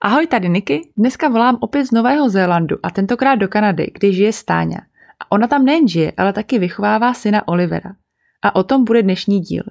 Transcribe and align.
Ahoj, 0.00 0.26
tady 0.26 0.48
Niky. 0.48 0.92
Dneska 0.96 1.28
volám 1.28 1.58
opět 1.60 1.86
z 1.86 1.90
Nového 1.90 2.28
Zélandu 2.28 2.76
a 2.82 2.90
tentokrát 2.90 3.34
do 3.34 3.48
Kanady, 3.48 3.90
kde 3.94 4.12
žije 4.12 4.32
Stáňa. 4.32 4.78
A 5.20 5.32
ona 5.32 5.46
tam 5.46 5.64
nejen 5.64 5.88
žije, 5.88 6.12
ale 6.16 6.32
taky 6.32 6.58
vychovává 6.58 7.14
syna 7.14 7.48
Olivera. 7.48 7.96
A 8.42 8.56
o 8.56 8.62
tom 8.62 8.84
bude 8.84 9.02
dnešní 9.02 9.40
díl. 9.40 9.62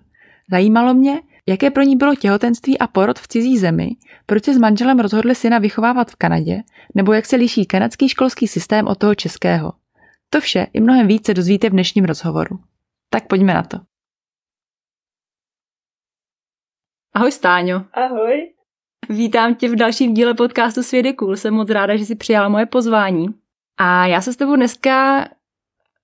Zajímalo 0.51 0.93
mě, 0.93 1.21
jaké 1.47 1.71
pro 1.71 1.83
ní 1.83 1.95
bylo 1.95 2.15
těhotenství 2.15 2.79
a 2.79 2.87
porod 2.87 3.19
v 3.19 3.27
cizí 3.27 3.57
zemi, 3.57 3.89
proč 4.25 4.43
se 4.43 4.53
s 4.53 4.57
manželem 4.57 4.99
rozhodli 4.99 5.35
syna 5.35 5.59
vychovávat 5.59 6.11
v 6.11 6.15
Kanadě, 6.15 6.63
nebo 6.95 7.13
jak 7.13 7.25
se 7.25 7.35
liší 7.35 7.65
kanadský 7.65 8.09
školský 8.09 8.47
systém 8.47 8.87
od 8.87 8.97
toho 8.97 9.15
českého. 9.15 9.73
To 10.29 10.41
vše 10.41 10.67
i 10.73 10.81
mnohem 10.81 11.07
více 11.07 11.33
dozvíte 11.33 11.69
v 11.69 11.73
dnešním 11.73 12.05
rozhovoru. 12.05 12.59
Tak 13.09 13.27
pojďme 13.27 13.53
na 13.53 13.63
to. 13.63 13.77
Ahoj 17.13 17.31
Stáňo. 17.31 17.85
Ahoj. 17.93 18.54
Vítám 19.09 19.55
tě 19.55 19.69
v 19.69 19.75
dalším 19.75 20.13
díle 20.13 20.33
podcastu 20.33 20.83
Svět 20.83 21.05
je 21.05 21.13
cool. 21.13 21.35
Jsem 21.35 21.53
moc 21.53 21.69
ráda, 21.69 21.95
že 21.95 22.05
jsi 22.05 22.15
přijala 22.15 22.49
moje 22.49 22.65
pozvání. 22.65 23.27
A 23.77 24.05
já 24.05 24.21
se 24.21 24.33
s 24.33 24.35
tebou 24.35 24.55
dneska 24.55 25.27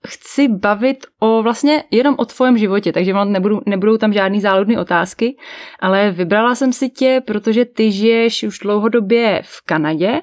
chci 0.07 0.47
bavit 0.47 1.05
o 1.19 1.43
vlastně 1.43 1.83
jenom 1.91 2.15
o 2.17 2.25
tvém 2.25 2.57
životě, 2.57 2.91
takže 2.91 3.13
nebudu, 3.13 3.61
nebudou 3.65 3.97
tam 3.97 4.13
žádný 4.13 4.41
záludné 4.41 4.79
otázky, 4.79 5.37
ale 5.79 6.11
vybrala 6.11 6.55
jsem 6.55 6.73
si 6.73 6.89
tě, 6.89 7.21
protože 7.25 7.65
ty 7.65 7.91
žiješ 7.91 8.43
už 8.43 8.59
dlouhodobě 8.59 9.41
v 9.43 9.61
Kanadě 9.65 10.21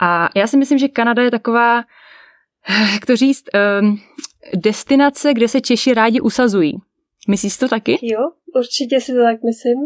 a 0.00 0.28
já 0.36 0.46
si 0.46 0.56
myslím, 0.56 0.78
že 0.78 0.88
Kanada 0.88 1.22
je 1.22 1.30
taková, 1.30 1.84
jak 2.92 3.06
to 3.06 3.16
říct, 3.16 3.44
um, 3.80 4.00
destinace, 4.56 5.34
kde 5.34 5.48
se 5.48 5.60
Češi 5.60 5.94
rádi 5.94 6.20
usazují. 6.20 6.72
Myslíš 7.28 7.56
to 7.56 7.68
taky? 7.68 7.98
Jo, 8.02 8.20
určitě 8.54 9.00
si 9.00 9.12
to 9.12 9.18
tak 9.18 9.42
myslím. 9.42 9.78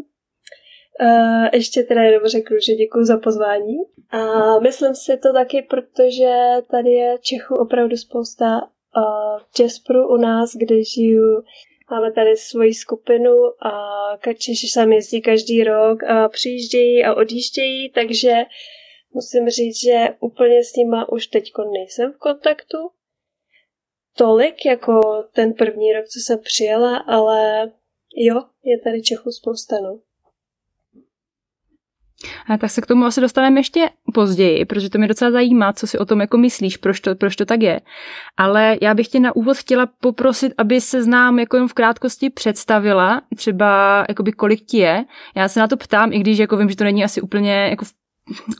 Ještě 1.52 1.82
teda 1.82 2.02
jenom 2.02 2.22
řeknu, 2.26 2.56
že 2.66 2.74
děkuji 2.74 3.04
za 3.04 3.18
pozvání. 3.18 3.76
A 4.10 4.58
myslím 4.58 4.94
si 4.94 5.16
to 5.16 5.32
taky, 5.32 5.62
protože 5.62 6.32
tady 6.70 6.90
je 6.90 7.18
Čechu 7.20 7.54
opravdu 7.54 7.96
spousta 7.96 8.62
uh, 8.62 9.38
v 9.38 9.60
Jaspru 9.60 10.08
u 10.08 10.16
nás, 10.16 10.50
kde 10.56 10.84
žiju. 10.84 11.42
Máme 11.90 12.12
tady 12.12 12.36
svoji 12.36 12.74
skupinu 12.74 13.32
a 13.66 13.72
Češi 14.38 14.68
sem 14.68 14.92
jezdí 14.92 15.22
každý 15.22 15.64
rok 15.64 16.04
a 16.04 16.28
přijíždějí 16.28 17.04
a 17.04 17.14
odjíždějí, 17.14 17.90
takže 17.90 18.32
musím 19.12 19.48
říct, 19.48 19.80
že 19.80 20.08
úplně 20.20 20.64
s 20.64 20.76
nima 20.76 21.08
už 21.12 21.26
teď 21.26 21.52
nejsem 21.72 22.12
v 22.12 22.18
kontaktu. 22.18 22.78
Tolik 24.16 24.66
jako 24.66 25.24
ten 25.32 25.52
první 25.52 25.92
rok, 25.92 26.04
co 26.04 26.18
jsem 26.20 26.38
přijela, 26.38 26.96
ale 26.96 27.72
jo, 28.16 28.42
je 28.64 28.78
tady 28.80 29.02
Čechu 29.02 29.30
spousta, 29.30 29.76
no. 29.82 30.00
A 32.48 32.58
tak 32.58 32.70
se 32.70 32.80
k 32.80 32.86
tomu 32.86 33.04
asi 33.04 33.20
dostaneme 33.20 33.60
ještě 33.60 33.90
později, 34.14 34.64
protože 34.64 34.90
to 34.90 34.98
mě 34.98 35.08
docela 35.08 35.30
zajímá, 35.30 35.72
co 35.72 35.86
si 35.86 35.98
o 35.98 36.04
tom 36.04 36.20
jako 36.20 36.38
myslíš, 36.38 36.76
proč 36.76 37.00
to, 37.00 37.14
proč 37.14 37.36
to 37.36 37.44
tak 37.44 37.62
je. 37.62 37.80
Ale 38.36 38.76
já 38.82 38.94
bych 38.94 39.08
tě 39.08 39.20
na 39.20 39.36
úvod 39.36 39.56
chtěla 39.56 39.88
poprosit, 40.00 40.52
aby 40.58 40.80
se 40.80 41.02
znám 41.02 41.38
jako 41.38 41.56
jen 41.56 41.68
v 41.68 41.74
krátkosti 41.74 42.30
představila, 42.30 43.22
třeba 43.36 44.04
jakoby 44.08 44.32
kolik 44.32 44.60
ti 44.60 44.78
je. 44.78 45.04
Já 45.34 45.48
se 45.48 45.60
na 45.60 45.68
to 45.68 45.76
ptám, 45.76 46.12
i 46.12 46.18
když 46.18 46.38
jako 46.38 46.56
vím, 46.56 46.68
že 46.68 46.76
to 46.76 46.84
není 46.84 47.04
asi 47.04 47.20
úplně 47.20 47.68
jako 47.70 47.84
v 47.84 47.92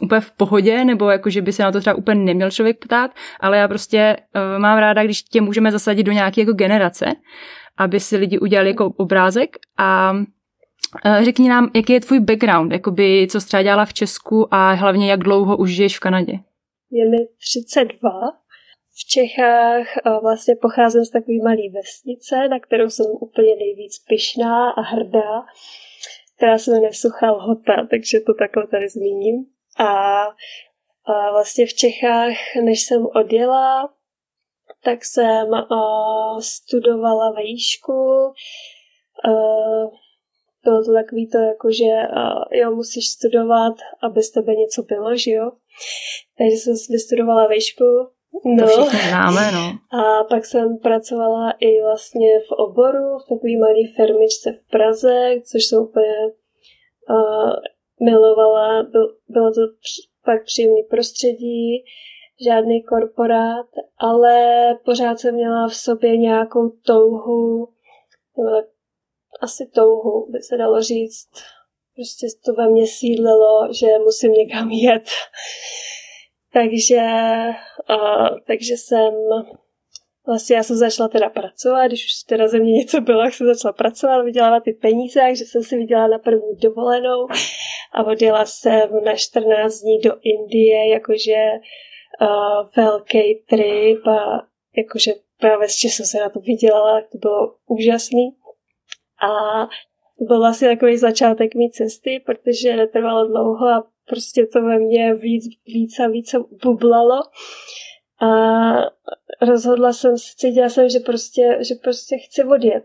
úplně 0.02 0.20
v 0.20 0.30
pohodě, 0.30 0.84
nebo 0.84 1.10
jako, 1.10 1.30
že 1.30 1.42
by 1.42 1.52
se 1.52 1.62
na 1.62 1.72
to 1.72 1.80
třeba 1.80 1.96
úplně 1.96 2.24
neměl 2.24 2.50
člověk 2.50 2.78
ptát, 2.78 3.10
ale 3.40 3.56
já 3.56 3.68
prostě 3.68 4.16
uh, 4.34 4.60
mám 4.62 4.78
ráda, 4.78 5.04
když 5.04 5.22
tě 5.22 5.40
můžeme 5.40 5.72
zasadit 5.72 6.02
do 6.02 6.12
nějaké 6.12 6.40
jako 6.40 6.52
generace, 6.52 7.06
aby 7.76 8.00
si 8.00 8.16
lidi 8.16 8.38
udělali 8.38 8.68
jako 8.68 8.86
obrázek 8.86 9.56
a 9.78 10.16
řekni 11.22 11.48
nám, 11.48 11.70
jaký 11.74 11.92
je 11.92 12.00
tvůj 12.00 12.20
background, 12.20 12.72
jakoby, 12.72 13.26
co 13.30 13.40
jsi 13.40 13.62
dělala 13.62 13.84
v 13.84 13.94
Česku 13.94 14.54
a 14.54 14.72
hlavně 14.72 15.10
jak 15.10 15.20
dlouho 15.20 15.56
už 15.56 15.70
žiješ 15.70 15.96
v 15.96 16.00
Kanadě? 16.00 16.32
Je 16.90 17.10
mi 17.10 17.16
32. 17.38 18.10
V 18.94 19.08
Čechách 19.08 19.96
eh, 19.96 20.10
vlastně 20.22 20.54
pocházím 20.62 21.04
z 21.04 21.10
takové 21.10 21.36
malé 21.44 21.62
vesnice, 21.74 22.48
na 22.48 22.60
kterou 22.60 22.90
jsem 22.90 23.06
úplně 23.20 23.56
nejvíc 23.56 23.98
pyšná 24.08 24.70
a 24.70 24.80
hrdá, 24.80 25.44
která 26.36 26.58
se 26.58 26.70
jmenuje 26.70 26.92
Suchá 26.92 27.30
Lhota, 27.30 27.86
takže 27.90 28.20
to 28.20 28.34
takhle 28.34 28.66
tady 28.66 28.88
zmíním. 28.88 29.44
A, 29.78 30.22
vlastně 31.32 31.66
v 31.66 31.74
Čechách, 31.74 32.36
než 32.64 32.82
jsem 32.82 33.06
odjela, 33.14 33.94
tak 34.84 35.04
jsem 35.04 35.48
uh, 35.48 36.40
studovala 36.40 37.30
uh, 37.30 37.36
bylo 40.66 40.84
to 40.84 40.92
takový 40.92 41.28
to, 41.28 41.38
jako 41.38 41.70
že 41.70 41.92
uh, 42.16 42.58
jo, 42.60 42.74
musíš 42.74 43.08
studovat, 43.08 43.74
aby 44.02 44.22
z 44.22 44.30
tebe 44.30 44.54
něco 44.54 44.82
bylo, 44.82 45.16
že 45.16 45.30
jo. 45.30 45.50
Takže 46.38 46.56
jsem 46.56 46.74
vystudovala 46.90 47.46
výšku. 47.46 47.84
No. 48.44 48.66
To 48.66 48.66
všichni 48.66 49.08
známe, 49.08 49.52
no. 49.52 49.66
A 50.00 50.24
pak 50.24 50.46
jsem 50.46 50.78
pracovala 50.78 51.50
i 51.60 51.82
vlastně 51.82 52.38
v 52.48 52.52
oboru, 52.52 53.18
v 53.18 53.28
takové 53.28 53.56
malé 53.60 53.82
firmičce 53.96 54.52
v 54.52 54.70
Praze, 54.70 55.30
což 55.50 55.64
jsem 55.64 55.78
úplně 55.82 56.16
uh, 57.10 57.52
milovala. 58.00 58.82
Byl, 58.82 59.16
bylo 59.28 59.50
to 59.52 59.60
pak 60.24 60.44
příjemný 60.44 60.82
prostředí, 60.82 61.84
žádný 62.44 62.82
korporát, 62.82 63.66
ale 63.98 64.34
pořád 64.84 65.18
jsem 65.18 65.34
měla 65.34 65.68
v 65.68 65.74
sobě 65.74 66.16
nějakou 66.16 66.68
touhu, 66.86 67.68
nebo 68.38 68.75
asi 69.40 69.66
touhu, 69.66 70.26
by 70.30 70.42
se 70.42 70.56
dalo 70.56 70.82
říct. 70.82 71.28
Prostě 71.94 72.26
to 72.44 72.52
ve 72.52 72.70
mně 72.70 72.86
sídlilo, 72.86 73.68
že 73.72 73.86
musím 74.04 74.32
někam 74.32 74.70
jet. 74.70 75.04
takže, 76.52 77.02
uh, 77.90 78.38
takže 78.46 78.76
jsem 78.76 79.14
Vlastně 80.26 80.56
já 80.56 80.62
jsem 80.62 80.76
začala 80.76 81.08
teda 81.08 81.30
pracovat, 81.30 81.86
když 81.86 82.04
už 82.04 82.22
teda 82.22 82.48
ze 82.48 82.58
mě 82.58 82.72
něco 82.72 83.00
bylo, 83.00 83.22
tak 83.22 83.34
jsem 83.34 83.46
začala 83.46 83.72
pracovat, 83.72 84.22
vydělávat 84.22 84.62
ty 84.62 84.72
peníze, 84.72 85.20
takže 85.20 85.44
jsem 85.44 85.62
si 85.62 85.76
vydělala 85.76 86.08
na 86.08 86.18
první 86.18 86.56
dovolenou 86.56 87.26
a 87.92 88.04
odjela 88.04 88.46
jsem 88.46 89.04
na 89.04 89.16
14 89.16 89.80
dní 89.80 89.98
do 89.98 90.12
Indie, 90.22 90.88
jakože 90.88 91.50
uh, 92.20 92.68
velký 92.76 93.34
trip 93.48 94.06
a 94.06 94.46
jakože 94.76 95.12
právě 95.40 95.68
s 95.68 95.74
jsem 95.74 96.06
se 96.06 96.20
na 96.20 96.28
to 96.28 96.40
vydělala, 96.40 97.00
tak 97.00 97.10
to 97.10 97.18
bylo 97.18 97.54
úžasný. 97.66 98.36
A 99.22 99.28
byl 100.20 100.38
vlastně 100.38 100.68
takový 100.68 100.96
začátek 100.96 101.54
mý 101.54 101.70
cesty, 101.70 102.22
protože 102.26 102.76
netrvalo 102.76 103.26
dlouho 103.26 103.66
a 103.66 103.88
prostě 104.08 104.46
to 104.46 104.62
ve 104.62 104.78
mně 104.78 105.14
víc, 105.14 105.44
víc 105.66 105.98
a 105.98 106.08
víc 106.08 106.34
bublalo. 106.62 107.22
A 108.20 108.28
rozhodla 109.42 109.92
jsem 109.92 110.18
se, 110.18 110.32
cítila 110.36 110.68
jsem, 110.68 110.88
že 110.88 110.98
prostě, 111.00 111.58
že 111.60 111.74
prostě 111.74 112.18
chci 112.18 112.44
odjet. 112.44 112.84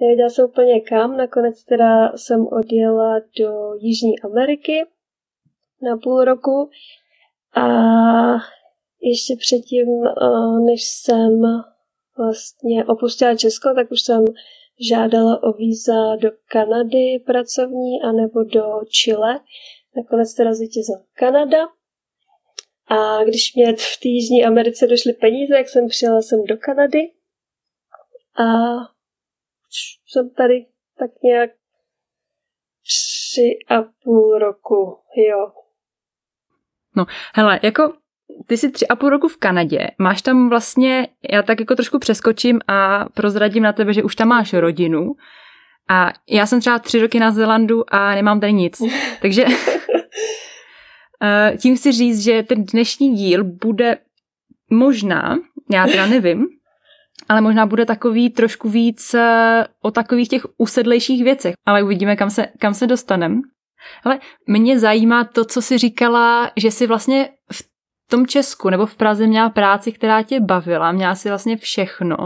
Nevěděla 0.00 0.28
jsem 0.28 0.44
úplně 0.44 0.80
kam, 0.80 1.16
nakonec 1.16 1.64
teda 1.64 2.12
jsem 2.16 2.46
odjela 2.46 3.18
do 3.38 3.74
Jižní 3.78 4.20
Ameriky 4.20 4.86
na 5.82 5.96
půl 5.96 6.24
roku 6.24 6.70
a 7.54 7.66
ještě 9.02 9.36
předtím, 9.36 9.86
než 10.64 10.84
jsem 10.84 11.40
vlastně 12.18 12.84
opustila 12.84 13.36
Česko, 13.36 13.74
tak 13.74 13.90
už 13.90 14.00
jsem 14.00 14.24
žádala 14.90 15.42
o 15.42 15.52
víza 15.52 16.16
do 16.16 16.30
Kanady 16.46 17.22
pracovní 17.26 18.02
anebo 18.02 18.44
do 18.44 18.64
Chile. 18.88 19.40
Nakonec 19.96 20.34
teda 20.34 20.54
zvítězila 20.54 20.98
Kanada. 21.12 21.66
A 22.86 23.24
když 23.24 23.54
mě 23.54 23.76
v 23.76 24.04
Jižní 24.04 24.44
Americe 24.44 24.86
došly 24.86 25.12
peníze, 25.12 25.56
jak 25.56 25.68
jsem 25.68 25.88
přijela 25.88 26.22
jsem 26.22 26.44
do 26.44 26.56
Kanady. 26.56 27.12
A 28.38 28.44
jsem 30.06 30.30
tady 30.30 30.66
tak 30.98 31.10
nějak 31.22 31.50
tři 32.82 33.58
a 33.68 33.82
půl 33.82 34.38
roku, 34.38 34.98
jo. 35.16 35.52
No, 36.96 37.04
hele, 37.34 37.60
jako 37.62 38.03
ty 38.46 38.56
jsi 38.56 38.70
tři 38.70 38.88
a 38.88 38.96
půl 38.96 39.10
roku 39.10 39.28
v 39.28 39.36
Kanadě, 39.36 39.90
máš 39.98 40.22
tam 40.22 40.48
vlastně, 40.48 41.08
já 41.32 41.42
tak 41.42 41.60
jako 41.60 41.74
trošku 41.74 41.98
přeskočím 41.98 42.60
a 42.68 43.04
prozradím 43.14 43.62
na 43.62 43.72
tebe, 43.72 43.92
že 43.92 44.02
už 44.02 44.16
tam 44.16 44.28
máš 44.28 44.52
rodinu 44.52 45.12
a 45.88 46.12
já 46.30 46.46
jsem 46.46 46.60
třeba 46.60 46.78
tři 46.78 47.00
roky 47.00 47.20
na 47.20 47.30
Zelandu 47.30 47.94
a 47.94 48.14
nemám 48.14 48.40
tady 48.40 48.52
nic, 48.52 48.82
takže 49.22 49.44
eh, 51.22 51.56
tím 51.58 51.76
chci 51.76 51.92
říct, 51.92 52.20
že 52.24 52.42
ten 52.42 52.64
dnešní 52.64 53.14
díl 53.14 53.44
bude 53.44 53.98
možná, 54.70 55.38
já 55.70 55.86
teda 55.86 56.06
nevím, 56.06 56.46
ale 57.28 57.40
možná 57.40 57.66
bude 57.66 57.86
takový 57.86 58.30
trošku 58.30 58.68
víc 58.68 59.14
eh, 59.14 59.66
o 59.82 59.90
takových 59.90 60.28
těch 60.28 60.46
usedlejších 60.58 61.24
věcech. 61.24 61.54
Ale 61.66 61.82
uvidíme, 61.82 62.16
kam 62.16 62.30
se, 62.30 62.46
kam 62.58 62.74
se 62.74 62.86
dostaneme. 62.86 63.36
Ale 64.04 64.18
mě 64.46 64.78
zajímá 64.78 65.24
to, 65.24 65.44
co 65.44 65.62
jsi 65.62 65.78
říkala, 65.78 66.50
že 66.56 66.70
jsi 66.70 66.86
vlastně 66.86 67.28
v 67.52 67.73
tom 68.08 68.26
Česku 68.26 68.70
nebo 68.70 68.86
v 68.86 68.96
Praze 68.96 69.26
měla 69.26 69.50
práci, 69.50 69.92
která 69.92 70.22
tě 70.22 70.40
bavila, 70.40 70.92
měla 70.92 71.14
si 71.14 71.28
vlastně 71.28 71.56
všechno, 71.56 72.16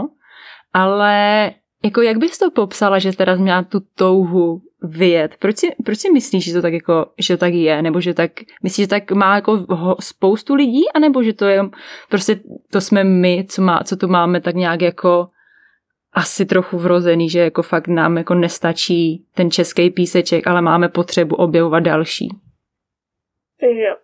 ale 0.73 1.51
jako 1.83 2.01
jak 2.01 2.17
bys 2.17 2.37
to 2.37 2.51
popsala, 2.51 2.99
že 2.99 3.17
teda 3.17 3.35
měla 3.35 3.63
tu 3.63 3.79
touhu 3.95 4.61
vyjet? 4.83 5.35
Proč 5.39 5.57
si, 5.57 5.71
proč 5.85 5.99
si 5.99 6.11
myslíš, 6.11 6.45
že 6.45 6.53
to 6.53 6.61
tak 6.61 6.73
jako, 6.73 7.05
že 7.19 7.37
to 7.37 7.39
tak 7.39 7.53
je? 7.53 7.81
Nebo 7.81 8.01
že 8.01 8.13
tak, 8.13 8.31
myslíš, 8.63 8.83
že 8.83 8.87
tak 8.87 9.11
má 9.11 9.35
jako 9.35 9.65
spoustu 9.99 10.55
lidí? 10.55 10.91
A 10.91 10.99
nebo 10.99 11.23
že 11.23 11.33
to 11.33 11.45
je, 11.45 11.61
prostě 12.09 12.39
to 12.71 12.81
jsme 12.81 13.03
my, 13.03 13.45
co, 13.49 13.61
má, 13.61 13.83
co 13.83 13.97
tu 13.97 14.07
máme 14.07 14.41
tak 14.41 14.55
nějak 14.55 14.81
jako 14.81 15.29
asi 16.13 16.45
trochu 16.45 16.77
vrozený, 16.77 17.29
že 17.29 17.39
jako 17.39 17.63
fakt 17.63 17.87
nám 17.87 18.17
jako 18.17 18.33
nestačí 18.33 19.25
ten 19.33 19.51
český 19.51 19.89
píseček, 19.89 20.47
ale 20.47 20.61
máme 20.61 20.89
potřebu 20.89 21.35
objevovat 21.35 21.83
další. 21.83 22.29
Jo. 23.61 23.95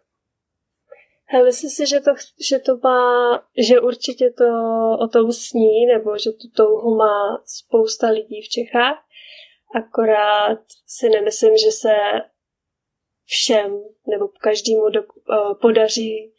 Já 1.34 1.44
myslím 1.44 1.70
si, 1.70 1.88
že 1.88 2.00
to, 2.00 2.12
že 2.50 2.60
to 2.60 2.78
má, 2.84 3.44
že 3.58 3.80
určitě 3.80 4.30
to 4.30 4.46
o 5.00 5.08
tom 5.08 5.32
sní, 5.32 5.86
nebo 5.86 6.18
že 6.18 6.32
tu 6.32 6.48
touhu 6.56 6.96
má 6.96 7.44
spousta 7.46 8.10
lidí 8.10 8.42
v 8.42 8.50
Čechách. 8.50 9.06
Akorát 9.76 10.60
si 10.88 11.10
nemyslím, 11.10 11.58
že 11.58 11.72
se 11.72 11.94
všem 13.26 13.84
nebo 14.08 14.28
každému 14.28 14.90
do, 14.90 15.04
uh, 15.04 15.60
podaří, 15.62 16.34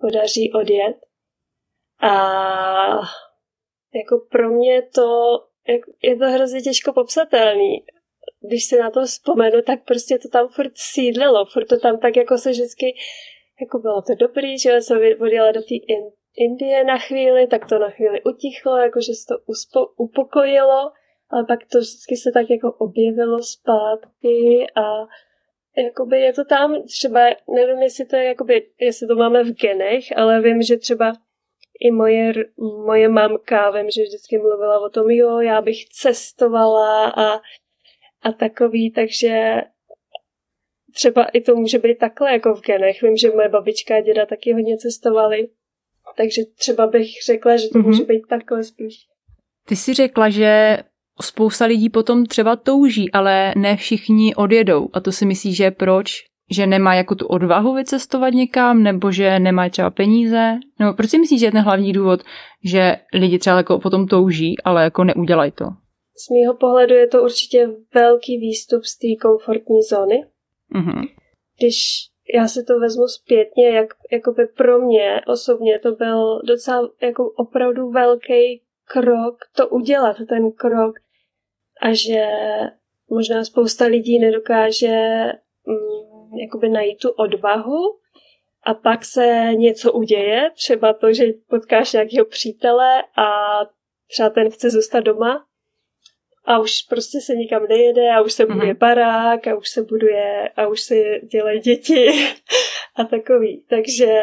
podaří 0.00 0.52
odjet. 0.52 0.96
A 2.00 2.14
jako 3.94 4.26
pro 4.30 4.50
mě 4.50 4.82
to, 4.82 5.38
je 6.02 6.16
to 6.16 6.24
hrozně 6.24 6.62
těžko 6.62 6.92
popsatelný. 6.92 7.84
Když 8.40 8.64
si 8.64 8.78
na 8.78 8.90
to 8.90 9.04
vzpomenu, 9.04 9.62
tak 9.62 9.84
prostě 9.84 10.18
to 10.18 10.28
tam 10.28 10.48
furt 10.48 10.72
sídlilo, 10.74 11.44
furt 11.44 11.64
to 11.64 11.78
tam 11.78 11.98
tak 11.98 12.16
jako 12.16 12.38
se 12.38 12.50
vždycky, 12.50 12.94
jako 13.60 13.78
bylo 13.78 14.02
to 14.02 14.14
dobrý, 14.14 14.58
že 14.58 14.80
jsem 14.80 14.98
odjela 15.20 15.52
do 15.52 15.60
té 15.60 15.74
Indie 16.36 16.84
na 16.84 16.98
chvíli, 16.98 17.46
tak 17.46 17.68
to 17.68 17.78
na 17.78 17.90
chvíli 17.90 18.22
utichlo, 18.22 18.76
jakože 18.76 19.12
se 19.14 19.26
to 19.28 19.34
uspo, 19.46 19.86
upokojilo, 19.96 20.92
ale 21.30 21.44
pak 21.48 21.58
to 21.72 21.78
vždycky 21.78 22.16
se 22.16 22.30
tak 22.34 22.50
jako 22.50 22.72
objevilo 22.72 23.42
zpátky 23.42 24.66
a 24.76 25.06
jakoby 25.76 26.20
je 26.20 26.32
to 26.32 26.44
tam 26.44 26.82
třeba, 26.82 27.20
nevím, 27.54 27.82
jestli 27.82 28.06
to 28.06 28.16
je 28.16 28.24
jakoby, 28.24 28.66
jestli 28.80 29.06
to 29.06 29.14
máme 29.14 29.44
v 29.44 29.52
genech, 29.52 30.04
ale 30.16 30.40
vím, 30.40 30.62
že 30.62 30.76
třeba 30.76 31.12
i 31.80 31.90
moje, 31.90 32.32
moje 32.86 33.08
mamka, 33.08 33.70
vím, 33.70 33.90
že 33.90 34.02
vždycky 34.02 34.38
mluvila 34.38 34.80
o 34.80 34.90
tom, 34.90 35.10
jo, 35.10 35.38
já 35.38 35.62
bych 35.62 35.88
cestovala 35.88 37.06
a, 37.08 37.40
a 38.22 38.32
takový, 38.38 38.90
takže 38.90 39.62
třeba 40.94 41.24
i 41.24 41.40
to 41.40 41.56
může 41.56 41.78
být 41.78 41.98
takhle 41.98 42.32
jako 42.32 42.54
v 42.54 42.60
genech. 42.60 43.02
Vím, 43.02 43.16
že 43.16 43.30
moje 43.30 43.48
babička 43.48 43.96
a 43.96 44.00
děda 44.00 44.26
taky 44.26 44.52
hodně 44.52 44.76
cestovali, 44.76 45.48
takže 46.16 46.42
třeba 46.58 46.86
bych 46.86 47.08
řekla, 47.26 47.56
že 47.56 47.68
to 47.68 47.78
mm-hmm. 47.78 47.86
může 47.86 48.04
být 48.04 48.22
takhle 48.28 48.64
spíš. 48.64 48.94
Ty 49.68 49.76
jsi 49.76 49.94
řekla, 49.94 50.30
že 50.30 50.78
spousta 51.22 51.64
lidí 51.64 51.90
potom 51.90 52.26
třeba 52.26 52.56
touží, 52.56 53.12
ale 53.12 53.52
ne 53.56 53.76
všichni 53.76 54.34
odjedou. 54.34 54.88
A 54.92 55.00
to 55.00 55.12
si 55.12 55.26
myslíš, 55.26 55.56
že 55.56 55.70
proč? 55.70 56.30
že 56.50 56.66
nemá 56.66 56.94
jako 56.94 57.14
tu 57.14 57.26
odvahu 57.26 57.74
vycestovat 57.74 58.34
někam, 58.34 58.82
nebo 58.82 59.12
že 59.12 59.38
nemá 59.38 59.68
třeba 59.68 59.90
peníze? 59.90 60.58
Nebo 60.78 60.92
proč 60.92 61.10
si 61.10 61.18
myslíš, 61.18 61.40
že 61.40 61.46
je 61.46 61.52
ten 61.52 61.62
hlavní 61.62 61.92
důvod, 61.92 62.20
že 62.64 62.96
lidi 63.14 63.38
třeba 63.38 63.56
jako 63.56 63.78
potom 63.78 64.06
touží, 64.06 64.54
ale 64.64 64.84
jako 64.84 65.04
neudělají 65.04 65.52
to? 65.52 65.64
Z 66.26 66.30
mýho 66.30 66.54
pohledu 66.54 66.94
je 66.94 67.06
to 67.06 67.22
určitě 67.22 67.68
velký 67.94 68.38
výstup 68.38 68.84
z 68.84 68.98
té 68.98 69.28
komfortní 69.28 69.82
zóny. 69.90 70.24
Mm-hmm. 70.74 71.02
Když 71.58 71.76
já 72.34 72.48
si 72.48 72.64
to 72.64 72.78
vezmu 72.78 73.08
zpětně, 73.08 73.70
jak 73.70 73.86
jakoby 74.12 74.46
pro 74.46 74.80
mě 74.80 75.20
osobně 75.26 75.78
to 75.78 75.92
byl 75.92 76.40
docela 76.42 76.90
jako 77.02 77.30
opravdu 77.30 77.90
velký 77.90 78.62
krok 78.84 79.36
to 79.56 79.68
udělat, 79.68 80.16
ten 80.28 80.52
krok 80.52 80.94
a 81.80 81.92
že 81.92 82.26
možná 83.10 83.44
spousta 83.44 83.84
lidí 83.86 84.18
nedokáže 84.18 84.96
mm, 85.66 86.38
jakoby 86.38 86.68
najít 86.68 86.98
tu 86.98 87.10
odvahu 87.10 87.98
a 88.62 88.74
pak 88.74 89.04
se 89.04 89.50
něco 89.54 89.92
uděje, 89.92 90.50
třeba 90.54 90.92
to, 90.92 91.12
že 91.12 91.24
potkáš 91.48 91.92
nějakého 91.92 92.24
přítele 92.24 93.02
a 93.02 93.28
třeba 94.10 94.30
ten 94.30 94.50
chce 94.50 94.70
zůstat 94.70 95.00
doma 95.00 95.46
a 96.44 96.58
už 96.58 96.82
prostě 96.88 97.20
se 97.20 97.34
nikam 97.34 97.62
nejede 97.68 98.10
a 98.10 98.20
už 98.20 98.32
se 98.32 98.46
buduje 98.46 98.74
mm-hmm. 98.74 98.78
barák 98.78 99.46
a 99.46 99.56
už 99.56 99.68
se 99.68 99.82
buduje 99.82 100.48
a 100.56 100.66
už 100.66 100.80
se 100.80 100.94
dělají 101.32 101.60
děti 101.60 102.06
a 102.96 103.04
takový. 103.04 103.64
Takže... 103.68 104.18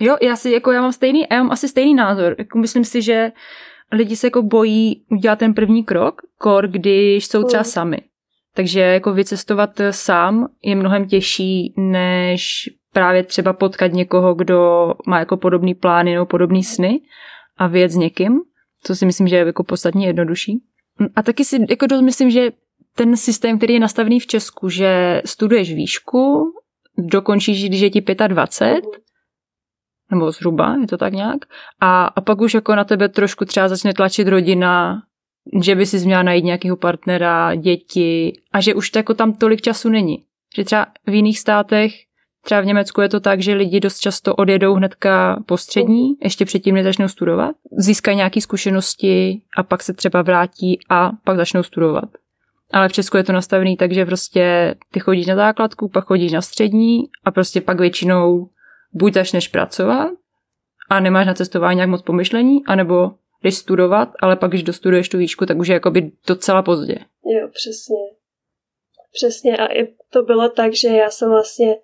Jo, 0.00 0.16
já 0.22 0.36
si 0.36 0.50
jako 0.50 0.72
já 0.72 0.80
mám 0.80 0.92
stejný, 0.92 1.26
já 1.30 1.42
mám 1.42 1.52
asi 1.52 1.68
stejný 1.68 1.94
názor. 1.94 2.34
Jako 2.38 2.58
myslím 2.58 2.84
si, 2.84 3.02
že 3.02 3.32
lidi 3.92 4.16
se 4.16 4.26
jako 4.26 4.42
bojí 4.42 5.04
udělat 5.10 5.38
ten 5.38 5.54
první 5.54 5.84
krok, 5.84 6.22
kor, 6.38 6.68
když 6.68 7.26
jsou 7.26 7.44
třeba 7.44 7.60
mm. 7.60 7.64
sami. 7.64 7.98
Takže 8.54 8.80
jako 8.80 9.12
vycestovat 9.12 9.70
sám 9.90 10.48
je 10.62 10.76
mnohem 10.76 11.08
těžší, 11.08 11.74
než 11.76 12.70
právě 12.92 13.22
třeba 13.22 13.52
potkat 13.52 13.92
někoho, 13.92 14.34
kdo 14.34 14.92
má 15.06 15.18
jako 15.18 15.36
podobný 15.36 15.74
plány 15.74 16.12
nebo 16.12 16.26
podobný 16.26 16.64
sny 16.64 17.00
a 17.56 17.66
vyjet 17.66 17.90
s 17.90 17.96
někým, 17.96 18.40
co 18.82 18.96
si 18.96 19.06
myslím, 19.06 19.28
že 19.28 19.36
je 19.36 19.46
jako 19.46 19.64
podstatně 19.64 20.06
jednodušší. 20.06 20.62
A 21.16 21.22
taky 21.22 21.44
si 21.44 21.66
jako 21.70 21.86
myslím, 22.02 22.30
že 22.30 22.50
ten 22.96 23.16
systém, 23.16 23.58
který 23.58 23.74
je 23.74 23.80
nastavený 23.80 24.20
v 24.20 24.26
Česku, 24.26 24.68
že 24.68 25.22
studuješ 25.24 25.74
výšku, 25.74 26.52
dokončíš, 26.98 27.68
když 27.68 27.80
je 27.80 27.90
ti 27.90 28.00
25, 28.28 28.84
nebo 30.10 30.32
zhruba, 30.32 30.76
je 30.80 30.86
to 30.86 30.96
tak 30.96 31.12
nějak, 31.12 31.38
a, 31.80 32.04
a 32.04 32.20
pak 32.20 32.40
už 32.40 32.54
jako 32.54 32.74
na 32.74 32.84
tebe 32.84 33.08
trošku 33.08 33.44
třeba 33.44 33.68
začne 33.68 33.94
tlačit 33.94 34.28
rodina, 34.28 35.02
že 35.62 35.74
by 35.74 35.86
si 35.86 36.06
měla 36.06 36.22
najít 36.22 36.44
nějakého 36.44 36.76
partnera, 36.76 37.54
děti 37.54 38.32
a 38.52 38.60
že 38.60 38.74
už 38.74 38.90
to 38.90 38.98
jako 38.98 39.14
tam 39.14 39.32
tolik 39.32 39.60
času 39.60 39.88
není. 39.88 40.24
Že 40.56 40.64
třeba 40.64 40.86
v 41.06 41.14
jiných 41.14 41.38
státech, 41.38 41.92
třeba 42.44 42.60
v 42.60 42.66
Německu 42.66 43.00
je 43.00 43.08
to 43.08 43.20
tak, 43.20 43.40
že 43.40 43.54
lidi 43.54 43.80
dost 43.80 43.98
často 43.98 44.34
odjedou 44.34 44.74
hnedka 44.74 45.42
po 45.46 45.56
střední, 45.56 46.14
ještě 46.22 46.44
předtím, 46.44 46.74
než 46.74 46.84
začnou 46.84 47.08
studovat, 47.08 47.56
získají 47.78 48.16
nějaké 48.16 48.40
zkušenosti 48.40 49.40
a 49.56 49.62
pak 49.62 49.82
se 49.82 49.92
třeba 49.92 50.22
vrátí 50.22 50.78
a 50.88 51.10
pak 51.24 51.36
začnou 51.36 51.62
studovat. 51.62 52.04
Ale 52.72 52.88
v 52.88 52.92
Česku 52.92 53.16
je 53.16 53.24
to 53.24 53.32
nastavené 53.32 53.76
tak, 53.76 53.92
že 53.92 54.06
prostě 54.06 54.74
ty 54.92 55.00
chodíš 55.00 55.26
na 55.26 55.36
základku, 55.36 55.88
pak 55.88 56.04
chodíš 56.04 56.32
na 56.32 56.42
střední 56.42 57.02
a 57.24 57.30
prostě 57.30 57.60
pak 57.60 57.80
většinou 57.80 58.48
buď 58.92 59.14
začneš 59.14 59.48
pracovat 59.48 60.10
a 60.90 61.00
nemáš 61.00 61.26
na 61.26 61.34
cestování 61.34 61.76
nějak 61.76 61.90
moc 61.90 62.02
pomyšlení, 62.02 62.66
anebo 62.66 63.10
jdeš 63.42 63.54
studovat, 63.54 64.08
ale 64.20 64.36
pak, 64.36 64.50
když 64.50 64.62
dostuduješ 64.62 65.08
tu 65.08 65.18
výšku, 65.18 65.46
tak 65.46 65.58
už 65.58 65.68
je 65.68 65.74
jakoby 65.74 66.12
docela 66.26 66.62
pozdě. 66.62 66.94
Jo, 67.24 67.48
přesně. 67.52 67.96
Přesně 69.12 69.56
a 69.56 69.66
i 69.72 69.94
to 70.10 70.22
bylo 70.22 70.48
tak, 70.48 70.74
že 70.74 70.88
já 70.88 71.10
jsem 71.10 71.30
vlastně 71.30 71.76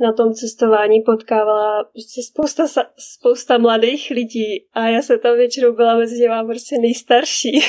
na 0.00 0.12
tom 0.12 0.34
cestování 0.34 1.00
potkávala 1.00 1.84
prostě 1.84 2.22
spousta, 2.22 2.64
spousta 2.98 3.58
mladých 3.58 4.10
lidí 4.10 4.66
a 4.72 4.88
já 4.88 5.02
jsem 5.02 5.18
tam 5.18 5.36
většinou 5.36 5.72
byla 5.72 5.96
mezi 5.96 6.18
těma 6.18 6.44
prostě 6.44 6.78
nejstarší. 6.78 7.60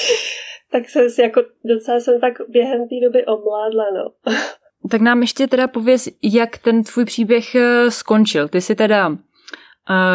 tak 0.72 0.88
jsem 0.88 1.10
si 1.10 1.22
jako 1.22 1.42
docela 1.64 2.00
jsem 2.00 2.20
tak 2.20 2.34
během 2.48 2.88
té 2.88 2.94
doby 3.06 3.26
omládla, 3.26 3.84
no. 3.94 4.32
tak 4.90 5.00
nám 5.00 5.20
ještě 5.20 5.46
teda 5.46 5.68
pověz, 5.68 6.08
jak 6.22 6.58
ten 6.58 6.84
tvůj 6.84 7.04
příběh 7.04 7.54
eh, 7.54 7.90
skončil. 7.90 8.48
Ty 8.48 8.60
jsi 8.60 8.74
teda 8.74 9.08
uh, 9.08 9.16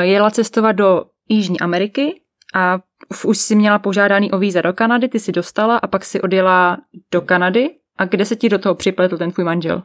jela 0.02 0.32
cestovat 0.32 0.76
do 0.76 1.06
Jižní 1.30 1.60
Ameriky 1.60 2.22
a 2.54 2.80
už 3.26 3.38
si 3.38 3.56
měla 3.56 3.80
požádaný 3.80 4.32
o 4.32 4.38
víza 4.38 4.62
do 4.62 4.74
Kanady, 4.74 5.08
ty 5.08 5.20
si 5.20 5.32
dostala 5.32 5.78
a 5.78 5.88
pak 5.88 6.06
si 6.06 6.22
odjela 6.22 6.78
do 7.12 7.22
Kanady. 7.22 7.76
A 7.98 8.06
kde 8.06 8.26
se 8.26 8.36
ti 8.36 8.50
do 8.50 8.60
toho 8.60 8.76
připletl 8.76 9.18
ten 9.18 9.32
tvůj 9.32 9.46
manžel? 9.46 9.84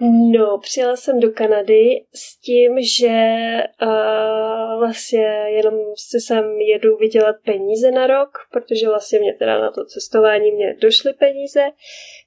No, 0.00 0.58
přijela 0.58 0.96
jsem 0.96 1.20
do 1.20 1.30
Kanady 1.30 2.04
s 2.14 2.40
tím, 2.40 2.82
že 2.98 3.16
uh, 3.82 4.78
vlastně 4.78 5.26
jenom 5.48 5.74
si 5.96 6.20
sem 6.20 6.44
jedu 6.60 6.96
vydělat 6.96 7.36
peníze 7.44 7.90
na 7.90 8.06
rok, 8.06 8.28
protože 8.52 8.88
vlastně 8.88 9.18
mě 9.18 9.34
teda 9.34 9.60
na 9.60 9.70
to 9.70 9.84
cestování 9.84 10.52
mě 10.52 10.76
došly 10.80 11.12
peníze, 11.12 11.60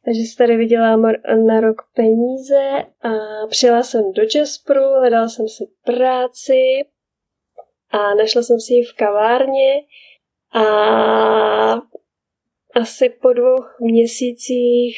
takže 0.06 0.22
si 0.22 0.38
tady 0.38 0.58
vydělám 0.58 1.02
na 1.48 1.60
rok 1.60 1.78
peníze 1.96 2.86
a 3.02 3.10
přijela 3.50 3.84
jsem 3.84 4.12
do 4.12 4.22
Jasperu, 4.36 4.84
hledala 4.84 5.28
jsem 5.28 5.48
si 5.48 5.64
práci, 5.86 6.62
a 7.92 8.16
našla 8.16 8.44
jsem 8.44 8.60
si 8.60 8.74
ji 8.74 8.84
v 8.84 8.94
kavárně 8.96 9.74
a 10.54 10.64
asi 12.76 13.10
po 13.10 13.34
dvou 13.34 13.58
měsících, 13.80 14.98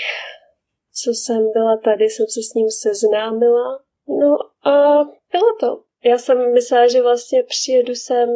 co 0.94 1.12
jsem 1.12 1.52
byla 1.52 1.78
tady, 1.78 2.06
jsem 2.06 2.26
se 2.30 2.42
s 2.44 2.54
ním 2.54 2.70
seznámila. 2.70 3.80
No 4.08 4.38
a 4.72 5.04
bylo 5.32 5.56
to. 5.60 5.84
já 6.04 6.18
jsem 6.18 6.54
myslela, 6.54 6.88
že 6.88 7.02
vlastně 7.02 7.44
přijedu 7.44 7.96
sem 7.96 8.30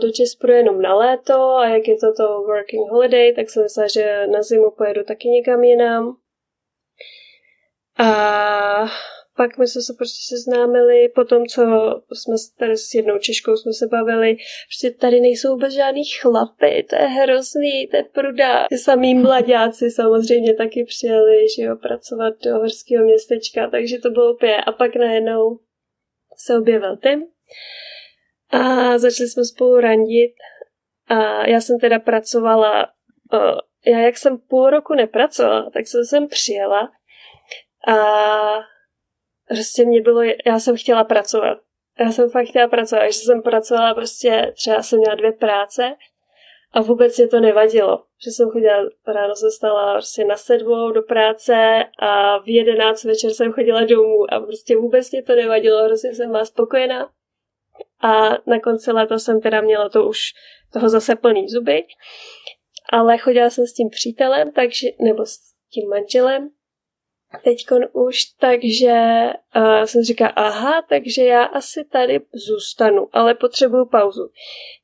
do 0.00 0.12
Česku 0.12 0.46
jenom 0.50 0.82
na 0.82 0.94
léto 0.94 1.34
a 1.34 1.66
jak 1.68 1.88
je 1.88 1.96
to 1.96 2.12
to 2.16 2.42
working 2.42 2.90
holiday, 2.90 3.34
tak 3.34 3.50
jsem 3.50 3.62
myslela, 3.62 3.88
že 3.88 4.26
na 4.26 4.42
zimu 4.42 4.70
pojedu 4.70 5.04
taky 5.04 5.28
někam 5.28 5.64
jinam. 5.64 6.16
A 7.98 8.86
pak 9.42 9.58
my 9.58 9.66
jsme 9.66 9.82
se 9.82 9.94
prostě 9.98 10.34
seznámili, 10.34 11.08
po 11.08 11.24
tom, 11.24 11.46
co 11.46 11.62
jsme 12.12 12.34
tady 12.58 12.76
s 12.76 12.94
jednou 12.94 13.18
Češkou 13.18 13.56
jsme 13.56 13.72
se 13.72 13.86
bavili, 13.86 14.36
prostě 14.68 14.90
tady 15.00 15.20
nejsou 15.20 15.48
vůbec 15.48 15.72
žádný 15.72 16.04
chlapy, 16.04 16.86
to 16.90 16.96
je 16.96 17.06
hrozný, 17.06 17.88
to 17.90 17.96
je 17.96 18.04
pruda. 18.04 18.66
Ty 18.68 18.78
samý 18.78 19.14
mladáci 19.14 19.90
samozřejmě 19.90 20.54
taky 20.54 20.84
přijeli, 20.84 21.48
že 21.56 21.62
jo, 21.62 21.76
pracovat 21.76 22.34
do 22.44 22.54
horského 22.54 23.04
městečka, 23.04 23.70
takže 23.70 23.98
to 23.98 24.10
bylo 24.10 24.34
úplně. 24.34 24.56
A 24.56 24.72
pak 24.72 24.96
najednou 24.96 25.58
se 26.36 26.58
objevil 26.58 26.96
Tim 26.96 27.24
a 28.50 28.98
začali 28.98 29.28
jsme 29.28 29.44
spolu 29.44 29.80
randit 29.80 30.34
a 31.06 31.46
já 31.48 31.60
jsem 31.60 31.78
teda 31.80 31.98
pracovala, 31.98 32.88
já 33.86 33.98
jak 33.98 34.18
jsem 34.18 34.38
půl 34.38 34.70
roku 34.70 34.94
nepracovala, 34.94 35.70
tak 35.70 35.86
jsem 35.86 36.04
sem 36.04 36.28
přijela 36.28 36.90
a 37.88 37.96
prostě 39.54 39.84
mě 39.84 40.00
bylo, 40.00 40.22
já 40.22 40.58
jsem 40.58 40.76
chtěla 40.76 41.04
pracovat. 41.04 41.58
Já 42.00 42.12
jsem 42.12 42.30
fakt 42.30 42.46
chtěla 42.48 42.68
pracovat, 42.68 43.06
že 43.06 43.18
jsem 43.18 43.42
pracovala 43.42 43.94
prostě, 43.94 44.52
třeba 44.56 44.82
jsem 44.82 44.98
měla 44.98 45.14
dvě 45.14 45.32
práce 45.32 45.94
a 46.72 46.80
vůbec 46.80 47.18
mě 47.18 47.28
to 47.28 47.40
nevadilo. 47.40 48.04
Že 48.24 48.30
jsem 48.30 48.50
chodila, 48.50 48.76
ráno 49.06 49.34
se 49.34 49.50
stala 49.50 49.92
prostě 49.92 50.24
na 50.24 50.36
sedmou 50.36 50.90
do 50.90 51.02
práce 51.02 51.84
a 51.98 52.38
v 52.38 52.48
jedenáct 52.48 53.04
večer 53.04 53.30
jsem 53.30 53.52
chodila 53.52 53.84
domů 53.84 54.34
a 54.34 54.40
prostě 54.40 54.76
vůbec 54.76 55.10
mě 55.10 55.22
to 55.22 55.34
nevadilo, 55.34 55.84
hrozně 55.84 56.14
jsem 56.14 56.30
byla 56.30 56.44
spokojená. 56.44 57.10
A 58.00 58.28
na 58.46 58.60
konci 58.60 58.92
léta 58.92 59.18
jsem 59.18 59.40
teda 59.40 59.60
měla 59.60 59.88
to 59.88 60.08
už 60.08 60.18
toho 60.72 60.88
zase 60.88 61.16
plný 61.16 61.48
zuby. 61.48 61.84
Ale 62.92 63.18
chodila 63.18 63.50
jsem 63.50 63.66
s 63.66 63.72
tím 63.72 63.90
přítelem, 63.90 64.52
takže, 64.52 64.88
nebo 65.00 65.26
s 65.26 65.38
tím 65.70 65.88
manželem, 65.88 66.50
teď 67.44 67.66
už, 67.92 68.24
takže 68.24 68.92
uh, 69.56 69.82
jsem 69.82 70.02
říkala, 70.02 70.30
aha, 70.30 70.82
takže 70.88 71.24
já 71.24 71.44
asi 71.44 71.84
tady 71.84 72.20
zůstanu, 72.32 73.08
ale 73.12 73.34
potřebuju 73.34 73.86
pauzu. 73.86 74.28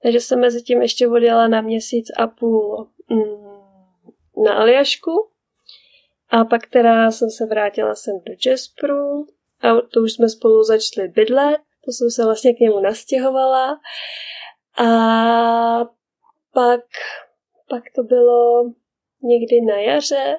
Takže 0.02 0.20
jsem 0.20 0.40
mezi 0.40 0.62
tím 0.62 0.82
ještě 0.82 1.08
odjela 1.08 1.48
na 1.48 1.60
měsíc 1.60 2.06
a 2.18 2.26
půl 2.26 2.88
mm, 3.10 4.44
na 4.44 4.54
Aljašku. 4.54 5.10
A 6.30 6.44
pak 6.44 6.66
teda 6.66 7.10
jsem 7.10 7.30
se 7.30 7.46
vrátila 7.46 7.94
sem 7.94 8.14
do 8.26 8.34
Jaspru 8.46 9.26
a 9.60 9.80
to 9.92 10.00
už 10.00 10.12
jsme 10.12 10.28
spolu 10.28 10.62
začali 10.62 11.08
bydlet, 11.08 11.60
to 11.84 11.92
jsem 11.92 12.10
se 12.10 12.24
vlastně 12.24 12.54
k 12.54 12.60
němu 12.60 12.80
nastěhovala. 12.80 13.80
A 14.78 14.88
pak, 16.54 16.80
pak 17.68 17.82
to 17.96 18.02
bylo 18.02 18.64
někdy 19.22 19.60
na 19.60 19.80
jaře, 19.80 20.36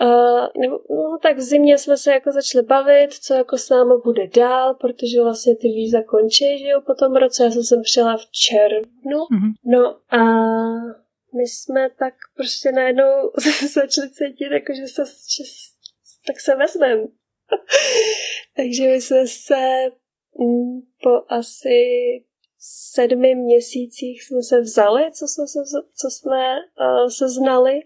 Uh, 0.00 0.46
nebo, 0.62 0.80
no, 0.90 1.18
tak 1.22 1.36
v 1.36 1.40
zimě 1.40 1.78
jsme 1.78 1.96
se 1.96 2.12
jako 2.12 2.32
začali 2.32 2.64
bavit, 2.64 3.14
co 3.14 3.34
jako 3.34 3.58
s 3.58 3.68
námi 3.68 3.94
bude 4.04 4.26
dál, 4.26 4.74
protože 4.74 5.22
vlastně 5.22 5.56
ty 5.56 5.68
víza 5.68 6.02
končí, 6.02 6.58
že 6.58 6.68
jo, 6.68 6.80
po 6.80 6.94
tom 6.94 7.16
roce. 7.16 7.44
Já 7.44 7.50
jsem 7.50 7.62
sem 7.62 7.82
přijela 7.82 8.16
v 8.16 8.26
červnu. 8.30 9.18
Mm-hmm. 9.18 9.52
No 9.64 9.96
a 10.10 10.18
my 11.34 11.42
jsme 11.42 11.90
tak 11.90 12.14
prostě 12.36 12.72
najednou 12.72 13.30
začali 13.74 14.10
cítit, 14.10 14.52
jako 14.52 14.72
že 14.74 14.86
se, 14.86 15.02
že, 15.06 15.44
tak 16.26 16.40
se 16.40 16.56
vezmeme. 16.56 17.02
Takže 18.56 18.88
my 18.88 19.00
jsme 19.00 19.26
se 19.26 19.90
mm, 20.38 20.80
po 21.02 21.22
asi 21.28 21.78
sedmi 22.58 23.34
měsících 23.34 24.22
jsme 24.22 24.42
se 24.42 24.60
vzali, 24.60 25.12
co 25.12 25.28
jsme 25.28 25.46
se, 25.46 25.58
co 25.96 26.10
jsme 26.10 26.56
uh, 26.80 27.08
se 27.08 27.28
znali 27.28 27.80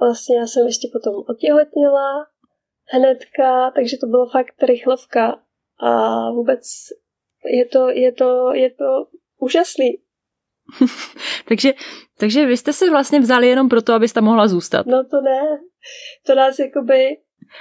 vlastně 0.00 0.38
já 0.38 0.46
jsem 0.46 0.66
ještě 0.66 0.88
potom 0.92 1.14
otěhotněla 1.28 2.26
hnedka, 2.92 3.70
takže 3.74 3.96
to 4.00 4.06
bylo 4.06 4.26
fakt 4.26 4.62
rychlovka 4.62 5.40
a 5.80 5.90
vůbec 6.30 6.62
je 7.44 7.66
to, 7.66 7.88
je 7.88 8.12
to, 8.12 8.54
je 8.54 8.70
to 8.70 9.06
úžasný. 9.38 9.98
takže, 11.48 11.72
takže 12.18 12.46
vy 12.46 12.56
jste 12.56 12.72
se 12.72 12.90
vlastně 12.90 13.20
vzali 13.20 13.48
jenom 13.48 13.68
proto, 13.68 13.92
abyste 13.92 14.20
mohla 14.20 14.48
zůstat. 14.48 14.86
No 14.86 15.04
to 15.04 15.20
ne. 15.20 15.60
To 16.26 16.34
nás 16.34 16.58
jakoby... 16.58 17.16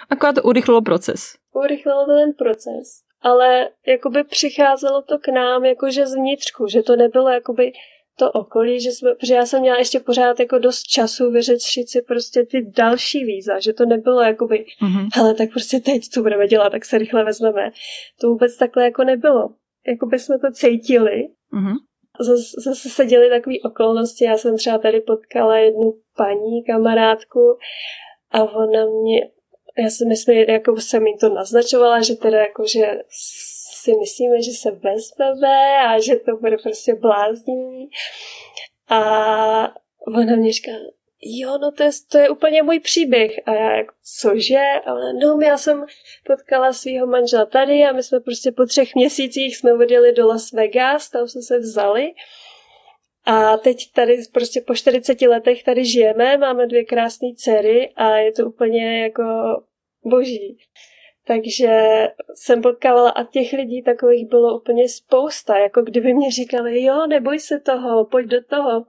Akorát 0.10 0.34
to 0.34 0.44
urychlilo 0.44 0.82
proces. 0.82 1.22
Urychlilo 1.54 2.06
to 2.06 2.12
ten 2.16 2.34
proces. 2.34 3.04
Ale 3.22 3.70
jakoby 3.88 4.24
přicházelo 4.24 5.02
to 5.02 5.20
k 5.20 5.28
nám 5.28 5.66
jakože 5.66 6.08
zvnitřku, 6.08 6.68
že 6.68 6.84
to 6.84 6.96
nebylo 6.96 7.30
jakoby 7.30 7.72
to 8.20 8.32
okolí, 8.32 8.82
že 8.82 8.92
jsme, 8.92 9.16
protože 9.16 9.34
já 9.34 9.46
jsem 9.46 9.62
měla 9.62 9.78
ještě 9.78 10.00
pořád 10.00 10.40
jako 10.40 10.60
dost 10.60 10.84
času 10.84 11.32
vyřešit 11.32 11.90
si 11.90 12.02
prostě 12.02 12.46
ty 12.46 12.72
další 12.78 13.24
víza, 13.26 13.60
že 13.60 13.74
to 13.74 13.86
nebylo 13.86 14.22
jakoby, 14.22 14.66
mm-hmm. 14.84 15.10
hele, 15.14 15.34
tak 15.34 15.50
prostě 15.50 15.80
teď, 15.80 16.04
co 16.04 16.22
budeme 16.22 16.48
dělat, 16.48 16.70
tak 16.70 16.86
se 16.86 16.98
rychle 16.98 17.24
vezmeme. 17.24 17.72
To 18.22 18.28
vůbec 18.28 18.58
takhle 18.58 18.84
jako 18.84 19.04
nebylo. 19.04 19.50
Jakoby 19.88 20.20
jsme 20.20 20.40
to 20.40 20.52
cítili. 20.52 21.28
Mm-hmm. 21.54 21.76
Zase, 22.20 22.62
zase 22.64 22.90
se 22.90 23.06
děly 23.06 23.30
takové 23.30 23.56
okolnosti. 23.66 24.26
Já 24.26 24.38
jsem 24.38 24.58
třeba 24.58 24.78
tady 24.78 25.02
potkala 25.02 25.58
jednu 25.58 25.94
paní, 26.18 26.64
kamarádku 26.64 27.58
a 28.32 28.44
ona 28.44 28.86
mě, 28.86 29.20
já 29.78 29.90
si 29.90 30.06
myslím, 30.06 30.38
jako 30.38 30.82
jsem 30.82 31.08
jí 31.08 31.18
to 31.18 31.34
naznačovala, 31.34 32.02
že 32.02 32.16
teda 32.16 32.38
jako, 32.38 32.64
že 32.68 33.00
si 33.84 33.92
myslíme, 33.98 34.42
že 34.42 34.52
se 34.52 34.72
vezmeme 34.72 35.78
a 35.88 36.00
že 36.00 36.16
to 36.16 36.38
bude 36.38 36.58
prostě 36.58 36.96
bláznivý. 36.96 37.90
A 38.90 39.00
ona 40.08 40.36
mě 40.36 40.54
říká, 40.54 40.72
jo, 41.22 41.58
no 41.58 41.72
to 41.72 41.84
je, 41.84 41.90
to 42.12 42.18
je 42.18 42.30
úplně 42.30 42.64
můj 42.64 42.80
příběh. 42.80 43.32
A 43.46 43.54
já 43.54 43.76
jako, 43.76 43.94
cože? 44.20 44.64
A 44.86 44.94
ona, 44.94 45.14
no, 45.24 45.40
já 45.42 45.58
jsem 45.58 45.86
potkala 46.26 46.74
svého 46.74 47.08
manžela 47.08 47.46
tady 47.46 47.84
a 47.84 47.92
my 47.92 48.04
jsme 48.04 48.20
prostě 48.20 48.52
po 48.52 48.66
třech 48.66 48.96
měsících 48.96 49.58
jsme 49.58 49.74
odjeli 49.74 50.14
do 50.14 50.28
Las 50.28 50.52
Vegas, 50.52 51.10
tam 51.10 51.28
jsme 51.28 51.42
se 51.42 51.60
vzali. 51.60 52.14
A 53.26 53.58
teď 53.58 53.92
tady 53.92 54.18
prostě 54.34 54.62
po 54.62 54.76
40 54.76 55.22
letech 55.22 55.64
tady 55.64 55.86
žijeme, 55.86 56.38
máme 56.38 56.68
dvě 56.68 56.86
krásné 56.86 57.28
dcery 57.36 57.94
a 57.96 58.18
je 58.18 58.32
to 58.32 58.46
úplně 58.46 59.04
jako 59.04 59.24
boží. 60.04 60.58
Takže 61.30 61.72
jsem 62.36 62.62
potkávala 62.62 63.10
a 63.10 63.24
těch 63.24 63.54
lidí 63.54 63.84
takových 63.84 64.30
bylo 64.30 64.60
úplně 64.60 64.90
spousta, 64.90 65.58
jako 65.58 65.82
kdyby 65.82 66.14
mě 66.14 66.32
říkali, 66.32 66.84
jo, 66.84 67.08
neboj 67.08 67.40
se 67.40 67.60
toho, 67.60 68.06
pojď 68.06 68.28
do 68.28 68.44
toho. 68.44 68.86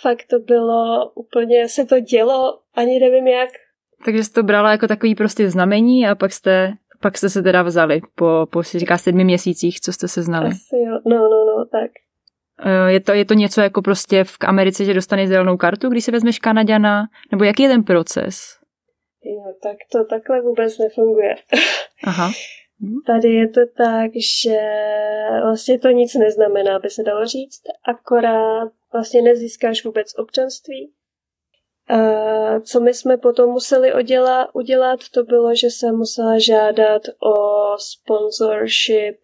Fakt 0.00 0.22
to 0.30 0.38
bylo 0.38 1.10
úplně, 1.14 1.68
se 1.68 1.84
to 1.84 2.00
dělo, 2.00 2.58
ani 2.74 3.00
nevím 3.00 3.26
jak. 3.26 3.48
Takže 4.04 4.24
jste 4.24 4.40
to 4.40 4.46
brala 4.46 4.70
jako 4.70 4.86
takový 4.86 5.14
prostě 5.14 5.50
znamení 5.50 6.06
a 6.06 6.14
pak 6.14 6.32
jste, 6.32 6.72
pak 7.00 7.18
jste 7.18 7.28
se 7.28 7.42
teda 7.42 7.62
vzali 7.62 8.00
po, 8.14 8.46
po 8.50 8.62
si 8.62 8.78
říká, 8.78 8.98
sedmi 8.98 9.24
měsících, 9.24 9.80
co 9.80 9.92
jste 9.92 10.08
se 10.08 10.22
znali. 10.22 10.48
Asi 10.48 10.76
jo, 10.76 10.98
no, 11.06 11.16
no, 11.16 11.44
no, 11.44 11.64
tak. 11.64 11.90
Eh, 12.64 12.92
je 12.92 13.00
to, 13.00 13.12
je 13.12 13.24
to 13.24 13.34
něco 13.34 13.60
jako 13.60 13.82
prostě 13.82 14.24
v 14.24 14.36
Americe, 14.40 14.84
že 14.84 14.94
dostaneš 14.94 15.28
zelenou 15.28 15.56
kartu, 15.56 15.88
když 15.88 16.04
se 16.04 16.12
vezmeš 16.12 16.38
Kanaďana? 16.38 17.04
Nebo 17.30 17.44
jaký 17.44 17.62
je 17.62 17.68
ten 17.68 17.84
proces? 17.84 18.61
Jo, 19.24 19.54
tak 19.62 19.76
to 19.92 20.04
takhle 20.04 20.40
vůbec 20.40 20.78
nefunguje. 20.78 21.34
Aha. 22.04 22.30
Tady 23.06 23.28
je 23.28 23.48
to 23.48 23.60
tak, 23.76 24.10
že 24.44 24.60
vlastně 25.42 25.78
to 25.78 25.88
nic 25.88 26.14
neznamená, 26.14 26.78
by 26.78 26.90
se 26.90 27.02
dalo 27.02 27.26
říct, 27.26 27.62
akorát 27.88 28.72
vlastně 28.92 29.22
nezískáš 29.22 29.84
vůbec 29.84 30.18
občanství. 30.18 30.92
A 31.88 32.60
co 32.60 32.80
my 32.80 32.94
jsme 32.94 33.16
potom 33.16 33.50
museli 33.50 33.94
udělat, 33.94 34.50
udělat, 34.52 35.00
to 35.14 35.22
bylo, 35.22 35.54
že 35.54 35.66
jsem 35.66 35.96
musela 35.96 36.38
žádat 36.38 37.02
o 37.22 37.34
sponsorship, 37.78 39.18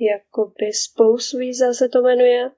jakoby 0.00 0.72
spouse 0.72 1.38
visa 1.38 1.72
se 1.72 1.88
to 1.88 2.02
jmenuje. 2.02 2.50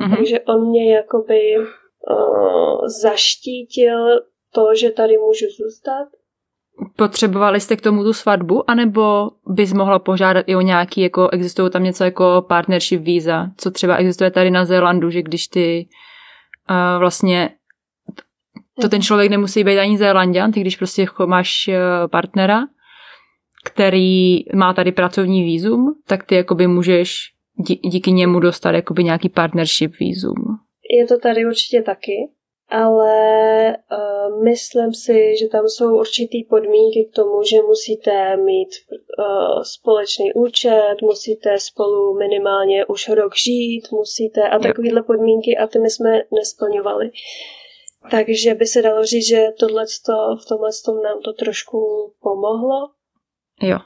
Mm-hmm. 0.00 0.16
Takže 0.16 0.40
on 0.40 0.68
mě 0.68 0.94
jakoby 0.94 1.58
uh, 1.58 2.86
zaštítil 3.02 4.20
to, 4.54 4.74
že 4.80 4.90
tady 4.90 5.16
můžu 5.16 5.46
zůstat. 5.58 6.08
Potřebovali 6.96 7.60
jste 7.60 7.76
k 7.76 7.80
tomu 7.80 8.04
tu 8.04 8.12
svatbu, 8.12 8.70
anebo 8.70 9.30
bys 9.46 9.72
mohla 9.72 9.98
požádat 9.98 10.44
i 10.48 10.56
o 10.56 10.60
nějaký, 10.60 11.00
jako 11.00 11.28
existují 11.30 11.70
tam 11.70 11.84
něco 11.84 12.04
jako 12.04 12.44
partnership 12.48 13.00
víza, 13.00 13.46
co 13.56 13.70
třeba 13.70 13.96
existuje 13.96 14.30
tady 14.30 14.50
na 14.50 14.64
Zélandu, 14.64 15.10
že 15.10 15.22
když 15.22 15.46
ty 15.46 15.88
uh, 16.70 16.98
vlastně 16.98 17.50
to 18.80 18.88
ten 18.88 19.02
člověk 19.02 19.30
nemusí 19.30 19.64
být 19.64 19.78
ani 19.78 19.98
Zélandian, 19.98 20.52
ty 20.52 20.60
když 20.60 20.76
prostě 20.76 21.06
máš 21.26 21.68
uh, 21.68 21.74
partnera, 22.10 22.60
který 23.64 24.38
má 24.54 24.74
tady 24.74 24.92
pracovní 24.92 25.42
vízum, 25.42 25.94
tak 26.06 26.24
ty 26.24 26.34
jakoby 26.34 26.66
můžeš 26.66 27.32
dí, 27.56 27.74
díky 27.74 28.12
němu 28.12 28.40
dostat 28.40 28.70
jakoby 28.70 29.04
nějaký 29.04 29.28
partnership 29.28 29.98
vízum. 30.00 30.34
Je 30.98 31.06
to 31.06 31.18
tady 31.18 31.46
určitě 31.46 31.82
taky, 31.82 32.12
ale 32.72 33.76
uh, 33.76 34.44
myslím 34.44 34.94
si, 34.94 35.36
že 35.40 35.48
tam 35.48 35.68
jsou 35.68 35.98
určitý 35.98 36.44
podmínky 36.44 37.08
k 37.12 37.14
tomu, 37.14 37.42
že 37.42 37.62
musíte 37.62 38.36
mít 38.36 38.68
uh, 39.18 39.62
společný 39.62 40.32
účet, 40.32 40.96
musíte 41.02 41.58
spolu 41.58 42.18
minimálně 42.18 42.86
už 42.86 43.08
rok 43.08 43.36
žít, 43.36 43.82
musíte 43.92 44.48
a 44.48 44.58
takovéhle 44.58 45.02
podmínky 45.02 45.56
a 45.56 45.66
ty 45.66 45.78
my 45.78 45.90
jsme 45.90 46.22
nesplňovali. 46.30 47.10
Takže 48.10 48.54
by 48.54 48.66
se 48.66 48.82
dalo 48.82 49.04
říct, 49.04 49.28
že 49.28 49.46
tohle 49.58 49.84
v 50.42 50.48
tomhle 50.48 50.70
tom 50.84 51.02
nám 51.02 51.20
to 51.20 51.32
trošku 51.32 51.78
pomohlo. 52.22 52.90
Jo. 53.62 53.78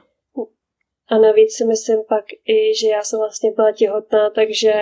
A 1.08 1.18
navíc 1.18 1.56
si 1.56 1.64
myslím 1.64 1.98
pak 2.08 2.24
i, 2.32 2.74
že 2.80 2.88
já 2.88 3.02
jsem 3.02 3.18
vlastně 3.18 3.52
byla 3.52 3.72
těhotná, 3.72 4.30
takže 4.30 4.72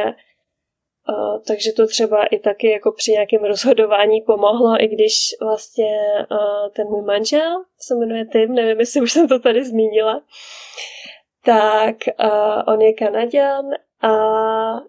Uh, 1.08 1.42
takže 1.46 1.72
to 1.72 1.86
třeba 1.86 2.26
i 2.26 2.38
taky 2.38 2.70
jako 2.70 2.92
při 2.92 3.12
nějakém 3.12 3.44
rozhodování 3.44 4.20
pomohlo, 4.20 4.82
i 4.82 4.88
když 4.88 5.14
vlastně 5.42 5.98
uh, 6.30 6.72
ten 6.76 6.86
můj 6.86 7.02
manžel 7.02 7.64
se 7.80 7.94
jmenuje 7.94 8.26
Tim, 8.32 8.54
nevím, 8.54 8.80
jestli 8.80 9.00
už 9.00 9.12
jsem 9.12 9.28
to 9.28 9.38
tady 9.38 9.64
zmínila, 9.64 10.22
tak 11.44 11.96
uh, 12.24 12.74
on 12.74 12.80
je 12.80 12.92
Kanaděn 12.92 13.70
a 14.02 14.10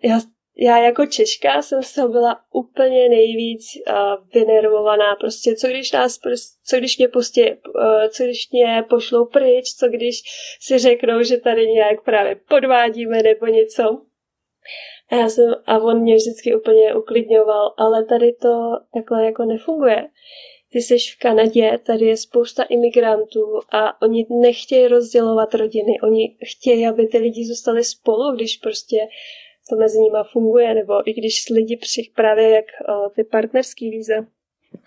já, 0.04 0.20
já 0.58 0.78
jako 0.78 1.06
Češka 1.06 1.62
jsem 1.62 1.82
toho 1.96 2.10
byla 2.10 2.40
úplně 2.54 3.10
nejvíc 3.10 3.62
uh, 3.90 3.96
vynervovaná. 4.34 5.16
Prostě 5.16 5.56
co 5.56 5.68
když 5.68 5.92
nás, 5.92 6.20
co 6.68 6.78
když 6.78 6.98
mě 6.98 7.08
pustí, 7.08 7.42
uh, 7.42 8.08
co 8.10 8.24
když 8.24 8.50
mě 8.52 8.84
pošlou 8.90 9.26
pryč, 9.26 9.66
co 9.80 9.88
když 9.88 10.22
si 10.62 10.80
řeknou, 10.80 11.24
že 11.24 11.38
tady 11.38 11.68
nějak 11.68 12.04
právě 12.04 12.36
podvádíme 12.50 13.24
nebo 13.24 13.46
něco. 13.46 14.02
A, 15.12 15.16
já 15.16 15.30
jsem, 15.30 15.56
a 15.66 15.80
on 15.80 16.02
mě 16.02 16.16
vždycky 16.16 16.56
úplně 16.56 16.96
uklidňoval, 16.96 17.74
ale 17.78 18.06
tady 18.06 18.34
to 18.34 18.72
takhle 18.94 19.26
jako 19.26 19.46
nefunguje. 19.46 20.08
Ty 20.72 20.82
jsi 20.82 20.98
v 20.98 21.20
Kanadě, 21.20 21.80
tady 21.86 22.06
je 22.06 22.18
spousta 22.18 22.64
imigrantů 22.64 23.60
a 23.72 24.02
oni 24.02 24.26
nechtějí 24.30 24.88
rozdělovat 24.88 25.56
rodiny. 25.56 26.02
Oni 26.04 26.38
chtějí, 26.46 26.88
aby 26.88 27.08
ty 27.08 27.18
lidi 27.18 27.46
zůstali 27.46 27.84
spolu, 27.84 28.36
když 28.36 28.58
prostě 28.58 28.98
to 29.70 29.76
mezi 29.76 30.00
nimi 30.00 30.18
funguje, 30.32 30.74
nebo 30.74 31.10
i 31.10 31.14
když 31.14 31.50
lidi 31.50 31.78
při, 31.78 32.12
právě 32.16 32.50
jak 32.50 32.66
o, 32.90 33.10
ty 33.10 33.24
partnerský 33.24 33.90
víze 33.90 34.28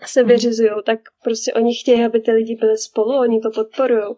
se 0.05 0.21
mhm. 0.21 0.29
vyřizují, 0.31 0.71
tak 0.85 0.99
prostě 1.23 1.53
oni 1.53 1.75
chtějí, 1.75 2.05
aby 2.05 2.19
ty 2.19 2.31
lidi 2.31 2.55
byli 2.55 2.77
spolu, 2.77 3.19
oni 3.19 3.39
to 3.39 3.51
podporují. 3.51 4.15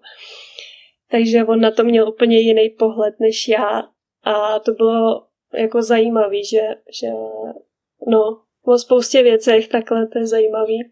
Takže 1.12 1.46
on 1.46 1.62
na 1.62 1.72
to 1.72 1.84
měl 1.84 2.10
úplně 2.10 2.40
jiný 2.40 2.70
pohled 2.70 3.20
než 3.20 3.48
já 3.48 3.84
a 4.24 4.60
to 4.60 4.72
bylo 4.72 5.24
jako 5.54 5.82
zajímavý, 5.82 6.46
že, 6.46 6.62
že 7.02 7.08
no, 8.08 8.42
o 8.66 8.78
spoustě 8.78 9.24
věcech 9.24 9.68
takhle 9.68 10.08
to 10.08 10.20
je 10.20 10.28
zajímavý, 10.28 10.92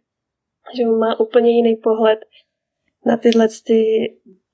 že 0.78 0.84
on 0.84 1.00
má 1.00 1.20
úplně 1.20 1.52
jiný 1.52 1.76
pohled 1.76 2.20
na 3.06 3.18
tyhle 3.18 3.48
ty, 3.66 3.84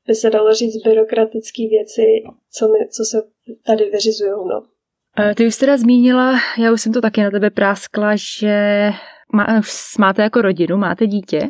by 0.07 0.15
se 0.15 0.29
dalo 0.29 0.53
říct, 0.53 0.83
byrokratické 0.83 1.67
věci, 1.69 2.23
co, 2.51 2.67
my, 2.67 2.87
co 2.89 3.03
se 3.05 3.23
tady 3.65 3.89
vyřizují, 3.89 4.31
no. 4.31 4.63
Ty 5.35 5.47
už 5.47 5.57
teda 5.57 5.77
zmínila, 5.77 6.33
já 6.59 6.73
už 6.73 6.81
jsem 6.81 6.93
to 6.93 7.01
taky 7.01 7.23
na 7.23 7.31
tebe 7.31 7.49
práskla, 7.49 8.15
že 8.15 8.89
má, 9.33 9.61
máte 9.99 10.21
jako 10.21 10.41
rodinu, 10.41 10.77
máte 10.77 11.07
dítě. 11.07 11.49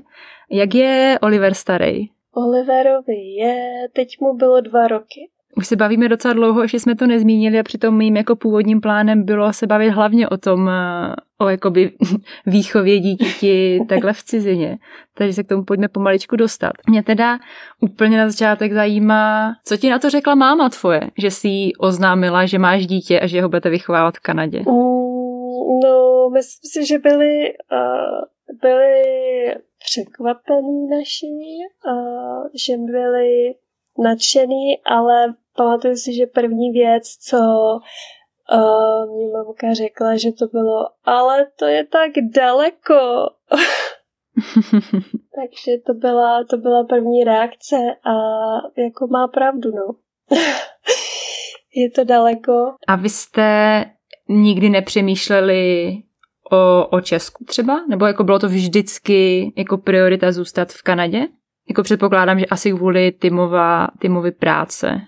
Jak 0.52 0.76
je 0.76 1.20
Oliver 1.22 1.54
starý? 1.54 2.08
Oliverovi 2.34 3.16
je, 3.16 3.88
teď 3.94 4.20
mu 4.20 4.34
bylo 4.34 4.62
dva 4.62 4.88
roky. 4.88 5.30
Už 5.58 5.68
se 5.68 5.76
bavíme 5.76 6.10
docela 6.10 6.34
dlouho, 6.34 6.62
ještě 6.62 6.80
jsme 6.80 6.96
to 6.96 7.08
nezmínili 7.08 7.60
a 7.60 7.64
přitom 7.64 7.98
mým 7.98 8.18
jako 8.18 8.36
původním 8.36 8.82
plánem 8.82 9.24
bylo 9.24 9.54
se 9.54 9.68
bavit 9.68 9.90
hlavně 9.90 10.30
o 10.30 10.38
tom, 10.38 10.70
eh, 10.70 11.16
o 11.40 11.50
jakoby 11.50 11.92
výchově 12.46 13.00
dítěti 13.00 13.80
takhle 13.90 14.14
v 14.14 14.24
cizině. 14.24 14.78
Takže 15.14 15.34
se 15.34 15.44
k 15.44 15.48
tomu 15.48 15.64
pojďme 15.64 15.88
pomaličku 15.88 16.36
dostat. 16.36 16.72
Mě 16.90 17.04
teda 17.04 17.40
úplně 17.82 18.18
na 18.18 18.30
začátek 18.30 18.74
zajímá, 18.74 19.56
co 19.66 19.78
ti 19.78 19.90
na 19.90 20.00
to 20.00 20.10
řekla 20.10 20.36
máma 20.36 20.70
tvoje, 20.70 21.02
že 21.18 21.32
si 21.32 21.48
jí 21.48 21.76
oznámila, 21.76 22.46
že 22.46 22.60
máš 22.60 22.88
dítě 22.88 23.20
a 23.20 23.28
že 23.28 23.42
ho 23.42 23.50
budete 23.50 23.70
vychovávat 23.70 24.16
v 24.18 24.20
Kanadě? 24.20 24.64
No, 25.84 26.30
myslím 26.34 26.70
si, 26.72 26.88
že 26.88 27.00
byli, 27.00 27.54
uh, 27.72 28.58
byli 28.62 29.04
překvapení 29.80 30.88
naši, 30.90 31.28
uh, 31.88 32.48
že 32.68 32.78
byli 32.78 33.56
nadšený, 34.04 34.78
ale 34.86 35.34
pamatuju 35.58 35.96
si, 35.96 36.14
že 36.14 36.26
první 36.26 36.72
věc, 36.72 37.04
co 37.30 37.38
uh, 37.38 39.18
mi 39.18 39.32
mamka 39.32 39.74
řekla, 39.74 40.18
že 40.18 40.32
to 40.32 40.48
bylo, 40.48 40.88
ale 41.04 41.48
to 41.60 41.66
je 41.66 41.86
tak 41.86 42.12
daleko. 42.36 42.96
Takže 45.36 45.78
to 45.86 45.94
byla, 45.94 46.44
to 46.50 46.58
byla 46.58 46.84
první 46.84 47.24
reakce 47.24 47.76
a 48.06 48.14
jako 48.78 49.08
má 49.08 49.28
pravdu, 49.28 49.72
no. 49.72 49.96
je 51.76 51.92
to 51.92 52.04
daleko. 52.04 52.76
A 52.88 52.96
vy 52.96 53.10
jste 53.10 53.86
nikdy 54.30 54.70
nepřemýšleli 54.70 55.94
o, 56.52 56.88
o 56.88 57.02
Česku 57.02 57.46
třeba? 57.46 57.86
Nebo 57.90 58.06
jako 58.06 58.24
bylo 58.24 58.40
to 58.40 58.48
vždycky 58.48 59.52
jako 59.58 59.78
priorita 59.78 60.32
zůstat 60.32 60.72
v 60.72 60.84
Kanadě? 60.84 61.28
Jako 61.70 61.84
předpokládám, 61.84 62.40
že 62.40 62.46
asi 62.46 62.72
kvůli 62.72 63.12
Timova, 63.12 63.88
Timovy 64.02 64.32
práce 64.32 65.02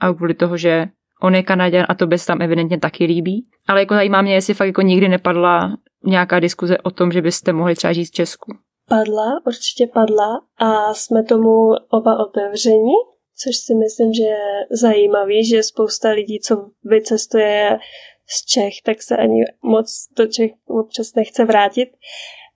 a 0.00 0.14
kvůli 0.14 0.34
toho, 0.34 0.56
že 0.56 0.86
on 1.22 1.34
je 1.34 1.42
Kanaděn 1.42 1.86
a 1.88 1.94
to 1.94 2.06
se 2.16 2.26
tam 2.26 2.42
evidentně 2.42 2.78
taky 2.78 3.04
líbí. 3.04 3.46
Ale 3.68 3.80
jako 3.80 3.94
zajímá 3.94 4.22
mě, 4.22 4.34
jestli 4.34 4.54
fakt 4.54 4.66
jako 4.66 4.82
nikdy 4.82 5.08
nepadla 5.08 5.76
nějaká 6.04 6.40
diskuze 6.40 6.78
o 6.78 6.90
tom, 6.90 7.12
že 7.12 7.22
byste 7.22 7.52
mohli 7.52 7.74
třeba 7.74 7.92
žít 7.92 8.04
v 8.04 8.10
Česku. 8.10 8.52
Padla, 8.88 9.40
určitě 9.46 9.86
padla 9.86 10.40
a 10.58 10.94
jsme 10.94 11.24
tomu 11.24 11.50
oba 11.90 12.26
otevření, 12.26 12.92
což 13.44 13.56
si 13.56 13.74
myslím, 13.74 14.12
že 14.12 14.22
je 14.22 14.66
zajímavý, 14.70 15.46
že 15.46 15.62
spousta 15.62 16.10
lidí, 16.10 16.40
co 16.40 16.70
vycestuje 16.84 17.78
z 18.26 18.44
Čech, 18.44 18.72
tak 18.84 19.02
se 19.02 19.16
ani 19.16 19.44
moc 19.62 20.06
do 20.18 20.26
Čech 20.26 20.50
občas 20.66 21.14
nechce 21.14 21.44
vrátit 21.44 21.88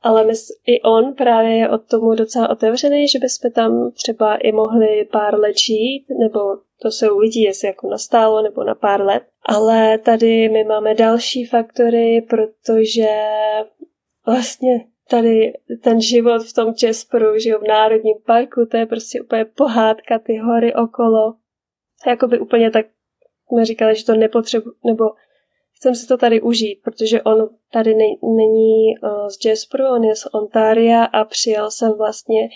ale 0.03 0.25
my, 0.25 0.33
i 0.67 0.83
on 0.83 1.15
právě 1.15 1.57
je 1.57 1.69
od 1.69 1.87
tomu 1.87 2.15
docela 2.15 2.51
otevřený, 2.51 3.09
že 3.09 3.19
bychom 3.19 3.51
tam 3.53 3.91
třeba 3.91 4.37
i 4.37 4.53
mohli 4.53 5.09
pár 5.13 5.39
let 5.39 5.59
žít, 5.59 6.07
nebo 6.19 6.39
to 6.83 6.91
se 6.91 7.11
uvidí, 7.11 7.43
jestli 7.43 7.69
jako 7.69 7.89
nastálo, 7.89 8.43
nebo 8.43 8.65
na 8.65 8.75
pár 8.75 9.05
let. 9.05 9.23
Ale 9.47 9.99
tady 9.99 10.49
my 10.49 10.65
máme 10.65 10.95
další 10.95 11.45
faktory, 11.45 12.27
protože 12.31 13.09
vlastně 14.27 14.87
tady 15.11 15.53
ten 15.83 16.01
život 16.01 16.43
v 16.43 16.53
tom 16.53 16.75
Česporu, 16.75 17.39
že 17.39 17.57
v 17.57 17.69
Národním 17.69 18.17
parku, 18.27 18.67
to 18.71 18.77
je 18.77 18.87
prostě 18.87 19.21
úplně 19.21 19.45
pohádka, 19.45 20.19
ty 20.19 20.37
hory 20.37 20.75
okolo. 20.75 21.35
Jakoby 22.07 22.39
úplně 22.39 22.71
tak 22.71 22.87
jsme 23.49 23.65
říkali, 23.65 23.95
že 23.95 24.05
to 24.05 24.15
nepotřebu, 24.15 24.71
nebo 24.85 25.05
chcem 25.83 25.95
si 25.95 26.07
to 26.07 26.17
tady 26.17 26.41
užít, 26.41 26.79
protože 26.85 27.23
on 27.23 27.49
tady 27.73 27.95
ne, 27.95 28.05
není 28.23 28.99
uh, 29.03 29.29
z 29.29 29.45
Jasperu, 29.45 29.85
on 29.85 30.05
je 30.05 30.17
z 30.17 30.27
Ontaria 30.33 31.05
a 31.05 31.25
přijel 31.25 31.71
jsem 31.71 31.93
vlastně 31.99 32.49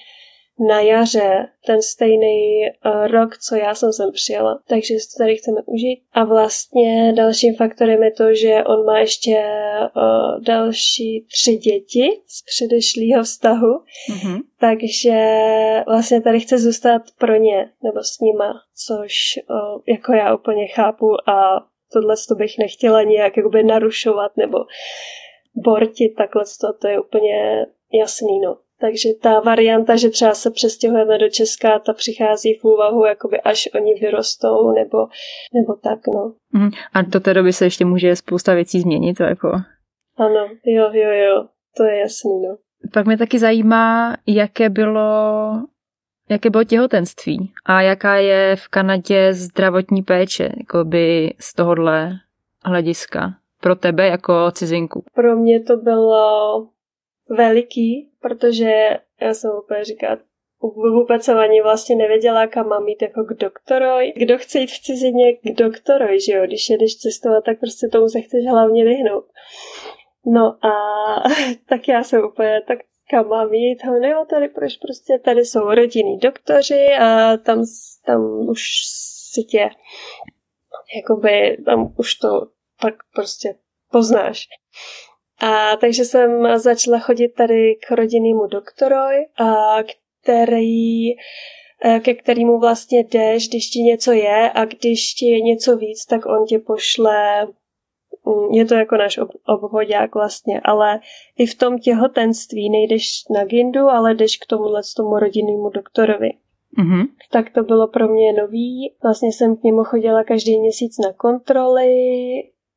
na 0.68 0.80
jaře, 0.80 1.48
ten 1.66 1.82
stejný 1.82 2.60
uh, 2.84 3.06
rok, 3.06 3.38
co 3.38 3.56
já 3.56 3.74
jsem 3.74 3.92
sem 3.92 4.12
přijela. 4.12 4.60
Takže 4.68 4.94
si 4.94 5.16
to 5.16 5.24
tady 5.24 5.36
chceme 5.36 5.60
užít. 5.66 5.98
A 6.12 6.24
vlastně 6.24 7.12
dalším 7.16 7.54
faktorem 7.54 8.02
je 8.02 8.10
to, 8.10 8.34
že 8.34 8.64
on 8.64 8.84
má 8.84 8.98
ještě 8.98 9.44
uh, 9.96 10.44
další 10.44 11.26
tři 11.32 11.56
děti 11.56 12.08
z 12.26 12.44
předešlého 12.44 13.22
vztahu. 13.24 13.72
Mm-hmm. 14.10 14.38
Takže 14.60 15.18
vlastně 15.86 16.20
tady 16.20 16.40
chce 16.40 16.58
zůstat 16.58 17.02
pro 17.18 17.36
ně, 17.36 17.70
nebo 17.84 17.98
s 18.02 18.20
nima, 18.20 18.54
což 18.86 19.12
uh, 19.50 19.82
jako 19.86 20.12
já 20.12 20.34
úplně 20.34 20.66
chápu 20.66 21.30
a 21.30 21.66
tohle 21.92 22.14
to 22.28 22.34
bych 22.34 22.58
nechtěla 22.58 23.02
nějak 23.02 23.36
jakoby 23.36 23.62
narušovat 23.62 24.36
nebo 24.36 24.58
bortit 25.54 26.14
takhle 26.14 26.44
to, 26.60 26.72
to 26.80 26.88
je 26.88 27.00
úplně 27.00 27.66
jasný, 27.92 28.40
no. 28.40 28.56
Takže 28.80 29.08
ta 29.22 29.40
varianta, 29.40 29.96
že 29.96 30.08
třeba 30.08 30.34
se 30.34 30.50
přestěhujeme 30.50 31.18
do 31.18 31.28
Česka, 31.28 31.78
ta 31.78 31.92
přichází 31.92 32.54
v 32.54 32.64
úvahu, 32.64 33.04
jakoby 33.04 33.40
až 33.40 33.68
oni 33.74 33.94
vyrostou, 33.94 34.72
nebo, 34.72 34.98
nebo 35.54 35.74
tak, 35.82 35.98
no. 36.14 36.34
Mm, 36.52 36.70
a 36.92 37.02
do 37.02 37.20
té 37.20 37.34
doby 37.34 37.52
se 37.52 37.64
ještě 37.64 37.84
může 37.84 38.16
spousta 38.16 38.54
věcí 38.54 38.80
změnit, 38.80 39.20
jako... 39.20 39.48
Ano, 40.16 40.48
jo, 40.64 40.90
jo, 40.92 41.10
jo, 41.10 41.46
to 41.76 41.84
je 41.84 41.98
jasný, 41.98 42.42
no. 42.48 42.56
Pak 42.92 43.06
mě 43.06 43.18
taky 43.18 43.38
zajímá, 43.38 44.16
jaké 44.26 44.70
bylo 44.70 45.00
jaké 46.28 46.50
bylo 46.50 46.64
těhotenství 46.64 47.52
a 47.64 47.80
jaká 47.80 48.16
je 48.16 48.56
v 48.56 48.68
Kanadě 48.68 49.34
zdravotní 49.34 50.02
péče 50.02 50.52
by 50.84 51.34
z 51.38 51.54
tohohle 51.54 52.12
hlediska 52.64 53.34
pro 53.60 53.76
tebe 53.76 54.06
jako 54.06 54.50
cizinku? 54.50 55.04
Pro 55.14 55.36
mě 55.36 55.60
to 55.60 55.76
bylo 55.76 56.68
veliký, 57.30 58.10
protože 58.20 58.72
já 59.20 59.34
jsem 59.34 59.50
úplně 59.64 59.84
říkat, 59.84 60.18
vůbec 60.74 61.24
jsem 61.24 61.38
ani 61.38 61.62
vlastně 61.62 61.96
nevěděla, 61.96 62.46
kam 62.46 62.68
mám 62.68 62.88
jít 62.88 63.02
jako 63.02 63.24
k 63.24 63.32
doktoroj. 63.38 64.12
Kdo 64.16 64.38
chce 64.38 64.58
jít 64.58 64.70
v 64.70 64.82
cizině 64.82 65.32
k 65.32 65.54
doktoroj, 65.56 66.20
že 66.20 66.32
jo? 66.32 66.46
Když 66.46 66.70
jedeš 66.70 66.96
cestovat, 66.96 67.44
tak 67.44 67.60
prostě 67.60 67.88
tomu 67.92 68.08
se 68.08 68.20
chceš 68.20 68.44
hlavně 68.50 68.84
vyhnout. 68.84 69.24
No 70.26 70.56
a 70.66 70.72
tak 71.68 71.88
já 71.88 72.02
jsem 72.02 72.24
úplně, 72.24 72.62
tak 72.68 72.78
kam 73.10 73.28
mám 73.28 73.54
jít? 73.54 73.78
No 73.84 74.08
jo, 74.08 74.24
tady 74.30 74.48
proč 74.48 74.76
prostě, 74.76 75.18
tady 75.24 75.44
jsou 75.44 75.60
rodinní 75.60 76.18
doktoři 76.18 76.86
a 77.00 77.36
tam, 77.36 77.64
tam 78.06 78.48
už 78.48 78.60
si 79.32 79.42
tě, 79.42 79.68
jakoby, 80.96 81.56
tam 81.64 81.94
už 81.98 82.14
to 82.14 82.28
tak 82.80 82.94
prostě 83.14 83.54
poznáš. 83.92 84.46
A 85.40 85.76
takže 85.76 86.04
jsem 86.04 86.58
začala 86.58 86.98
chodit 86.98 87.28
tady 87.28 87.74
k 87.88 87.90
rodinnému 87.90 88.46
doktorovi, 88.46 89.26
a 89.38 89.76
který 90.22 91.10
e, 91.10 92.00
ke 92.00 92.14
kterému 92.14 92.58
vlastně 92.58 93.04
jdeš, 93.04 93.48
když 93.48 93.70
ti 93.70 93.78
něco 93.78 94.12
je 94.12 94.50
a 94.54 94.64
když 94.64 95.14
ti 95.14 95.26
je 95.26 95.40
něco 95.40 95.76
víc, 95.76 96.04
tak 96.04 96.26
on 96.26 96.46
tě 96.46 96.58
pošle 96.58 97.46
je 98.52 98.64
to 98.64 98.74
jako 98.74 98.96
náš 98.96 99.18
ob- 99.18 99.30
obvodák 99.46 100.14
vlastně, 100.14 100.60
ale 100.64 101.00
i 101.38 101.46
v 101.46 101.54
tom 101.54 101.78
těhotenství 101.78 102.70
nejdeš 102.70 103.24
na 103.34 103.44
gindu, 103.44 103.80
ale 103.80 104.14
jdeš 104.14 104.36
k 104.36 104.46
tomuhle 104.46 104.82
tomu 104.96 105.18
rodinnému 105.18 105.70
doktorovi. 105.70 106.30
Mm-hmm. 106.78 107.06
Tak 107.30 107.50
to 107.50 107.62
bylo 107.62 107.88
pro 107.88 108.08
mě 108.08 108.32
nový. 108.32 108.94
Vlastně 109.02 109.32
jsem 109.32 109.56
k 109.56 109.62
němu 109.62 109.84
chodila 109.84 110.24
každý 110.24 110.58
měsíc 110.58 110.98
na 110.98 111.12
kontroly, 111.12 111.92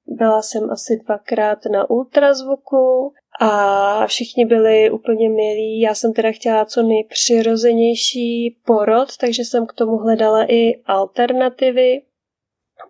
byla 0.07 0.41
jsem 0.41 0.71
asi 0.71 0.99
dvakrát 1.05 1.59
na 1.71 1.89
ultrazvuku 1.89 3.13
a 3.41 4.07
všichni 4.07 4.45
byli 4.45 4.91
úplně 4.91 5.29
milí. 5.29 5.81
Já 5.81 5.95
jsem 5.95 6.13
teda 6.13 6.31
chtěla 6.31 6.65
co 6.65 6.83
nejpřirozenější 6.83 8.57
porod, 8.65 9.17
takže 9.17 9.41
jsem 9.41 9.65
k 9.65 9.73
tomu 9.73 9.97
hledala 9.97 10.45
i 10.51 10.81
alternativy, 10.85 12.01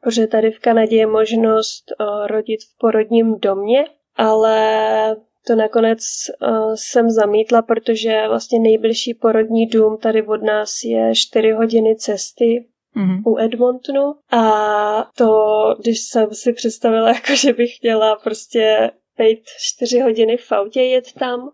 protože 0.02 0.28
tady 0.28 0.52
v 0.52 0.60
Kanadě 0.60 0.96
je 0.96 1.08
možnost 1.08 1.84
uh, 2.00 2.28
rodit 2.28 2.60
v 2.64 2.78
porodním 2.78 3.40
domě, 3.40 3.86
ale 4.16 5.16
to 5.48 5.56
nakonec 5.56 6.00
uh, 6.42 6.74
jsem 6.76 7.10
zamítla, 7.10 7.62
protože 7.62 8.28
vlastně 8.28 8.60
nejbližší 8.60 9.14
porodní 9.14 9.66
dům 9.66 9.98
tady 9.98 10.24
od 10.24 10.44
nás 10.44 10.84
je 10.84 11.16
4 11.16 11.52
hodiny 11.52 11.96
cesty 11.96 12.66
mm-hmm. 12.96 13.22
u 13.26 13.38
Edmontonu 13.38 14.16
a 14.32 15.12
to, 15.16 15.32
když 15.80 16.00
jsem 16.02 16.34
si 16.34 16.54
představila, 16.54 17.08
jako 17.14 17.36
že 17.36 17.54
bych 17.54 17.76
chtěla 17.76 18.16
prostě 18.16 18.92
být 19.18 19.42
čtyři 19.60 20.00
hodiny 20.00 20.38
v 20.38 20.52
autě 20.52 20.82
jet 20.82 21.14
tam, 21.14 21.50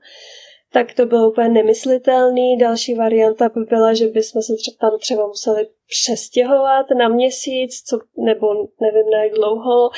tak 0.76 0.94
to 0.94 1.06
bylo 1.06 1.30
úplně 1.30 1.50
nemyslitelný. 1.50 2.58
Další 2.58 2.96
varianta 2.96 3.50
by 3.50 3.62
byla, 3.70 3.94
že 3.94 4.08
bychom 4.08 4.42
se 4.42 4.54
tam 4.80 5.00
třeba 5.00 5.28
museli 5.28 5.68
přestěhovat 5.88 6.86
na 6.98 7.08
měsíc, 7.08 7.82
co, 7.82 8.00
nebo 8.18 8.48
nevím 8.82 9.10
na 9.12 9.24
jak 9.24 9.34
dlouho 9.34 9.90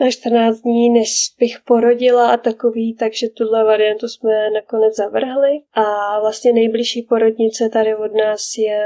na 0.00 0.10
14 0.10 0.60
dní, 0.60 0.90
než 0.90 1.10
bych 1.38 1.56
porodila 1.64 2.30
a 2.30 2.36
takový, 2.36 2.96
takže 2.96 3.28
tuhle 3.28 3.64
variantu 3.64 4.08
jsme 4.08 4.50
nakonec 4.50 4.96
zavrhli. 4.96 5.50
A 5.72 6.20
vlastně 6.20 6.52
nejbližší 6.52 7.02
porodnice 7.02 7.68
tady 7.68 7.96
od 7.96 8.14
nás 8.14 8.40
je 8.58 8.84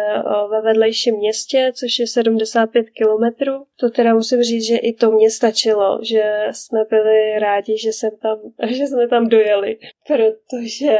ve 0.51 0.63
vedlejším 0.63 1.17
městě, 1.17 1.73
což 1.75 1.99
je 1.99 2.07
75 2.07 2.91
kilometrů. 2.91 3.65
To 3.81 3.91
teda 3.91 4.15
musím 4.15 4.43
říct, 4.43 4.67
že 4.67 4.77
i 4.77 4.93
to 4.93 5.11
mě 5.11 5.31
stačilo, 5.31 5.99
že 6.03 6.49
jsme 6.53 6.81
byli 6.91 7.39
rádi, 7.39 7.79
že, 7.79 7.93
jsem 7.93 8.11
tam, 8.23 8.39
že 8.69 8.87
jsme 8.87 9.09
tam 9.09 9.29
dojeli, 9.29 9.79
protože 10.07 10.99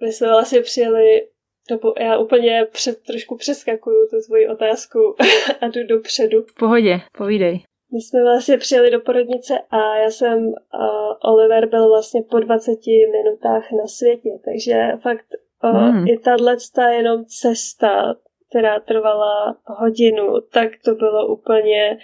my 0.00 0.12
jsme 0.12 0.28
vlastně 0.28 0.60
přijeli 0.60 1.26
nebo 1.70 1.94
já 2.00 2.18
úplně 2.18 2.66
před, 2.72 3.02
trošku 3.02 3.36
přeskakuju 3.36 4.08
tu 4.10 4.16
tvoji 4.26 4.48
otázku 4.48 4.98
a 5.60 5.66
jdu 5.66 5.86
dopředu. 5.86 6.42
V 6.42 6.54
pohodě, 6.54 7.00
povídej. 7.18 7.62
My 7.94 8.00
jsme 8.00 8.22
vlastně 8.22 8.58
přijeli 8.58 8.90
do 8.90 9.00
porodnice 9.00 9.58
a 9.70 9.96
já 9.96 10.10
jsem, 10.10 10.46
uh, 10.46 10.54
Oliver 11.32 11.68
byl 11.68 11.88
vlastně 11.88 12.22
po 12.30 12.38
20 12.38 12.70
minutách 13.12 13.72
na 13.72 13.86
světě, 13.86 14.30
takže 14.44 14.92
fakt 15.02 15.26
uh, 15.64 15.94
mm. 15.94 16.08
i 16.08 16.18
tahle 16.18 16.56
jenom 16.90 17.24
cesta, 17.24 18.14
která 18.50 18.80
trvala 18.80 19.56
hodinu, 19.64 20.40
tak 20.52 20.70
to 20.84 20.94
bylo 20.94 21.26
úplně 21.26 21.98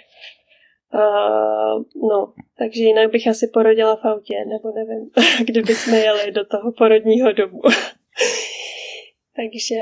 Uh, 0.93 1.83
no, 2.09 2.33
takže 2.57 2.83
jinak 2.83 3.11
bych 3.11 3.27
asi 3.27 3.47
porodila 3.47 3.95
v 3.95 4.05
autě, 4.05 4.45
nebo 4.45 4.71
nevím, 4.75 5.11
kdyby 5.45 5.75
jsme 5.75 5.97
jeli 5.97 6.31
do 6.31 6.45
toho 6.45 6.71
porodního 6.71 7.31
domu. 7.31 7.61
takže 9.35 9.75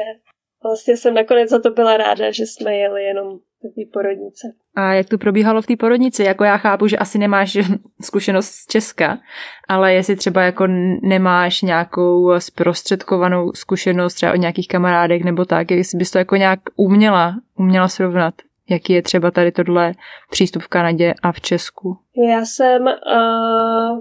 vlastně 0.63 0.98
jsem 0.98 1.13
nakonec 1.13 1.50
za 1.50 1.60
to 1.60 1.69
byla 1.69 1.98
ráda, 1.98 2.32
že 2.32 2.43
jsme 2.43 2.76
jeli 2.76 3.04
jenom 3.04 3.39
do 3.63 3.69
té 3.69 3.82
porodnice. 3.93 4.48
A 4.76 4.93
jak 4.93 5.10
to 5.10 5.17
probíhalo 5.17 5.62
v 5.62 5.67
té 5.67 5.76
porodnici? 5.76 6.24
Jako 6.24 6.43
já 6.43 6.58
chápu, 6.58 6.88
že 6.88 6.98
asi 6.98 7.17
nemáš 7.17 7.58
zkušenost 8.02 8.48
z 8.48 8.65
Česka, 8.65 9.19
ale 9.67 9.93
jestli 9.93 10.15
třeba 10.15 10.41
jako 10.41 10.67
nemáš 11.02 11.62
nějakou 11.62 12.39
zprostředkovanou 12.39 13.52
zkušenost 13.54 14.13
třeba 14.13 14.32
od 14.32 14.36
nějakých 14.36 14.67
kamarádek 14.67 15.24
nebo 15.24 15.45
tak, 15.45 15.72
jestli 15.72 15.98
bys 15.98 16.12
to 16.12 16.17
jako 16.17 16.36
nějak 16.36 16.60
uměla, 16.76 17.36
uměla 17.58 17.88
srovnat, 17.88 18.34
jaký 18.69 18.93
je 18.93 19.02
třeba 19.02 19.32
tady 19.32 19.52
tohle 19.52 19.93
přístup 20.30 20.62
v 20.62 20.67
Kanadě 20.67 21.13
a 21.24 21.32
v 21.32 21.41
Česku? 21.41 21.98
Já 22.30 22.45
jsem 22.45 22.82
uh, 22.84 24.00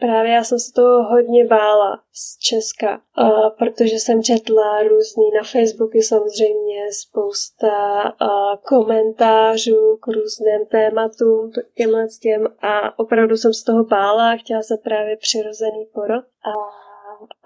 Právě 0.00 0.32
já 0.32 0.44
jsem 0.44 0.58
se 0.58 0.72
toho 0.72 1.02
hodně 1.02 1.44
bála 1.44 2.00
z 2.12 2.38
Česka, 2.38 3.00
uh, 3.20 3.50
protože 3.58 3.94
jsem 3.94 4.22
četla 4.22 4.82
různý 4.82 5.30
na 5.36 5.42
Facebooku 5.42 5.98
samozřejmě 6.02 6.92
spousta 6.92 8.04
uh, 8.04 8.28
komentářů 8.68 9.98
k 10.02 10.06
různým 10.06 10.66
tématům, 10.70 11.50
těmhle 11.74 12.06
těm 12.22 12.46
a 12.60 12.98
opravdu 12.98 13.36
jsem 13.36 13.52
z 13.52 13.64
toho 13.64 13.84
bála, 13.84 14.36
chtěla 14.36 14.62
se 14.62 14.76
právě 14.84 15.16
přirozený 15.16 15.86
porod. 15.94 16.24
A 16.44 16.52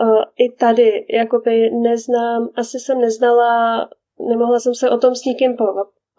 uh, 0.04 0.22
i 0.38 0.52
tady, 0.52 1.06
jakoby 1.10 1.70
neznám, 1.70 2.48
asi 2.56 2.78
jsem 2.78 3.00
neznala, 3.00 3.88
nemohla 4.28 4.60
jsem 4.60 4.74
se 4.74 4.90
o 4.90 4.98
tom 4.98 5.14
s 5.14 5.24
nikým 5.24 5.56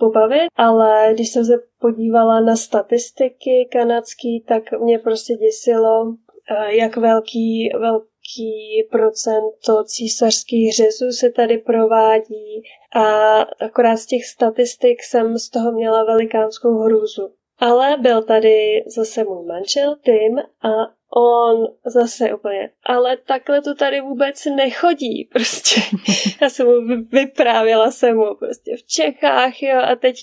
pobavit, 0.04 0.48
ale 0.56 1.10
když 1.14 1.30
jsem 1.30 1.46
se 1.46 1.54
podívala 1.80 2.42
na 2.42 2.56
statistiky 2.56 3.70
kanadský, 3.72 4.44
tak 4.48 4.64
mě 4.80 5.00
prostě 5.00 5.34
děsilo, 5.34 6.14
Eh, 6.52 6.76
jak 6.76 6.98
velký, 6.98 7.70
velký 7.80 8.88
procento 8.92 9.84
císařských 9.84 10.76
řezů 10.76 11.12
se 11.12 11.30
tady 11.30 11.58
provádí 11.58 12.64
a 12.96 13.40
akorát 13.42 13.98
z 13.98 14.06
těch 14.06 14.26
statistik 14.26 15.04
jsem 15.04 15.38
z 15.38 15.50
toho 15.50 15.72
měla 15.72 16.04
velikánskou 16.04 16.78
hrůzu. 16.78 17.34
Ale 17.58 17.98
byl 18.02 18.24
tady 18.24 18.84
zase 18.88 19.24
můj 19.24 19.46
manžel 19.46 19.96
Tim 20.04 20.40
a 20.40 20.70
on 21.16 21.68
zase 21.86 22.34
úplně, 22.34 22.70
ale 22.84 23.18
takhle 23.18 23.62
to 23.62 23.76
tady 23.76 24.02
vůbec 24.02 24.46
nechodí, 24.46 25.30
prostě. 25.34 25.82
Já 26.42 26.50
jsem 26.50 26.68
mu 26.68 27.06
vyprávěla 27.12 27.92
jsem 27.92 28.18
mu 28.18 28.36
prostě 28.36 28.76
v 28.76 28.84
Čechách, 28.84 29.62
jo, 29.62 29.80
a 29.82 29.96
teď 29.96 30.16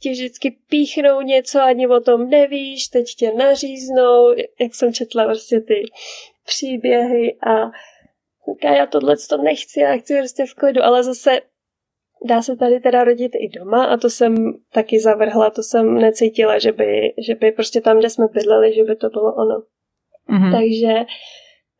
ti 0.00 0.10
vždycky 0.10 0.56
píchnou 0.68 1.20
něco, 1.20 1.60
ani 1.60 1.86
o 1.86 2.00
tom 2.00 2.30
nevíš, 2.30 2.88
teď 2.88 3.06
tě 3.14 3.32
naříznou, 3.32 4.34
jak 4.60 4.74
jsem 4.74 4.92
četla 4.92 5.24
prostě 5.24 5.60
ty 5.60 5.82
příběhy 6.46 7.38
a 7.46 7.70
já 8.74 8.86
tohle 8.86 9.16
to 9.28 9.36
nechci, 9.36 9.80
já 9.80 9.96
chci 9.96 10.18
prostě 10.18 10.46
v 10.46 10.54
klidu, 10.54 10.82
ale 10.82 11.04
zase 11.04 11.40
dá 12.24 12.42
se 12.42 12.56
tady 12.56 12.80
teda 12.80 13.04
rodit 13.04 13.32
i 13.34 13.48
doma 13.48 13.84
a 13.84 13.96
to 13.96 14.10
jsem 14.10 14.52
taky 14.72 15.00
zavrhla, 15.00 15.50
to 15.50 15.62
jsem 15.62 15.94
necítila, 15.94 16.58
že 16.58 16.72
by, 16.72 17.14
že 17.26 17.34
by 17.34 17.52
prostě 17.52 17.80
tam, 17.80 17.98
kde 17.98 18.10
jsme 18.10 18.26
bydleli, 18.32 18.74
že 18.74 18.84
by 18.84 18.96
to 18.96 19.08
bylo 19.08 19.34
ono. 19.34 19.62
Mm-hmm. 20.30 20.52
Takže 20.52 21.04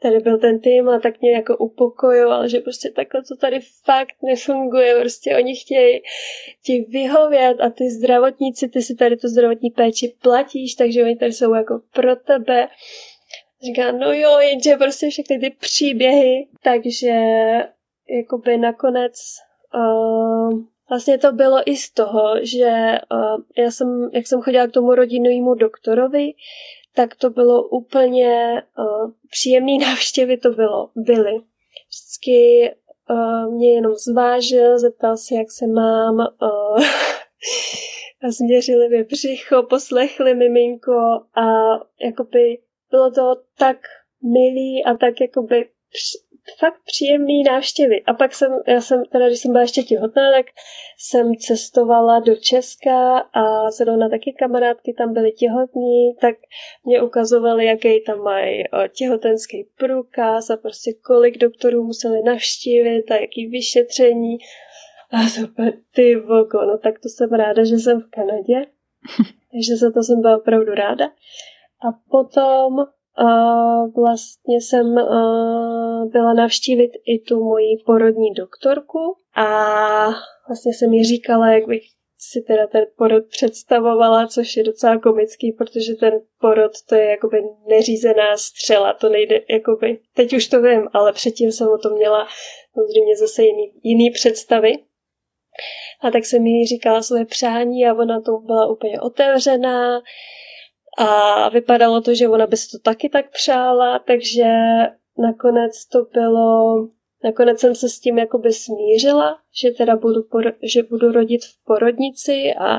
tady 0.03 0.19
byl 0.19 0.39
ten 0.39 0.61
tým 0.61 0.89
a 0.89 1.01
tak 1.01 1.21
mě 1.21 1.33
jako 1.33 1.57
upokojoval, 1.57 2.49
že 2.49 2.61
prostě 2.61 2.91
takhle 2.91 3.23
to 3.23 3.37
tady 3.37 3.61
fakt 3.85 4.15
nefunguje, 4.23 5.01
prostě 5.01 5.37
oni 5.37 5.57
chtějí 5.57 6.03
ti 6.65 6.87
vyhovět 6.89 7.61
a 7.61 7.71
ty 7.71 7.91
zdravotníci, 7.91 8.69
ty 8.69 8.83
si 8.83 8.95
tady 8.95 9.17
tu 9.17 9.29
zdravotní 9.29 9.71
péči 9.71 10.15
platíš, 10.23 10.75
takže 10.75 11.03
oni 11.03 11.17
tady 11.17 11.33
jsou 11.33 11.55
jako 11.55 11.81
pro 11.93 12.17
tebe. 12.17 12.69
Říká, 13.63 13.93
no 13.93 14.13
jo, 14.13 14.39
jenže 14.39 14.77
prostě 14.77 15.11
všechny 15.11 15.39
ty 15.39 15.51
příběhy, 15.51 16.49
takže 16.63 17.13
jakoby 18.11 18.59
nakonec 18.59 19.15
uh, 19.75 20.61
vlastně 20.91 21.19
to 21.19 21.33
bylo 21.33 21.63
i 21.67 21.77
z 21.77 21.91
toho, 21.91 22.35
že 22.43 22.99
uh, 23.13 23.65
já 23.65 23.71
jsem, 23.71 24.11
jak 24.13 24.27
jsem 24.27 24.41
chodila 24.41 24.67
k 24.67 24.73
tomu 24.73 24.95
rodinnému 24.95 25.55
doktorovi, 25.55 26.33
tak 26.95 27.15
to 27.15 27.31
bylo 27.31 27.69
úplně 27.69 28.63
uh, 28.79 29.11
příjemný 29.31 29.79
návštěvy 29.87 30.37
to 30.37 30.51
bylo, 30.51 30.91
byly. 30.97 31.33
Vždycky 31.89 32.71
uh, 33.11 33.55
mě 33.55 33.75
jenom 33.75 33.95
zvážil, 33.95 34.79
zeptal 34.79 35.17
se, 35.17 35.35
jak 35.35 35.51
se 35.51 35.67
mám, 35.67 36.15
uh, 36.19 36.83
a 38.23 38.31
změřili 38.31 38.89
mi 38.89 39.05
břicho, 39.05 39.63
poslechli 39.63 40.35
miminko 40.35 40.93
a 41.35 41.47
jakoby 42.05 42.59
bylo 42.91 43.11
to 43.11 43.43
tak 43.59 43.77
milý 44.23 44.85
a 44.85 44.95
tak 44.95 45.21
jakoby 45.21 45.69
fakt 46.59 46.81
příjemný 46.87 47.43
návštěvy. 47.43 48.03
A 48.07 48.15
pak 48.15 48.35
jsem, 48.35 48.53
já 48.67 48.81
jsem, 48.81 49.05
teda 49.05 49.27
když 49.27 49.41
jsem 49.41 49.53
byla 49.53 49.63
ještě 49.63 49.83
těhotná, 49.83 50.33
tak 50.33 50.47
jsem 50.99 51.37
cestovala 51.37 52.21
do 52.21 52.37
Česka 52.37 53.19
a 53.19 53.71
zrovna 53.71 54.09
taky 54.09 54.33
kamarádky 54.39 54.95
tam 54.99 55.13
byly 55.13 55.33
těhotní, 55.33 56.15
tak 56.21 56.35
mě 56.85 57.03
ukazovali, 57.03 57.67
jaký 57.67 58.05
tam 58.05 58.19
mají 58.19 58.65
těhotenský 58.97 59.69
průkaz 59.79 60.51
a 60.51 60.57
prostě 60.57 60.93
kolik 61.07 61.39
doktorů 61.39 61.85
museli 61.85 62.23
navštívit 62.23 63.11
a 63.11 63.15
jaký 63.15 63.47
vyšetření. 63.47 64.39
A 65.13 65.29
super, 65.29 65.73
ty 65.95 66.17
vogo, 66.17 66.67
no 66.67 66.79
tak 66.79 66.95
to 66.99 67.09
jsem 67.09 67.31
ráda, 67.31 67.65
že 67.65 67.77
jsem 67.77 68.01
v 68.01 68.11
Kanadě. 68.11 68.67
Takže 69.53 69.77
za 69.77 69.91
to 69.91 70.03
jsem 70.03 70.21
byla 70.21 70.37
opravdu 70.37 70.75
ráda. 70.75 71.07
A 71.89 71.89
potom 72.11 72.75
uh, 72.79 73.93
vlastně 73.95 74.61
jsem 74.61 74.87
uh, 74.87 75.80
byla 76.07 76.35
navštívit 76.35 76.91
i 77.07 77.19
tu 77.19 77.45
moji 77.45 77.77
porodní 77.87 78.35
doktorku 78.35 79.17
a 79.37 79.47
vlastně 80.49 80.75
jsem 80.75 80.93
jí 80.93 81.05
říkala, 81.05 81.53
jak 81.53 81.67
bych 81.67 81.83
si 82.19 82.43
teda 82.43 82.67
ten 82.67 82.85
porod 82.97 83.25
představovala, 83.31 84.27
což 84.27 84.57
je 84.57 84.65
docela 84.65 84.99
komický, 84.99 85.53
protože 85.53 85.95
ten 85.95 86.13
porod 86.41 86.73
to 86.89 86.95
je 86.95 87.05
jakoby 87.05 87.43
neřízená 87.69 88.37
střela, 88.37 88.93
to 88.93 89.09
nejde 89.09 89.41
jakoby, 89.51 90.01
teď 90.15 90.33
už 90.33 90.47
to 90.47 90.63
vím, 90.63 90.89
ale 90.93 91.13
předtím 91.13 91.53
jsem 91.53 91.69
o 91.69 91.79
tom 91.79 91.93
měla 91.93 92.27
samozřejmě 92.75 93.17
zase 93.17 93.43
jiný, 93.43 93.73
jiný 93.83 94.11
představy. 94.11 94.73
A 96.01 96.11
tak 96.11 96.25
jsem 96.25 96.47
jí 96.47 96.67
říkala 96.67 97.03
své 97.03 97.25
přání 97.25 97.87
a 97.87 97.95
ona 97.95 98.21
to 98.21 98.39
byla 98.39 98.67
úplně 98.67 99.01
otevřená 99.01 100.01
a 100.99 101.49
vypadalo 101.49 102.01
to, 102.01 102.15
že 102.15 102.29
ona 102.29 102.47
by 102.47 102.57
si 102.57 102.71
to 102.71 102.79
taky 102.79 103.09
tak 103.09 103.31
přála, 103.31 103.99
takže 103.99 104.45
nakonec 105.21 105.87
to 105.87 105.99
bylo, 106.13 106.75
nakonec 107.25 107.61
jsem 107.61 107.75
se 107.75 107.89
s 107.89 108.01
tím 108.01 108.19
jakoby 108.19 108.53
smířila, 108.53 109.37
že 109.63 109.71
teda 109.71 109.97
budu, 109.97 110.21
že 110.63 110.83
budu 110.83 111.13
rodit 111.13 111.45
v 111.45 111.65
porodnici 111.65 112.55
a 112.59 112.79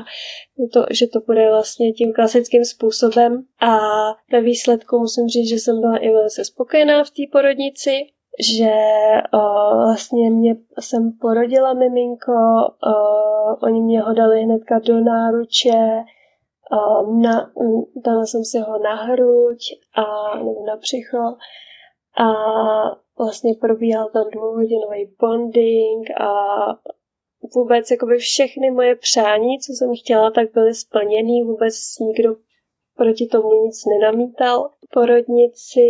to, 0.72 0.86
že 0.90 1.06
to 1.06 1.20
bude 1.20 1.50
vlastně 1.50 1.92
tím 1.92 2.12
klasickým 2.12 2.64
způsobem. 2.64 3.44
A 3.60 3.78
ve 4.32 4.40
výsledku 4.40 4.98
musím 4.98 5.28
říct, 5.28 5.48
že 5.48 5.54
jsem 5.54 5.80
byla 5.80 5.96
i 5.96 6.10
velice 6.10 6.44
spokojená 6.44 7.04
v 7.04 7.10
té 7.10 7.22
porodnici, 7.32 8.06
že 8.40 8.72
o, 9.32 9.38
vlastně 9.76 10.30
mě 10.30 10.56
jsem 10.80 11.12
porodila 11.20 11.74
miminko, 11.74 12.32
o, 12.32 12.94
oni 13.62 13.80
mě 13.80 14.00
ho 14.00 14.12
dali 14.12 14.42
hnedka 14.42 14.78
do 14.78 15.00
náruče, 15.00 16.04
o, 16.72 17.12
na, 17.12 17.50
dala 18.04 18.26
jsem 18.26 18.44
si 18.44 18.58
ho 18.58 18.78
na 18.78 18.94
hruď 18.94 19.58
a, 19.94 20.36
nebo 20.38 20.64
na 20.66 20.76
břicho 20.76 21.36
a 22.18 22.32
vlastně 23.18 23.54
probíhal 23.60 24.10
tam 24.12 24.30
dvouhodinový 24.30 25.14
bonding 25.20 26.10
a 26.20 26.32
vůbec 27.54 27.90
jakoby 27.90 28.18
všechny 28.18 28.70
moje 28.70 28.96
přání, 28.96 29.58
co 29.58 29.72
jsem 29.72 29.90
chtěla, 29.96 30.30
tak 30.30 30.52
byly 30.54 30.74
splněny, 30.74 31.44
vůbec 31.44 31.74
nikdo 32.00 32.36
proti 32.96 33.26
tomu 33.26 33.64
nic 33.64 33.84
nenamítal. 33.84 34.70
Porodnici 34.92 35.80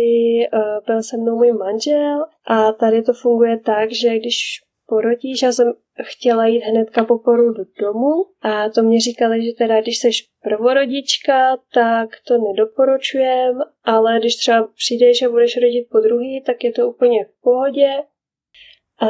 uh, 0.53 0.59
byl 0.85 1.03
se 1.03 1.17
mnou 1.17 1.35
můj 1.35 1.51
manžel 1.51 2.25
a 2.47 2.71
tady 2.71 3.01
to 3.01 3.13
funguje 3.13 3.59
tak, 3.59 3.91
že 3.91 4.19
když 4.19 4.61
porodíš, 4.93 5.41
já 5.41 5.51
jsem 5.51 5.73
chtěla 6.03 6.45
jít 6.45 6.59
hnedka 6.59 7.05
po 7.05 7.17
porodu 7.17 7.63
domů 7.79 8.25
a 8.41 8.69
to 8.69 8.83
mě 8.83 8.99
říkali, 8.99 9.45
že 9.45 9.51
teda 9.57 9.81
když 9.81 9.97
jsi 9.97 10.09
prvorodička, 10.43 11.57
tak 11.73 12.09
to 12.27 12.33
nedoporučujem, 12.37 13.59
ale 13.83 14.19
když 14.19 14.35
třeba 14.35 14.67
přijdeš 14.75 15.21
a 15.21 15.29
budeš 15.29 15.61
rodit 15.61 15.87
po 15.91 15.99
druhý, 15.99 16.43
tak 16.45 16.63
je 16.63 16.71
to 16.71 16.89
úplně 16.89 17.25
v 17.25 17.41
pohodě. 17.41 17.89
A 18.99 19.07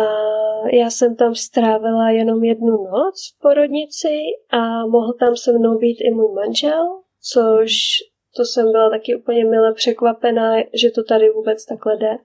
já 0.74 0.90
jsem 0.90 1.16
tam 1.16 1.36
strávila 1.36 2.10
jenom 2.10 2.44
jednu 2.44 2.72
noc 2.72 3.16
v 3.36 3.42
porodnici 3.42 4.18
a 4.50 4.88
mohl 4.88 5.14
tam 5.14 5.36
se 5.36 5.52
mnou 5.52 5.78
být 5.78 5.98
i 6.02 6.12
můj 6.12 6.34
manžel, 6.34 7.02
což 7.34 7.72
to 8.36 8.46
jsem 8.46 8.72
byla 8.72 8.90
taky 8.90 9.16
úplně 9.16 9.46
milé 9.46 9.74
překvapená, 9.74 10.56
že 10.74 10.92
to 10.92 11.04
tady 11.04 11.30
vůbec 11.30 11.66
takhle 11.66 11.98
jde. 11.98 12.18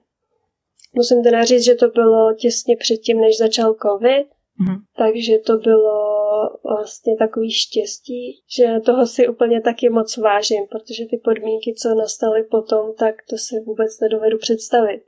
Musím 0.95 1.23
teda 1.23 1.43
říct, 1.43 1.65
že 1.65 1.75
to 1.75 1.87
bylo 1.87 2.33
těsně 2.33 2.75
předtím, 2.77 3.21
než 3.21 3.37
začal 3.37 3.75
covid, 3.83 4.27
mm-hmm. 4.27 4.79
takže 4.97 5.37
to 5.37 5.57
bylo 5.57 6.19
vlastně 6.63 7.15
takový 7.15 7.51
štěstí, 7.51 8.43
že 8.57 8.79
toho 8.85 9.07
si 9.07 9.27
úplně 9.27 9.61
taky 9.61 9.89
moc 9.89 10.17
vážím, 10.17 10.63
protože 10.71 11.05
ty 11.05 11.17
podmínky, 11.23 11.73
co 11.81 11.95
nastaly 11.95 12.43
potom, 12.43 12.93
tak 12.99 13.15
to 13.29 13.37
si 13.37 13.55
vůbec 13.65 13.99
nedovedu 14.01 14.37
představit. 14.37 15.01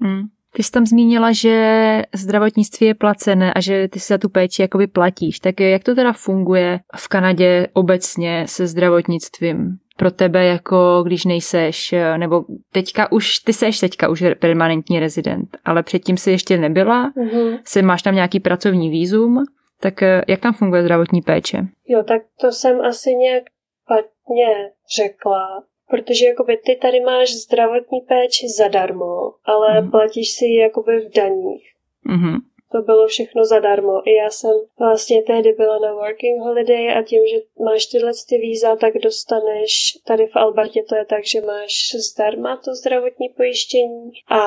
Mm. 0.00 0.22
Ty 0.54 0.62
jsi 0.62 0.70
tam 0.70 0.86
zmínila, 0.86 1.32
že 1.32 2.02
zdravotnictví 2.14 2.86
je 2.86 2.94
placené 2.94 3.52
a 3.54 3.60
že 3.60 3.88
ty 3.88 4.00
si 4.00 4.12
za 4.12 4.18
tu 4.18 4.28
péči 4.28 4.62
jakoby 4.62 4.86
platíš. 4.86 5.38
Tak 5.40 5.60
jak 5.60 5.84
to 5.84 5.94
teda 5.94 6.12
funguje 6.12 6.80
v 6.96 7.08
Kanadě 7.08 7.68
obecně 7.72 8.44
se 8.48 8.66
zdravotnictvím? 8.66 9.78
Pro 9.96 10.10
tebe, 10.10 10.44
jako 10.44 11.02
když 11.06 11.24
nejseš, 11.24 11.94
nebo 12.16 12.44
teďka 12.72 13.12
už, 13.12 13.38
ty 13.38 13.52
seš 13.52 13.80
teďka 13.80 14.08
už 14.08 14.24
permanentní 14.38 15.00
rezident, 15.00 15.58
ale 15.64 15.82
předtím 15.82 16.16
si 16.16 16.30
ještě 16.30 16.56
nebyla, 16.56 17.10
mm-hmm. 17.10 17.58
si 17.64 17.82
máš 17.82 18.02
tam 18.02 18.14
nějaký 18.14 18.40
pracovní 18.40 18.90
výzum, 18.90 19.44
tak 19.80 20.00
jak 20.28 20.40
tam 20.40 20.54
funguje 20.54 20.82
zdravotní 20.82 21.22
péče? 21.22 21.58
Jo, 21.88 22.02
tak 22.02 22.22
to 22.40 22.52
jsem 22.52 22.80
asi 22.80 23.14
nějak 23.14 23.44
špatně 23.82 24.70
řekla. 24.96 25.64
Protože 25.90 26.26
jakoby 26.26 26.56
ty 26.56 26.76
tady 26.82 27.00
máš 27.00 27.28
zdravotní 27.34 28.00
péči 28.00 28.46
zadarmo, 28.58 29.32
ale 29.44 29.80
mm. 29.80 29.90
platíš 29.90 30.32
si 30.32 30.44
ji 30.44 30.58
jakoby 30.58 30.98
v 30.98 31.14
daních. 31.16 31.64
Mm-hmm. 32.06 32.36
To 32.72 32.82
bylo 32.82 33.06
všechno 33.06 33.44
zadarmo. 33.44 34.08
I 34.08 34.14
já 34.14 34.30
jsem 34.30 34.50
vlastně 34.78 35.22
tehdy 35.22 35.52
byla 35.52 35.78
na 35.78 35.92
working 35.92 36.42
holiday 36.42 36.98
a 36.98 37.02
tím, 37.02 37.22
že 37.26 37.64
máš 37.64 37.86
tyhle 37.86 38.12
ty 38.28 38.38
víza, 38.38 38.76
tak 38.76 38.94
dostaneš, 39.02 39.72
tady 40.06 40.26
v 40.26 40.36
Albertě 40.36 40.82
to 40.88 40.96
je 40.96 41.04
tak, 41.04 41.24
že 41.24 41.40
máš 41.40 41.72
zdarma 41.94 42.60
to 42.64 42.74
zdravotní 42.74 43.28
pojištění 43.28 44.10
a 44.30 44.42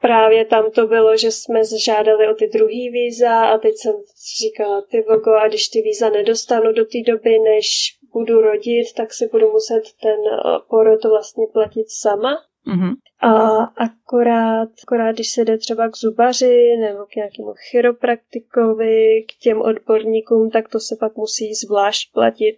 právě 0.00 0.44
tam 0.44 0.70
to 0.70 0.86
bylo, 0.86 1.16
že 1.16 1.30
jsme 1.30 1.60
žádali 1.84 2.28
o 2.28 2.34
ty 2.34 2.46
druhý 2.46 2.90
víza 2.90 3.44
a 3.44 3.58
teď 3.58 3.72
jsem 3.76 3.94
říkala, 4.40 4.82
ty 4.90 5.04
vogo, 5.08 5.32
a 5.32 5.48
když 5.48 5.68
ty 5.68 5.82
víza 5.82 6.10
nedostanu 6.10 6.72
do 6.72 6.84
té 6.84 6.98
doby, 7.06 7.38
než 7.38 7.66
budu 8.12 8.40
rodit, 8.40 8.92
tak 8.96 9.14
si 9.14 9.28
budu 9.32 9.50
muset 9.50 9.82
ten 10.02 10.20
eh, 10.32 10.58
porod 10.70 11.04
vlastně 11.04 11.46
platit 11.52 11.86
sama. 11.88 12.36
Mm-hmm. 12.66 12.92
A 13.20 13.30
akorát, 13.64 14.68
akorát, 14.82 15.12
když 15.12 15.30
se 15.30 15.44
jde 15.44 15.58
třeba 15.58 15.88
k 15.88 15.96
zubaři 15.96 16.76
nebo 16.80 17.04
k 17.04 17.16
nějakému 17.16 17.54
chiropraktikovi, 17.70 19.24
k 19.28 19.42
těm 19.42 19.60
odborníkům, 19.60 20.50
tak 20.50 20.68
to 20.68 20.80
se 20.80 20.96
pak 21.00 21.16
musí 21.16 21.54
zvlášť 21.54 22.12
platit. 22.12 22.56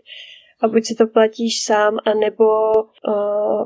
A 0.62 0.68
buď 0.68 0.84
si 0.84 0.94
to 0.94 1.06
platíš 1.06 1.64
sám, 1.64 1.98
anebo 2.04 2.72
uh, 2.72 3.64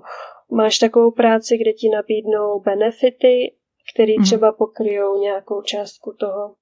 máš 0.53 0.79
takovou 0.79 1.11
práci, 1.11 1.59
kde 1.59 1.73
ti 1.73 1.89
nabídnou 1.89 2.61
benefity, 2.61 3.55
které 3.95 4.13
mm-hmm. 4.13 4.25
třeba 4.25 4.53
pokryjou 4.53 5.21
nějakou 5.21 5.63
částku 5.63 6.15
toho. 6.21 6.55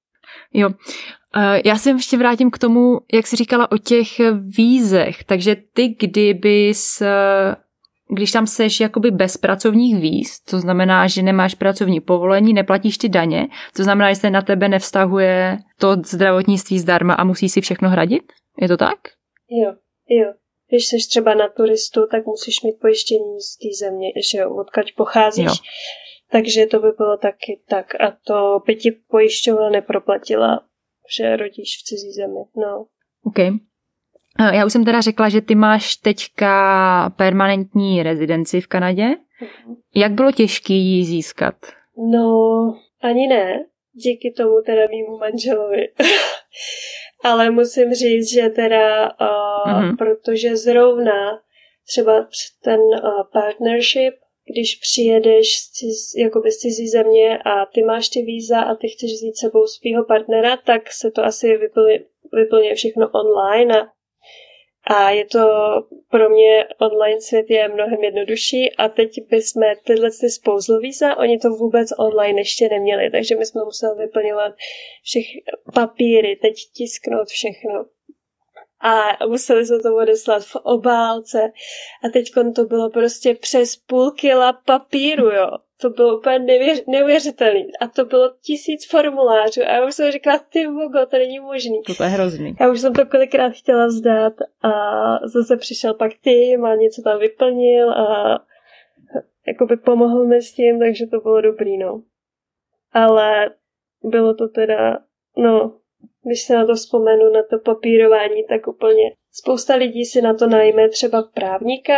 Jo, 0.53 0.69
já 1.65 1.75
se 1.75 1.89
ještě 1.89 2.17
vrátím 2.17 2.51
k 2.51 2.57
tomu, 2.57 2.99
jak 3.13 3.27
jsi 3.27 3.35
říkala 3.35 3.71
o 3.71 3.77
těch 3.77 4.07
vízech. 4.57 5.23
Takže 5.23 5.55
ty, 5.73 5.87
kdybys, 5.87 7.03
když 8.13 8.31
tam 8.31 8.47
seš 8.47 8.79
jakoby 8.79 9.11
bez 9.11 9.37
pracovních 9.37 10.01
víz, 10.01 10.39
to 10.39 10.59
znamená, 10.59 11.07
že 11.07 11.21
nemáš 11.21 11.55
pracovní 11.55 12.01
povolení, 12.01 12.53
neplatíš 12.53 12.97
ty 12.97 13.09
daně, 13.09 13.47
to 13.75 13.83
znamená, 13.83 14.13
že 14.13 14.15
se 14.15 14.29
na 14.29 14.41
tebe 14.41 14.69
nevztahuje 14.69 15.57
to 15.77 15.95
zdravotnictví 16.05 16.79
zdarma 16.79 17.13
a 17.13 17.23
musí 17.23 17.49
si 17.49 17.61
všechno 17.61 17.89
hradit? 17.89 18.23
Je 18.61 18.67
to 18.67 18.77
tak? 18.77 18.99
Jo, 19.49 19.73
jo. 20.09 20.33
Když 20.69 20.87
jsi 20.87 20.97
třeba 21.09 21.33
na 21.33 21.47
turistu, 21.47 22.07
tak 22.11 22.25
musíš 22.25 22.61
mít 22.63 22.79
pojištění 22.81 23.39
z 23.39 23.57
té 23.57 23.85
země, 23.85 24.07
že 24.31 24.45
odkaď 24.45 24.85
pocházíš. 24.97 25.45
Jo. 25.45 25.53
Takže 26.31 26.65
to 26.65 26.79
by 26.79 26.87
bylo 26.97 27.17
taky 27.17 27.61
tak. 27.69 27.95
A 27.95 28.17
to 28.27 28.59
by 28.65 28.75
ti 28.75 28.91
pojišťovna 28.91 29.69
neproplatila 29.69 30.69
že 31.17 31.37
rodíš 31.37 31.77
v 31.77 31.83
cizí 31.83 32.11
zemi. 32.11 32.43
No. 32.55 32.85
OK. 33.23 33.39
Já 34.53 34.65
už 34.65 34.73
jsem 34.73 34.85
teda 34.85 35.01
řekla, 35.01 35.29
že 35.29 35.41
ty 35.41 35.55
máš 35.55 35.95
teďka 35.95 37.13
permanentní 37.17 38.03
rezidenci 38.03 38.61
v 38.61 38.67
Kanadě. 38.67 39.03
Uh-huh. 39.03 39.75
Jak 39.95 40.11
bylo 40.11 40.31
těžké 40.31 40.73
ji 40.73 41.05
získat? 41.05 41.55
No, 42.11 42.29
ani 43.01 43.27
ne. 43.27 43.65
Díky 43.93 44.33
tomu 44.37 44.61
teda 44.65 44.81
mýmu 44.89 45.17
manželovi. 45.17 45.87
Ale 47.23 47.51
musím 47.51 47.93
říct, 47.93 48.33
že 48.33 48.49
teda, 48.49 49.05
uh, 49.05 49.73
uh-huh. 49.73 49.97
protože 49.97 50.57
zrovna 50.57 51.39
třeba 51.87 52.27
ten 52.63 52.79
uh, 52.79 53.23
partnership 53.33 54.13
když 54.51 54.75
přijedeš 54.75 55.47
z, 55.57 55.71
ciz, 55.71 56.13
jakoby 56.17 56.51
z 56.51 56.57
cizí 56.57 56.87
země 56.87 57.37
a 57.37 57.65
ty 57.73 57.83
máš 57.83 58.09
ty 58.09 58.21
víza 58.21 58.61
a 58.61 58.75
ty 58.75 58.87
chceš 58.87 59.11
vzít 59.11 59.37
sebou 59.37 59.67
svého 59.67 60.05
partnera, 60.05 60.57
tak 60.57 60.81
se 60.91 61.11
to 61.11 61.23
asi 61.23 61.57
vyplně, 61.57 61.99
vyplně 62.33 62.75
všechno 62.75 63.09
online 63.21 63.81
a, 63.81 63.87
A 64.89 65.09
je 65.09 65.25
to 65.25 65.39
pro 66.09 66.29
mě 66.29 66.67
online 66.79 67.21
svět 67.21 67.45
je 67.49 67.67
mnohem 67.67 68.03
jednodušší 68.03 68.75
a 68.75 68.89
teď 68.89 69.09
bychom 69.29 69.63
tyhle 69.85 70.09
ty 70.21 70.29
spouzl 70.29 70.79
víza, 70.79 71.17
oni 71.17 71.39
to 71.39 71.49
vůbec 71.49 71.89
online 71.97 72.41
ještě 72.41 72.69
neměli, 72.69 73.11
takže 73.11 73.35
my 73.35 73.45
jsme 73.45 73.63
museli 73.63 73.97
vyplňovat 73.97 74.53
všech 75.03 75.25
papíry, 75.73 76.35
teď 76.41 76.53
tisknout 76.73 77.27
všechno 77.27 77.85
a 78.81 79.25
museli 79.27 79.65
jsme 79.65 79.79
to 79.79 79.95
odeslat 79.95 80.43
v 80.43 80.55
obálce 80.55 81.51
a 82.03 82.09
teď 82.13 82.31
to 82.55 82.63
bylo 82.63 82.89
prostě 82.89 83.35
přes 83.35 83.75
půl 83.75 84.11
kila 84.11 84.53
papíru, 84.53 85.29
jo. 85.29 85.47
To 85.81 85.89
bylo 85.89 86.17
úplně 86.17 86.39
nevěř, 86.39 86.83
neuvěřitelné. 86.87 87.65
A 87.81 87.87
to 87.87 88.05
bylo 88.05 88.33
tisíc 88.41 88.89
formulářů. 88.89 89.61
A 89.61 89.71
já 89.71 89.85
už 89.87 89.95
jsem 89.95 90.11
říkala, 90.11 90.39
ty 90.49 90.67
vogo, 90.67 91.05
to 91.05 91.17
není 91.17 91.39
možný. 91.39 91.81
To 91.97 92.03
je 92.03 92.09
hrozný. 92.09 92.55
Já 92.59 92.71
už 92.71 92.79
jsem 92.79 92.93
to 92.93 93.05
kolikrát 93.05 93.49
chtěla 93.49 93.85
vzdát 93.85 94.33
a 94.61 94.71
zase 95.27 95.57
přišel 95.57 95.93
pak 95.93 96.11
tým 96.23 96.65
a 96.65 96.75
něco 96.75 97.01
tam 97.01 97.19
vyplnil 97.19 97.91
a 97.91 98.39
jakoby 99.47 99.77
pomohl 99.77 100.25
mi 100.25 100.41
s 100.41 100.53
tím, 100.53 100.79
takže 100.79 101.07
to 101.07 101.19
bylo 101.19 101.41
dobrý, 101.41 101.77
no. 101.77 102.01
Ale 102.91 103.49
bylo 104.03 104.33
to 104.33 104.47
teda, 104.47 104.99
no, 105.37 105.79
když 106.23 106.41
se 106.41 106.55
na 106.55 106.65
to 106.65 106.75
vzpomenu, 106.75 107.29
na 107.29 107.43
to 107.49 107.59
papírování, 107.59 108.43
tak 108.49 108.67
úplně 108.67 109.11
spousta 109.31 109.75
lidí 109.75 110.05
si 110.05 110.21
na 110.21 110.33
to 110.33 110.47
najme 110.47 110.89
třeba 110.89 111.23
právníka, 111.33 111.93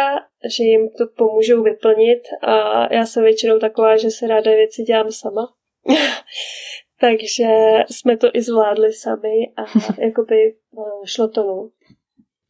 že 0.57 0.63
jim 0.63 0.89
to 0.97 1.05
pomůžou 1.17 1.63
vyplnit 1.63 2.21
a 2.41 2.93
já 2.93 3.05
jsem 3.05 3.23
většinou 3.23 3.59
taková, 3.59 3.97
že 3.97 4.11
se 4.11 4.27
ráda 4.27 4.51
věci 4.51 4.83
dělám 4.83 5.11
sama. 5.11 5.53
Takže 7.01 7.47
jsme 7.89 8.17
to 8.17 8.27
i 8.33 8.41
zvládli 8.41 8.93
sami 8.93 9.53
a 9.57 9.61
jakoby 10.01 10.55
no, 10.73 10.83
šlo 11.05 11.27
to 11.27 11.43
no. 11.43 11.69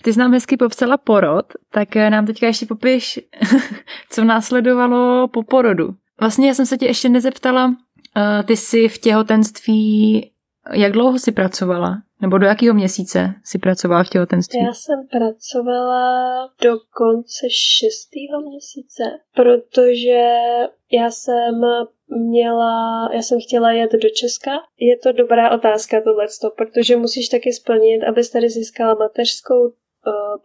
Ty 0.03 0.13
jsi 0.13 0.19
nám 0.19 0.33
hezky 0.33 0.57
popsala 0.57 0.97
porod, 0.97 1.45
tak 1.71 1.95
nám 1.95 2.25
teďka 2.25 2.47
ještě 2.47 2.65
popiš, 2.65 3.19
co 4.09 4.23
následovalo 4.23 5.27
po 5.27 5.43
porodu. 5.43 5.89
Vlastně 6.19 6.47
já 6.47 6.53
jsem 6.53 6.65
se 6.65 6.77
tě 6.77 6.85
ještě 6.85 7.09
nezeptala, 7.09 7.75
eh, 8.17 8.43
ty 8.43 8.57
jsi 8.57 8.87
v 8.87 8.97
těhotenství 8.97 10.31
jak 10.73 10.91
dlouho 10.91 11.19
jsi 11.19 11.31
pracovala? 11.31 12.01
Nebo 12.21 12.37
do 12.37 12.45
jakého 12.45 12.73
měsíce 12.73 13.33
jsi 13.43 13.59
pracovala 13.59 14.03
v 14.03 14.09
těhotenství? 14.09 14.59
Já 14.59 14.73
jsem 14.73 15.07
pracovala 15.11 16.47
do 16.61 16.71
konce 16.93 17.47
šestého 17.49 18.41
měsíce, 18.49 19.03
protože 19.35 20.23
já 20.91 21.11
jsem 21.11 21.61
měla, 22.17 23.09
já 23.13 23.21
jsem 23.21 23.39
chtěla 23.47 23.71
jet 23.71 23.91
do 23.91 24.09
Česka. 24.09 24.51
Je 24.79 24.97
to 24.97 25.11
dobrá 25.11 25.51
otázka 25.51 26.01
tohleto, 26.01 26.49
protože 26.57 26.95
musíš 26.95 27.29
taky 27.29 27.53
splnit, 27.53 28.03
abys 28.03 28.29
tady 28.29 28.49
získala 28.49 28.95
mateřskou 28.95 29.73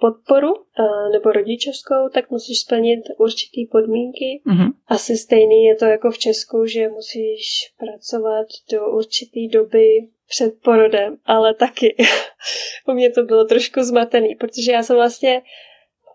podporu 0.01 0.55
eh, 0.55 1.09
nebo 1.12 1.33
rodičovskou, 1.33 2.09
tak 2.14 2.31
musíš 2.31 2.61
splnit 2.61 3.01
určitý 3.19 3.66
podmínky. 3.66 4.42
Mm-hmm. 4.47 4.73
Asi 4.87 5.16
stejný 5.16 5.64
je 5.64 5.77
to 5.77 5.85
jako 5.85 6.11
v 6.11 6.19
Česku, 6.19 6.66
že 6.66 6.88
musíš 6.88 7.73
pracovat 7.79 8.47
do 8.73 8.90
určitý 8.90 9.49
doby 9.49 10.09
před 10.29 10.55
porodem, 10.62 11.16
ale 11.25 11.55
taky 11.55 11.97
u 12.88 12.92
mě 12.92 13.11
to 13.11 13.23
bylo 13.23 13.45
trošku 13.45 13.83
zmatený, 13.83 14.35
protože 14.35 14.73
já 14.73 14.83
jsem 14.83 14.97
vlastně 14.97 15.42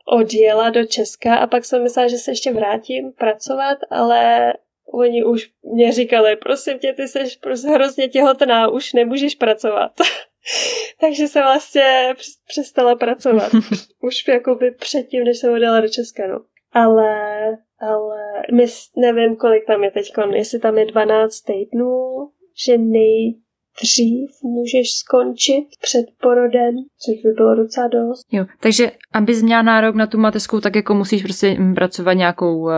odjela 0.06 0.70
do 0.70 0.86
Česka 0.86 1.36
a 1.36 1.48
pak 1.48 1.66
jsem 1.66 1.84
myslela, 1.84 2.08
že 2.08 2.18
se 2.18 2.32
ještě 2.32 2.54
vrátím 2.54 3.12
pracovat, 3.12 3.78
ale 3.90 4.54
oni 4.94 5.24
už 5.24 5.50
mě 5.64 5.92
říkali, 5.92 6.36
prosím 6.36 6.80
tě, 6.80 6.94
ty 6.94 7.08
jsi 7.08 7.20
prostě 7.42 7.68
hrozně 7.68 8.08
těhotná, 8.08 8.70
už 8.70 8.94
nemůžeš 8.94 9.36
pracovat. 9.36 9.92
Takže 11.02 11.28
jsem 11.28 11.44
vlastně 11.44 12.14
přestala 12.48 12.96
pracovat. 12.96 13.52
Už 14.02 14.28
jakoby 14.28 14.72
předtím, 14.72 15.24
než 15.24 15.38
jsem 15.38 15.54
odjela 15.54 15.82
do 15.82 15.88
Česka, 15.88 16.28
no. 16.28 16.40
Ale, 16.72 17.18
ale 17.80 18.18
my, 18.54 18.66
nevím, 18.98 19.36
kolik 19.36 19.66
tam 19.68 19.84
je 19.84 19.92
teď, 19.92 20.12
jestli 20.34 20.60
tam 20.60 20.78
je 20.78 20.86
12 20.86 21.42
týdnů, 21.42 22.30
že 22.66 22.78
nej, 22.78 23.42
dřív 23.82 24.30
můžeš 24.44 24.94
skončit 24.94 25.66
před 25.82 26.06
porodem, 26.22 26.76
což 27.06 27.24
by 27.24 27.30
bylo 27.32 27.56
docela 27.56 27.88
dost. 27.88 28.26
Jo, 28.32 28.46
takže 28.60 28.92
abys 29.14 29.42
měla 29.42 29.62
nárok 29.62 29.96
na 29.96 30.08
tu 30.08 30.18
mateřskou, 30.18 30.60
tak 30.60 30.76
jako 30.76 30.94
musíš 30.94 31.24
prostě 31.24 31.58
pracovat 31.76 32.14
nějakou 32.14 32.58
uh, 32.60 32.72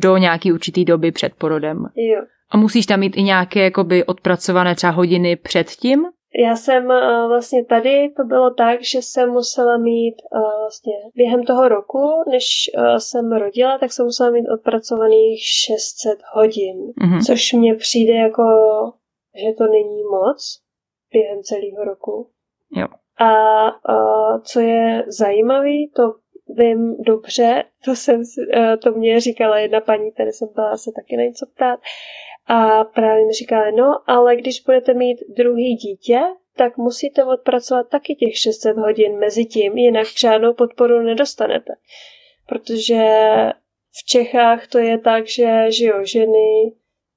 do 0.00 0.16
nějaký 0.16 0.52
určitý 0.52 0.84
doby 0.84 1.12
před 1.12 1.34
porodem. 1.34 1.76
Jo. 1.96 2.22
A 2.50 2.56
musíš 2.56 2.86
tam 2.86 3.00
mít 3.00 3.16
i 3.16 3.22
nějaké 3.22 3.60
jakoby 3.60 4.04
odpracované 4.04 4.74
třeba 4.74 4.92
hodiny 4.92 5.36
předtím? 5.36 6.04
Já 6.38 6.56
jsem 6.56 6.86
uh, 6.86 7.28
vlastně 7.28 7.64
tady, 7.64 8.10
to 8.16 8.24
bylo 8.24 8.54
tak, 8.54 8.82
že 8.82 8.98
jsem 9.02 9.30
musela 9.30 9.78
mít 9.78 10.14
uh, 10.32 10.40
vlastně 10.60 10.92
během 11.14 11.44
toho 11.44 11.68
roku, 11.68 12.24
než 12.30 12.70
uh, 12.78 12.96
jsem 12.96 13.32
rodila, 13.32 13.78
tak 13.78 13.92
jsem 13.92 14.04
musela 14.04 14.30
mít 14.30 14.48
odpracovaných 14.48 15.40
600 15.42 16.18
hodin, 16.32 16.76
mm-hmm. 16.76 17.26
což 17.26 17.52
mně 17.52 17.74
přijde 17.74 18.12
jako 18.12 18.42
že 19.34 19.52
to 19.58 19.66
není 19.66 20.02
moc 20.02 20.60
během 21.12 21.42
celého 21.42 21.84
roku. 21.84 22.30
Jo. 22.76 22.86
A, 23.18 23.66
a 23.68 24.38
co 24.38 24.60
je 24.60 25.04
zajímavé, 25.08 25.76
to 25.96 26.14
vím 26.48 26.96
dobře, 27.02 27.64
to, 27.84 27.96
jsem, 27.96 28.22
to 28.82 28.92
mě 28.92 29.20
říkala 29.20 29.58
jedna 29.58 29.80
paní, 29.80 30.12
které 30.12 30.32
jsem 30.32 30.48
byla 30.54 30.76
se 30.76 30.90
taky 30.96 31.16
na 31.16 31.22
něco 31.22 31.46
ptát, 31.54 31.80
a 32.46 32.84
právě 32.84 33.26
mi 33.26 33.32
říkala, 33.32 33.70
no, 33.70 34.10
ale 34.10 34.36
když 34.36 34.60
budete 34.60 34.94
mít 34.94 35.18
druhý 35.36 35.74
dítě, 35.74 36.20
tak 36.56 36.76
musíte 36.76 37.24
odpracovat 37.24 37.88
taky 37.88 38.14
těch 38.14 38.38
600 38.38 38.76
hodin 38.76 39.18
mezi 39.18 39.44
tím, 39.44 39.78
jinak 39.78 40.06
žádnou 40.06 40.54
podporu 40.54 41.02
nedostanete. 41.02 41.72
Protože 42.46 43.04
v 43.90 44.06
Čechách 44.06 44.66
to 44.66 44.78
je 44.78 44.98
tak, 44.98 45.26
že, 45.28 45.66
že 45.68 45.86
jo, 45.86 46.04
ženy 46.04 46.72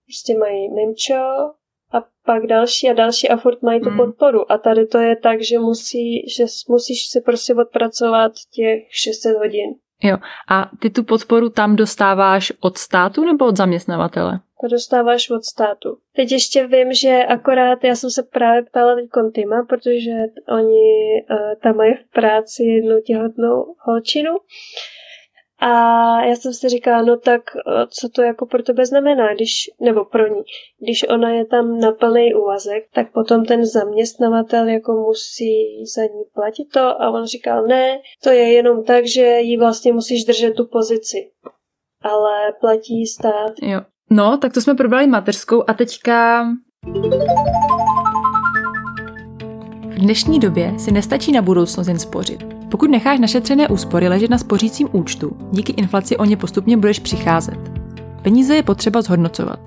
prostě 0.08 0.38
mají 0.38 0.70
mimčo, 0.74 1.54
a 1.92 2.04
pak 2.26 2.48
další 2.48 2.90
a 2.90 2.94
další 2.94 3.30
a 3.30 3.38
furt 3.38 3.62
mají 3.62 3.82
tu 3.82 3.90
mm. 3.90 3.98
podporu. 3.98 4.52
A 4.52 4.58
tady 4.58 4.88
to 4.88 4.98
je 4.98 5.16
tak, 5.16 5.42
že, 5.42 5.60
musí, 5.60 6.30
že 6.38 6.46
musíš 6.70 7.10
si 7.10 7.22
prostě 7.22 7.56
odpracovat 7.56 8.32
těch 8.54 8.84
600 8.90 9.38
hodin. 9.38 9.70
Jo. 10.04 10.18
A 10.50 10.72
ty 10.80 10.90
tu 10.90 11.04
podporu 11.04 11.50
tam 11.50 11.76
dostáváš 11.76 12.54
od 12.60 12.78
státu 12.78 13.26
nebo 13.26 13.46
od 13.46 13.58
zaměstnavatele? 13.58 14.40
To 14.62 14.68
dostáváš 14.68 15.30
od 15.30 15.44
státu. 15.44 15.98
Teď 16.16 16.32
ještě 16.32 16.68
vím, 16.68 16.94
že 16.94 17.24
akorát 17.28 17.84
já 17.84 17.96
jsem 17.96 18.10
se 18.10 18.24
právě 18.24 18.62
ptala 18.62 18.96
teď 18.96 19.10
Kontima, 19.10 19.66
protože 19.70 20.12
oni 20.50 21.24
uh, 21.30 21.38
tam 21.64 21.76
mají 21.76 21.94
v 21.94 22.12
práci 22.12 22.64
jednu 22.64 23.02
těhotnou 23.02 23.76
holčinu 23.80 24.32
a 25.60 25.70
já 26.26 26.36
jsem 26.36 26.54
si 26.54 26.70
říkala, 26.70 27.02
no 27.02 27.18
tak 27.18 27.42
eh, 27.56 27.88
co 27.90 28.10
to 28.10 28.22
jako 28.22 28.46
pro 28.46 28.64
tebe 28.64 28.86
znamená, 28.86 29.34
když, 29.34 29.52
nebo 29.82 30.06
pro 30.06 30.28
ní, 30.28 30.42
když 30.80 31.06
ona 31.10 31.30
je 31.30 31.46
tam 31.46 31.80
na 31.80 31.92
plný 31.92 32.34
úvazek, 32.34 32.84
tak 32.94 33.12
potom 33.12 33.46
ten 33.46 33.66
zaměstnavatel 33.66 34.68
jako 34.68 34.92
musí 34.92 35.86
za 35.96 36.02
ní 36.02 36.24
platit 36.34 36.66
to 36.74 36.80
a 36.80 37.12
on 37.12 37.26
říkal, 37.26 37.68
ne, 37.68 38.00
to 38.24 38.30
je 38.30 38.52
jenom 38.54 38.84
tak, 38.84 39.08
že 39.08 39.40
jí 39.40 39.58
vlastně 39.58 39.94
musíš 39.94 40.26
držet 40.26 40.56
tu 40.56 40.68
pozici, 40.68 41.32
ale 42.02 42.54
platí 42.60 43.06
stát. 43.06 43.54
Jo. 43.62 43.82
No, 44.10 44.38
tak 44.38 44.54
to 44.54 44.62
jsme 44.62 44.76
probrali 44.76 45.08
mateřskou 45.08 45.64
a 45.68 45.74
teďka... 45.74 46.46
V 49.90 50.00
dnešní 50.00 50.40
době 50.40 50.74
si 50.78 50.92
nestačí 50.92 51.32
na 51.32 51.42
budoucnost 51.42 51.88
jen 51.88 52.00
spořit. 52.00 52.44
Pokud 52.72 52.90
necháš 52.90 53.20
našetřené 53.20 53.68
úspory 53.68 54.08
ležet 54.08 54.32
na 54.32 54.38
spořícím 54.38 54.90
účtu, 54.92 55.38
díky 55.52 55.72
inflaci 55.72 56.18
o 56.18 56.26
ně 56.26 56.38
postupně 56.38 56.78
budeš 56.78 57.00
přicházet. 57.00 57.60
Peníze 58.22 58.56
je 58.56 58.64
potřeba 58.64 59.02
zhodnocovat. 59.02 59.60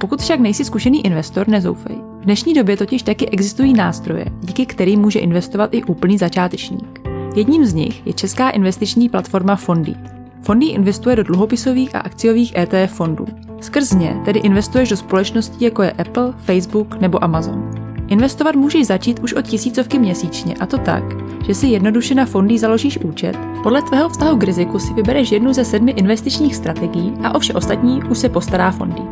Pokud 0.00 0.20
však 0.20 0.40
nejsi 0.40 0.64
zkušený 0.64 1.06
investor, 1.06 1.48
nezoufej. 1.48 1.96
V 2.20 2.24
dnešní 2.24 2.54
době 2.54 2.76
totiž 2.76 3.02
taky 3.02 3.28
existují 3.28 3.72
nástroje, 3.72 4.24
díky 4.40 4.66
kterým 4.66 5.00
může 5.00 5.18
investovat 5.18 5.74
i 5.74 5.84
úplný 5.84 6.18
začátečník. 6.18 7.00
Jedním 7.36 7.64
z 7.64 7.74
nich 7.74 8.06
je 8.06 8.12
česká 8.12 8.50
investiční 8.50 9.08
platforma 9.08 9.56
Fondy. 9.56 9.94
Fondy 10.42 10.66
investuje 10.66 11.16
do 11.16 11.22
dluhopisových 11.22 11.94
a 11.96 11.98
akciových 11.98 12.56
ETF 12.56 12.92
fondů. 12.94 13.26
Skrz 13.62 13.92
ně 13.92 14.16
tedy 14.24 14.40
investuješ 14.40 14.88
do 14.88 14.96
společností 14.96 15.64
jako 15.64 15.82
je 15.82 15.92
Apple, 15.92 16.32
Facebook 16.36 17.00
nebo 17.00 17.24
Amazon. 17.24 17.70
Investovat 18.08 18.54
můžeš 18.54 18.86
začít 18.86 19.18
už 19.18 19.32
od 19.32 19.46
tisícovky 19.46 19.98
měsíčně 19.98 20.54
a 20.60 20.66
to 20.66 20.78
tak, 20.78 21.04
že 21.46 21.54
si 21.54 21.66
jednoduše 21.66 22.14
na 22.14 22.26
fondy 22.26 22.58
založíš 22.58 22.98
účet, 22.98 23.38
podle 23.62 23.82
tvého 23.82 24.08
vztahu 24.08 24.36
k 24.36 24.42
riziku 24.42 24.78
si 24.78 24.94
vybereš 24.94 25.32
jednu 25.32 25.52
ze 25.52 25.64
sedmi 25.64 25.90
investičních 25.90 26.56
strategií 26.56 27.12
a 27.22 27.34
o 27.34 27.38
vše 27.38 27.54
ostatní 27.54 28.02
už 28.10 28.18
se 28.18 28.28
postará 28.28 28.70
fondy. 28.70 29.02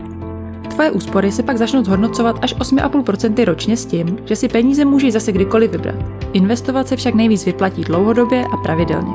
Tvoje 0.71 0.91
úspory 0.91 1.33
se 1.33 1.43
pak 1.43 1.59
začnou 1.59 1.85
zhodnocovat 1.85 2.39
až 2.43 2.57
8,5% 2.57 3.45
ročně 3.45 3.77
s 3.77 3.87
tím, 3.87 4.19
že 4.25 4.37
si 4.37 4.49
peníze 4.49 4.85
můžeš 4.85 5.13
zase 5.13 5.33
kdykoliv 5.33 5.71
vybrat. 5.71 5.97
Investovat 6.33 6.89
se 6.89 6.97
však 6.97 7.15
nejvíc 7.15 7.45
vyplatí 7.45 7.83
dlouhodobě 7.83 8.45
a 8.53 8.57
pravidelně. 8.57 9.13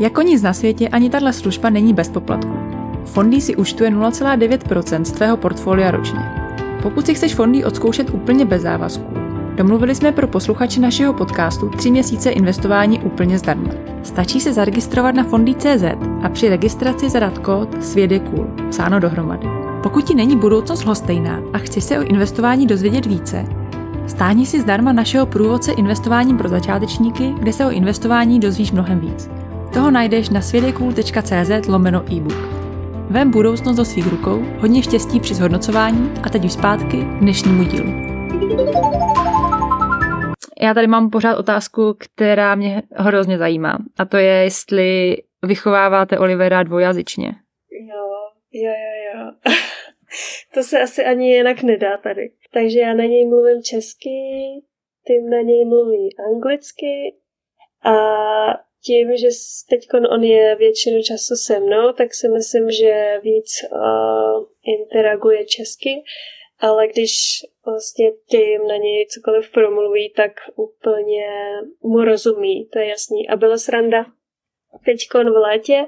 Jako 0.00 0.22
nic 0.22 0.42
na 0.42 0.52
světě 0.52 0.88
ani 0.88 1.10
tahle 1.10 1.32
služba 1.32 1.70
není 1.70 1.94
bez 1.94 2.08
poplatku. 2.08 2.77
Fondy 3.12 3.40
si 3.40 3.56
účtuje 3.56 3.90
0,9% 3.90 5.02
z 5.02 5.12
tvého 5.12 5.36
portfolia 5.36 5.90
ročně. 5.90 6.20
Pokud 6.82 7.06
si 7.06 7.14
chceš 7.14 7.34
fondy 7.34 7.64
odzkoušet 7.64 8.10
úplně 8.10 8.44
bez 8.44 8.62
závazku, 8.62 9.18
Domluvili 9.58 9.94
jsme 9.94 10.12
pro 10.12 10.26
posluchače 10.26 10.80
našeho 10.80 11.12
podcastu 11.12 11.68
tři 11.68 11.90
měsíce 11.90 12.30
investování 12.30 13.00
úplně 13.00 13.38
zdarma. 13.38 13.70
Stačí 14.02 14.40
se 14.40 14.52
zaregistrovat 14.52 15.14
na 15.14 15.24
fondy.cz 15.24 15.84
a 16.22 16.28
při 16.28 16.48
registraci 16.48 17.10
zadat 17.10 17.38
kód 17.38 17.84
SVědekůl, 17.84 18.46
psáno 18.70 19.00
dohromady. 19.00 19.46
Pokud 19.82 20.04
ti 20.04 20.14
není 20.14 20.36
budoucnost 20.36 20.84
lhostejná 20.84 21.42
a 21.52 21.58
chceš 21.58 21.84
se 21.84 21.98
o 21.98 22.02
investování 22.02 22.66
dozvědět 22.66 23.06
více, 23.06 23.46
stáhni 24.06 24.46
si 24.46 24.60
zdarma 24.60 24.92
našeho 24.92 25.26
průvodce 25.26 25.72
investováním 25.72 26.36
pro 26.36 26.48
začátečníky, 26.48 27.34
kde 27.38 27.52
se 27.52 27.66
o 27.66 27.70
investování 27.70 28.40
dozvíš 28.40 28.72
mnohem 28.72 29.00
víc. 29.00 29.30
Toho 29.72 29.90
najdeš 29.90 30.30
na 30.30 30.40
svědekůl.cz 30.40 31.68
lomeno 31.68 32.12
e-book. 32.12 32.67
Vem 33.10 33.30
budoucnost 33.30 33.76
do 33.76 33.84
svých 33.84 34.06
rukou, 34.06 34.42
hodně 34.60 34.82
štěstí 34.82 35.20
při 35.20 35.34
zhodnocování 35.34 36.12
a 36.26 36.30
teď 36.30 36.44
už 36.44 36.52
zpátky 36.52 36.96
k 36.96 37.20
dnešnímu 37.20 37.64
dílu. 37.64 37.92
Já 40.62 40.74
tady 40.74 40.86
mám 40.86 41.10
pořád 41.10 41.38
otázku, 41.38 41.96
která 41.98 42.54
mě 42.54 42.82
hrozně 42.90 43.38
zajímá. 43.38 43.78
A 43.98 44.04
to 44.04 44.16
je, 44.16 44.34
jestli 44.34 45.16
vychováváte 45.42 46.18
Olivera 46.18 46.62
dvojazyčně. 46.62 47.26
Jo, 47.70 48.04
jo, 48.52 48.72
jo, 48.72 49.20
jo. 49.20 49.32
to 50.54 50.62
se 50.62 50.80
asi 50.80 51.04
ani 51.04 51.32
jinak 51.32 51.62
nedá 51.62 51.96
tady. 51.96 52.30
Takže 52.52 52.80
já 52.80 52.94
na 52.94 53.04
něj 53.04 53.26
mluvím 53.26 53.62
česky, 53.62 54.18
tím 55.06 55.30
na 55.30 55.40
něj 55.40 55.64
mluví 55.64 56.08
anglicky 56.32 57.14
a 57.84 57.94
tím, 58.84 59.16
že 59.16 59.28
teď 59.70 59.88
on 60.10 60.24
je 60.24 60.56
většinu 60.56 61.02
času 61.02 61.34
se 61.36 61.60
mnou, 61.60 61.92
tak 61.92 62.14
si 62.14 62.28
myslím, 62.28 62.70
že 62.70 63.20
víc 63.22 63.46
uh, 63.72 64.44
interaguje 64.64 65.44
česky, 65.44 66.02
ale 66.58 66.88
když 66.88 67.12
vlastně 67.66 68.10
tím 68.30 68.66
na 68.68 68.76
něj 68.76 69.06
cokoliv 69.06 69.52
promluví, 69.52 70.12
tak 70.16 70.32
úplně 70.56 71.28
mu 71.82 72.04
rozumí, 72.04 72.68
to 72.72 72.78
je 72.78 72.86
jasný. 72.86 73.28
A 73.28 73.36
byla 73.36 73.58
sranda 73.58 74.06
teď 74.84 74.98
v 75.24 75.36
létě, 75.36 75.86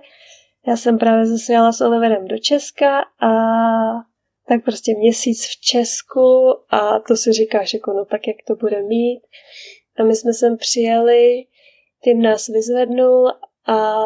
já 0.67 0.77
jsem 0.77 0.99
právě 0.99 1.27
zase 1.27 1.53
jela 1.53 1.73
s 1.73 1.81
Oliverem 1.81 2.29
do 2.29 2.39
Česka 2.39 3.01
a 3.21 3.31
tak 4.49 4.65
prostě 4.65 4.95
měsíc 4.99 5.47
v 5.47 5.61
Česku 5.61 6.55
a 6.71 6.99
to 6.99 7.17
si 7.17 7.33
říkáš, 7.33 7.75
jako 7.75 7.93
no 7.93 8.05
tak 8.05 8.27
jak 8.27 8.37
to 8.47 8.55
bude 8.55 8.83
mít. 8.83 9.21
A 9.99 10.05
my 10.05 10.17
jsme 10.17 10.33
sem 10.33 10.57
přijeli 10.57 11.45
tím 12.05 12.23
nás 12.23 12.49
vyzvednul 12.49 13.29
a 13.67 13.97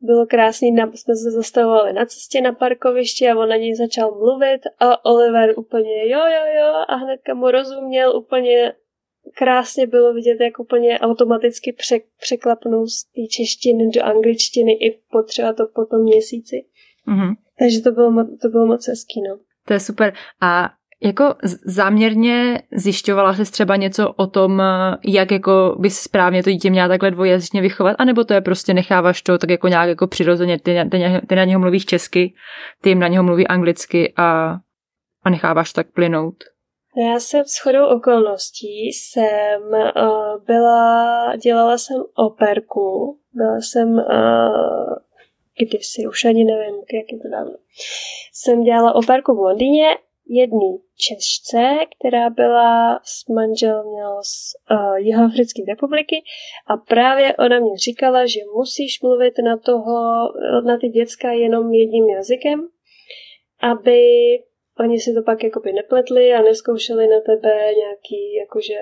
bylo 0.00 0.26
krásný, 0.26 0.68
jsme 0.94 1.16
se 1.16 1.30
zastavovali 1.30 1.92
na 1.92 2.06
cestě 2.06 2.40
na 2.40 2.52
parkovišti 2.52 3.28
a 3.28 3.38
on 3.38 3.48
na 3.48 3.56
něj 3.56 3.74
začal 3.74 4.10
mluvit 4.10 4.60
a 4.78 5.04
Oliver 5.04 5.58
úplně 5.58 6.08
jo, 6.08 6.18
jo, 6.18 6.44
jo 6.60 6.84
a 6.88 6.94
hnedka 6.94 7.34
mu 7.34 7.50
rozuměl 7.50 8.16
úplně 8.16 8.72
krásně 9.34 9.86
bylo 9.86 10.14
vidět, 10.14 10.40
jak 10.40 10.58
úplně 10.58 10.98
automaticky 10.98 11.72
pře- 11.72 12.00
překlapnul 12.20 12.86
z 12.86 13.04
té 13.04 13.26
češtiny 13.30 13.90
do 13.94 14.02
angličtiny 14.02 14.72
i 14.72 15.00
potřeba 15.10 15.52
to 15.52 15.66
po 15.74 15.84
tom 15.84 16.02
měsíci. 16.02 16.56
Mm-hmm. 17.08 17.34
Takže 17.58 17.82
to 17.82 17.92
bylo, 17.92 18.26
to 18.42 18.48
bylo 18.48 18.66
moc 18.66 18.88
hezký, 18.88 19.22
no. 19.22 19.38
To 19.66 19.72
je 19.72 19.80
super. 19.80 20.12
A 20.40 20.70
jako 21.02 21.34
záměrně 21.64 22.62
zjišťovala 22.72 23.34
jsi 23.34 23.52
třeba 23.52 23.76
něco 23.76 24.12
o 24.16 24.26
tom, 24.26 24.62
jak 25.04 25.32
jako 25.32 25.76
bys 25.78 25.98
správně 25.98 26.42
to 26.42 26.50
dítě 26.50 26.70
měla 26.70 26.88
takhle 26.88 27.10
dvojazyčně 27.10 27.60
vychovat, 27.60 27.96
anebo 27.98 28.24
to 28.24 28.34
je 28.34 28.40
prostě 28.40 28.74
necháváš 28.74 29.22
to 29.22 29.38
tak 29.38 29.50
jako 29.50 29.68
nějak 29.68 29.88
jako 29.88 30.06
přirozeně, 30.06 30.58
ty, 30.58 30.76
ty, 30.90 31.20
ty 31.26 31.34
na 31.36 31.44
něho 31.44 31.60
mluvíš 31.60 31.84
česky, 31.86 32.34
ty 32.80 32.88
jim 32.88 32.98
na 32.98 33.08
něho 33.08 33.24
mluví 33.24 33.46
anglicky 33.46 34.12
a, 34.16 34.56
a 35.24 35.30
necháváš 35.30 35.72
tak 35.72 35.86
plynout? 35.86 36.34
Já 36.96 37.20
jsem 37.20 37.44
s 37.46 37.58
chodou 37.58 37.86
okolností 37.86 38.92
jsem 38.92 39.62
uh, 39.72 40.44
byla, 40.46 41.36
dělala 41.36 41.78
jsem 41.78 41.96
operku, 42.14 43.18
byla 43.32 43.56
jsem 43.56 43.88
uh, 43.88 44.94
kdysi, 45.58 46.06
už 46.08 46.24
ani 46.24 46.44
nevím, 46.44 46.74
jak 46.74 47.12
je 47.12 47.18
to 47.18 47.28
dávno. 47.28 47.54
Jsem 48.32 48.62
dělala 48.62 48.94
operku 48.94 49.34
v 49.34 49.38
Londýně 49.38 49.86
jedné 50.30 50.78
Češce, 50.96 51.76
která 51.94 52.30
byla 52.30 53.00
s 53.04 53.28
manželem 53.28 53.86
z 54.22 54.52
uh, 54.70 54.96
Jihoafrické 54.96 55.62
republiky 55.68 56.22
a 56.66 56.76
právě 56.76 57.36
ona 57.36 57.60
mě 57.60 57.78
říkala, 57.78 58.26
že 58.26 58.40
musíš 58.54 59.02
mluvit 59.02 59.34
na 59.44 59.56
toho, 59.56 60.28
na 60.66 60.78
ty 60.78 60.88
děcka 60.88 61.32
jenom 61.32 61.72
jedním 61.72 62.08
jazykem, 62.08 62.68
aby 63.60 64.02
oni 64.80 65.00
si 65.00 65.14
to 65.14 65.22
pak 65.22 65.44
jakoby 65.44 65.72
nepletli 65.72 66.32
a 66.32 66.42
neskoušeli 66.42 67.06
na 67.06 67.20
tebe 67.20 67.50
nějaký, 67.54 68.34
jakože 68.40 68.74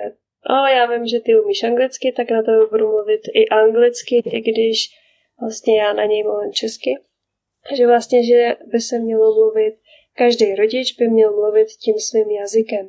o, 0.49 0.67
já 0.67 0.85
vím, 0.85 1.07
že 1.07 1.19
ty 1.19 1.39
umíš 1.39 1.63
anglicky, 1.63 2.11
tak 2.11 2.31
na 2.31 2.43
tebe 2.43 2.65
budu 2.71 2.87
mluvit 2.87 3.21
i 3.33 3.47
anglicky, 3.47 4.15
i 4.25 4.41
když 4.41 4.77
vlastně 5.41 5.79
já 5.79 5.93
na 5.93 6.05
něj 6.05 6.23
mluvím 6.23 6.53
česky. 6.53 6.95
Že 7.75 7.87
vlastně, 7.87 8.25
že 8.25 8.55
by 8.71 8.79
se 8.79 8.99
mělo 8.99 9.35
mluvit 9.35 9.75
Každý 10.19 10.55
rodič 10.55 10.95
by 10.95 11.07
měl 11.07 11.31
mluvit 11.31 11.67
tím 11.67 11.95
svým 11.99 12.29
jazykem. 12.29 12.87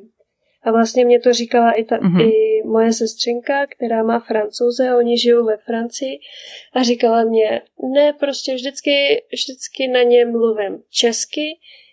A 0.63 0.71
vlastně 0.71 1.05
mě 1.05 1.19
to 1.19 1.33
říkala 1.33 1.71
i, 1.71 1.83
ta, 1.83 1.97
mm-hmm. 1.97 2.31
i 2.31 2.63
moje 2.63 2.93
sestřenka, 2.93 3.67
která 3.67 4.03
má 4.03 4.19
francouze, 4.19 4.95
oni 4.95 5.17
žijou 5.17 5.45
ve 5.45 5.57
Francii 5.57 6.19
a 6.73 6.83
říkala 6.83 7.23
mě, 7.23 7.61
ne, 7.93 8.13
prostě 8.13 8.53
vždycky, 8.53 9.23
vždycky 9.33 9.87
na 9.87 10.03
ně 10.03 10.25
mluvím 10.25 10.83
česky, 10.89 11.47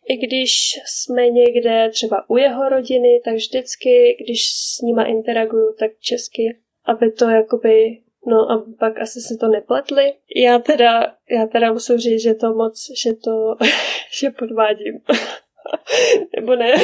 i 0.09 0.17
když 0.17 0.53
jsme 0.87 1.31
někde 1.31 1.91
třeba 1.93 2.31
u 2.31 2.37
jeho 2.37 2.69
rodiny, 2.69 3.21
tak 3.25 3.35
vždycky, 3.35 4.17
když 4.25 4.41
s 4.51 4.81
nima 4.83 5.05
interaguju, 5.05 5.75
tak 5.79 5.91
česky, 6.01 6.59
aby 6.85 7.13
to 7.13 7.25
jakoby 7.25 7.99
No 8.29 8.51
a 8.51 8.65
pak 8.79 9.01
asi 9.01 9.21
si 9.21 9.37
to 9.37 9.49
nepletli. 9.49 10.13
Já 10.37 10.59
teda, 10.59 11.15
já 11.31 11.47
teda 11.47 11.73
musím 11.73 11.99
říct, 11.99 12.23
že 12.23 12.35
to 12.35 12.55
moc, 12.55 12.87
že 13.05 13.13
to, 13.13 13.57
že 14.21 14.31
podvádím. 14.31 15.01
Nebo 16.37 16.57
ne, 16.57 16.75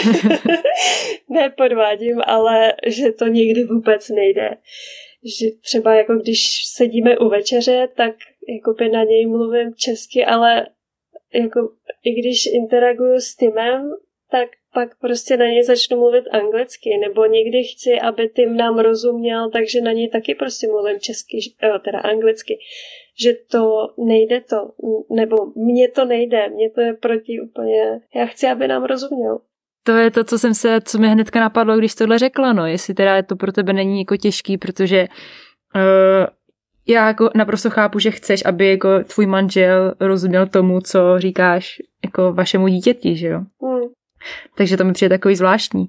ne 1.28 1.50
podvádím, 1.56 2.22
ale 2.26 2.74
že 2.86 3.12
to 3.12 3.26
nikdy 3.26 3.64
vůbec 3.64 4.08
nejde. 4.08 4.56
Že 5.40 5.46
třeba 5.60 5.94
jako 5.94 6.14
když 6.14 6.66
sedíme 6.66 7.18
u 7.18 7.28
večeře, 7.28 7.88
tak 7.96 8.14
jako 8.48 8.72
by 8.72 8.88
na 8.88 9.04
něj 9.04 9.26
mluvím 9.26 9.74
česky, 9.74 10.24
ale 10.24 10.66
jako 11.34 11.72
i 12.04 12.20
když 12.20 12.46
interaguju 12.46 13.20
s 13.20 13.36
Timem, 13.36 13.90
tak 14.30 14.48
pak 14.74 14.98
prostě 15.00 15.36
na 15.36 15.46
něj 15.46 15.64
začnu 15.64 15.96
mluvit 15.96 16.24
anglicky, 16.30 16.90
nebo 17.00 17.26
někdy 17.26 17.64
chci, 17.64 18.00
aby 18.00 18.28
Tim 18.28 18.56
nám 18.56 18.78
rozuměl, 18.78 19.50
takže 19.50 19.80
na 19.80 19.92
něj 19.92 20.08
taky 20.08 20.34
prostě 20.34 20.66
mluvím 20.66 21.00
česky, 21.00 21.38
eh, 21.62 21.78
teda 21.84 21.98
anglicky, 21.98 22.58
že 23.22 23.32
to 23.50 23.88
nejde 23.98 24.40
to, 24.40 24.56
nebo 25.10 25.36
mně 25.56 25.88
to 25.88 26.04
nejde, 26.04 26.48
mně 26.48 26.70
to 26.70 26.80
je 26.80 26.94
proti 26.94 27.40
úplně, 27.40 28.00
já 28.14 28.26
chci, 28.26 28.46
aby 28.46 28.68
nám 28.68 28.84
rozuměl. 28.84 29.38
To 29.86 29.92
je 29.92 30.10
to, 30.10 30.24
co 30.24 30.38
jsem 30.38 30.54
se, 30.54 30.80
co 30.80 30.98
mi 30.98 31.08
hnedka 31.08 31.40
napadlo, 31.40 31.76
když 31.76 31.94
tohle 31.94 32.18
řekla, 32.18 32.52
no, 32.52 32.66
jestli 32.66 32.94
teda 32.94 33.22
to 33.22 33.36
pro 33.36 33.52
tebe 33.52 33.72
není 33.72 33.98
jako 33.98 34.16
těžký, 34.16 34.58
protože 34.58 35.06
uh, 35.74 36.26
já 36.88 37.06
jako 37.06 37.30
naprosto 37.34 37.70
chápu, 37.70 37.98
že 37.98 38.10
chceš, 38.10 38.44
aby 38.44 38.70
jako 38.70 38.88
tvůj 39.14 39.26
manžel 39.26 39.94
rozuměl 40.00 40.46
tomu, 40.46 40.80
co 40.80 41.18
říkáš 41.18 41.76
jako 42.04 42.32
vašemu 42.32 42.68
dítěti, 42.68 43.16
že 43.16 43.26
jo? 43.26 43.40
Hmm. 43.62 43.88
Takže 44.56 44.76
to 44.76 44.84
mi 44.84 44.92
přijde 44.92 45.18
takový 45.18 45.36
zvláštní. 45.36 45.86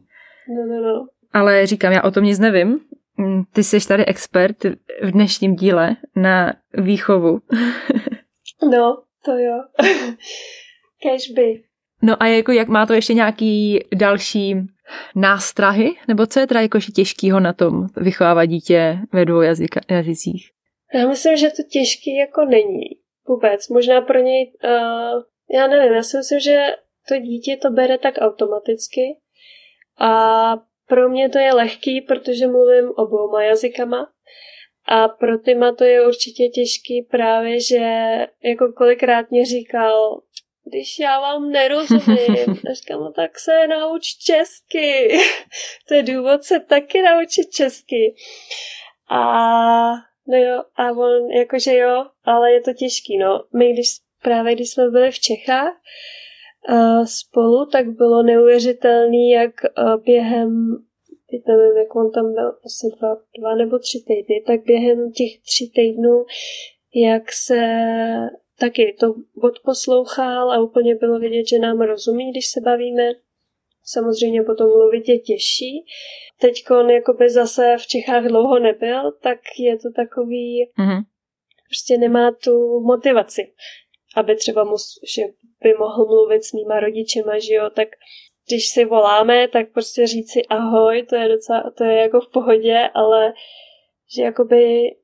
No, 0.49 0.75
no, 0.75 0.81
no. 0.81 1.07
Ale 1.33 1.67
říkám, 1.67 1.91
já 1.91 2.03
o 2.03 2.11
tom 2.11 2.23
nic 2.23 2.39
nevím. 2.39 2.79
Mm, 3.17 3.43
ty 3.53 3.63
jsi 3.63 3.87
tady 3.87 4.05
expert 4.05 4.63
v 5.01 5.11
dnešním 5.11 5.55
díle 5.55 5.95
na 6.15 6.53
výchovu. 6.73 7.39
no, 8.71 9.01
to 9.25 9.31
jo. 9.31 9.63
Cashby. 11.03 11.63
No 12.01 12.23
a 12.23 12.27
jako 12.27 12.51
jak 12.51 12.67
má 12.67 12.85
to 12.85 12.93
ještě 12.93 13.13
nějaký 13.13 13.79
další 13.95 14.55
nástrahy? 15.15 15.91
Nebo 16.07 16.25
co 16.25 16.39
je 16.39 16.47
teda 16.47 16.61
jakože 16.61 16.91
těžkýho 16.91 17.39
na 17.39 17.53
tom 17.53 17.87
vychovávat 17.97 18.49
dítě 18.49 18.99
ve 19.13 19.25
dvou 19.25 19.41
jazyka, 19.41 19.79
jazycích? 19.89 20.51
Já 20.93 21.07
myslím, 21.07 21.37
že 21.37 21.49
to 21.49 21.63
těžký 21.71 22.15
jako 22.15 22.45
není. 22.45 22.81
Vůbec. 23.27 23.69
Možná 23.69 24.01
pro 24.01 24.19
něj, 24.19 24.51
uh, 24.63 25.23
já 25.53 25.67
nevím, 25.67 25.93
já 25.93 26.03
si 26.03 26.17
myslím, 26.17 26.39
že 26.39 26.65
to 27.07 27.17
dítě 27.17 27.57
to 27.61 27.69
bere 27.69 27.97
tak 27.97 28.15
automaticky 28.17 29.17
a 29.99 30.57
pro 30.87 31.09
mě 31.09 31.29
to 31.29 31.39
je 31.39 31.53
lehký, 31.53 32.01
protože 32.01 32.47
mluvím 32.47 32.91
oboma 32.95 33.43
jazykama 33.43 34.07
a 34.87 35.07
pro 35.07 35.37
Tyma 35.37 35.75
to 35.75 35.83
je 35.83 36.07
určitě 36.07 36.47
těžký 36.47 37.07
právě, 37.11 37.61
že 37.61 37.79
jako 38.43 38.73
kolikrát 38.77 39.31
mě 39.31 39.45
říkal, 39.45 40.21
když 40.65 40.99
já 40.99 41.19
vám 41.19 41.51
nerozumím, 41.51 42.45
říkám, 42.73 42.99
no 42.99 43.11
tak 43.11 43.39
se 43.39 43.67
nauč 43.67 44.03
česky. 44.05 45.17
to 45.87 45.93
je 45.93 46.03
důvod 46.03 46.43
se 46.43 46.59
taky 46.59 47.01
naučit 47.01 47.51
česky. 47.51 48.15
A 49.09 49.21
no 50.27 50.37
jo, 50.37 50.63
a 50.75 50.91
on 50.91 51.31
jakože 51.31 51.77
jo, 51.77 52.05
ale 52.23 52.51
je 52.51 52.61
to 52.61 52.73
těžký, 52.73 53.17
no. 53.17 53.43
My 53.53 53.73
když 53.73 53.87
právě 54.21 54.55
když 54.55 54.69
jsme 54.69 54.89
byli 54.89 55.11
v 55.11 55.19
Čechách, 55.19 55.73
spolu, 57.05 57.65
tak 57.71 57.89
bylo 57.89 58.23
neuvěřitelné, 58.23 59.27
jak 59.29 59.53
během 60.05 60.77
teď 61.31 61.41
nevím, 61.47 61.77
jak 61.77 61.95
on 61.95 62.11
tam 62.11 62.33
byl, 62.33 62.49
asi 62.65 62.87
dva, 62.97 63.17
dva 63.39 63.55
nebo 63.55 63.79
tři 63.79 64.03
týdny, 64.07 64.43
tak 64.47 64.65
během 64.65 65.11
těch 65.11 65.41
tří 65.41 65.71
týdnů, 65.71 66.25
jak 66.95 67.31
se 67.31 67.59
taky 68.59 68.95
to 68.99 69.15
odposlouchal 69.41 70.51
a 70.51 70.63
úplně 70.63 70.95
bylo 70.95 71.19
vidět, 71.19 71.47
že 71.47 71.59
nám 71.59 71.81
rozumí, 71.81 72.31
když 72.31 72.47
se 72.47 72.61
bavíme. 72.61 73.11
Samozřejmě 73.83 74.43
potom 74.43 74.67
mluvit 74.67 75.09
je 75.09 75.19
těžší. 75.19 75.85
Teď 76.41 76.63
on 76.71 76.89
jakoby 76.89 77.29
zase 77.29 77.75
v 77.79 77.87
Čechách 77.87 78.23
dlouho 78.23 78.59
nebyl, 78.59 79.11
tak 79.11 79.39
je 79.59 79.77
to 79.77 79.91
takový, 79.95 80.69
mm-hmm. 80.79 81.03
prostě 81.69 81.97
nemá 81.97 82.31
tu 82.31 82.79
motivaci, 82.79 83.53
aby 84.15 84.35
třeba 84.35 84.63
mu, 84.63 84.75
že 85.15 85.21
by 85.65 85.73
mohl 85.73 86.05
mluvit 86.05 86.43
s 86.43 86.53
mýma 86.53 86.79
rodičema, 86.79 87.39
že 87.39 87.53
jo, 87.53 87.69
tak 87.69 87.87
když 88.47 88.69
si 88.69 88.85
voláme, 88.85 89.47
tak 89.47 89.71
prostě 89.73 90.07
říci 90.07 90.45
ahoj, 90.45 91.03
to 91.09 91.15
je 91.15 91.27
docela, 91.29 91.71
to 91.77 91.83
je 91.83 91.95
jako 92.01 92.19
v 92.21 92.31
pohodě, 92.31 92.89
ale 92.93 93.33
že 94.15 94.23
jakoby 94.23 94.95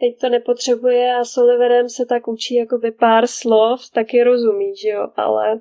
teď 0.00 0.20
to 0.20 0.28
nepotřebuje 0.28 1.14
a 1.14 1.24
s 1.24 1.38
Oliverem 1.38 1.88
se 1.88 2.06
tak 2.06 2.28
učí 2.28 2.54
jakoby 2.54 2.90
pár 2.90 3.26
slov, 3.26 3.90
taky 3.90 4.22
rozumí, 4.22 4.76
že 4.76 4.88
jo, 4.88 5.08
ale 5.16 5.60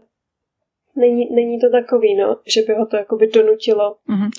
není, 0.95 1.35
není 1.35 1.59
to 1.59 1.69
takový, 1.69 2.15
no, 2.15 2.37
že 2.53 2.61
by 2.61 2.73
ho 2.73 2.85
to 2.85 2.97
jakoby 2.97 3.27
donutilo. 3.27 3.97
Mm-hmm. 4.09 4.29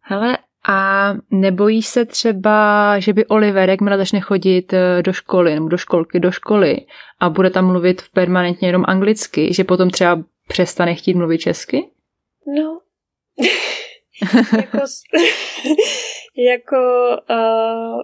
Hele, 0.00 0.38
a 0.70 1.12
nebojíš 1.30 1.86
se 1.86 2.04
třeba, 2.04 2.98
že 2.98 3.12
by 3.12 3.26
Oliver, 3.26 3.70
jakmile 3.70 3.96
začne 3.96 4.20
chodit 4.20 4.72
eh, 4.72 5.02
do 5.02 5.12
školy 5.12 5.54
nebo 5.54 5.68
do 5.68 5.76
školky, 5.76 6.20
do 6.20 6.30
školy 6.30 6.76
a 7.20 7.28
bude 7.28 7.50
tam 7.50 7.66
mluvit 7.66 8.02
permanentně 8.14 8.68
jenom 8.68 8.84
anglicky, 8.88 9.54
že 9.54 9.64
potom 9.64 9.90
třeba 9.90 10.22
přestane 10.48 10.94
chtít 10.94 11.14
mluvit 11.14 11.38
česky? 11.38 11.90
No. 12.46 12.80
jako, 14.56 14.78
jako, 16.36 16.76
uh, 17.30 18.02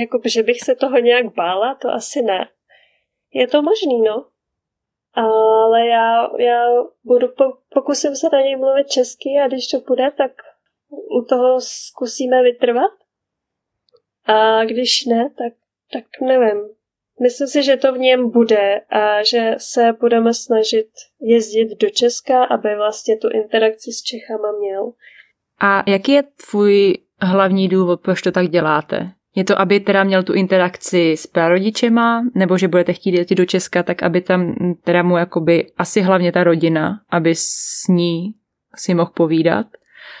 jako, 0.00 0.20
že 0.24 0.42
bych 0.42 0.60
se 0.60 0.74
toho 0.74 0.98
nějak 0.98 1.34
bála, 1.34 1.74
to 1.74 1.88
asi 1.88 2.22
ne. 2.22 2.48
Je 3.34 3.46
to 3.46 3.62
možný, 3.62 4.02
no. 4.02 4.26
Ale 5.14 5.86
já, 5.86 6.28
já 6.38 6.64
budu, 7.04 7.28
pokusím 7.74 8.16
se 8.16 8.26
na 8.32 8.40
něj 8.40 8.56
mluvit 8.56 8.88
česky 8.88 9.28
a 9.44 9.48
když 9.48 9.68
to 9.68 9.80
bude, 9.80 10.10
tak 10.10 10.32
u 11.20 11.24
toho 11.28 11.60
zkusíme 11.60 12.42
vytrvat. 12.42 12.92
A 14.26 14.64
když 14.64 15.04
ne, 15.04 15.30
tak, 15.38 15.52
tak 15.92 16.04
nevím. 16.20 16.68
Myslím 17.22 17.48
si, 17.48 17.62
že 17.62 17.76
to 17.76 17.92
v 17.92 17.98
něm 17.98 18.30
bude 18.30 18.80
a 18.90 19.22
že 19.22 19.54
se 19.58 19.92
budeme 20.00 20.34
snažit 20.34 20.88
jezdit 21.20 21.68
do 21.80 21.90
Česka, 21.90 22.44
aby 22.44 22.76
vlastně 22.76 23.16
tu 23.16 23.28
interakci 23.30 23.92
s 23.92 24.02
Čechama 24.02 24.52
měl. 24.58 24.92
A 25.60 25.90
jaký 25.90 26.12
je 26.12 26.22
tvůj 26.22 26.94
hlavní 27.20 27.68
důvod, 27.68 28.00
proč 28.00 28.22
to 28.22 28.32
tak 28.32 28.48
děláte? 28.48 29.10
Je 29.36 29.44
to, 29.44 29.60
aby 29.60 29.80
teda 29.80 30.04
měl 30.04 30.22
tu 30.22 30.32
interakci 30.32 31.12
s 31.12 31.26
prarodičema, 31.26 32.24
nebo 32.34 32.58
že 32.58 32.68
budete 32.68 32.92
chtít 32.92 33.14
jít 33.14 33.30
do 33.30 33.44
Česka, 33.44 33.82
tak 33.82 34.02
aby 34.02 34.20
tam 34.20 34.54
teda 34.84 35.02
mu 35.02 35.16
jakoby 35.16 35.66
asi 35.76 36.00
hlavně 36.00 36.32
ta 36.32 36.44
rodina, 36.44 37.00
aby 37.10 37.34
s 37.34 37.88
ní 37.88 38.34
si 38.76 38.94
mohl 38.94 39.10
povídat? 39.14 39.66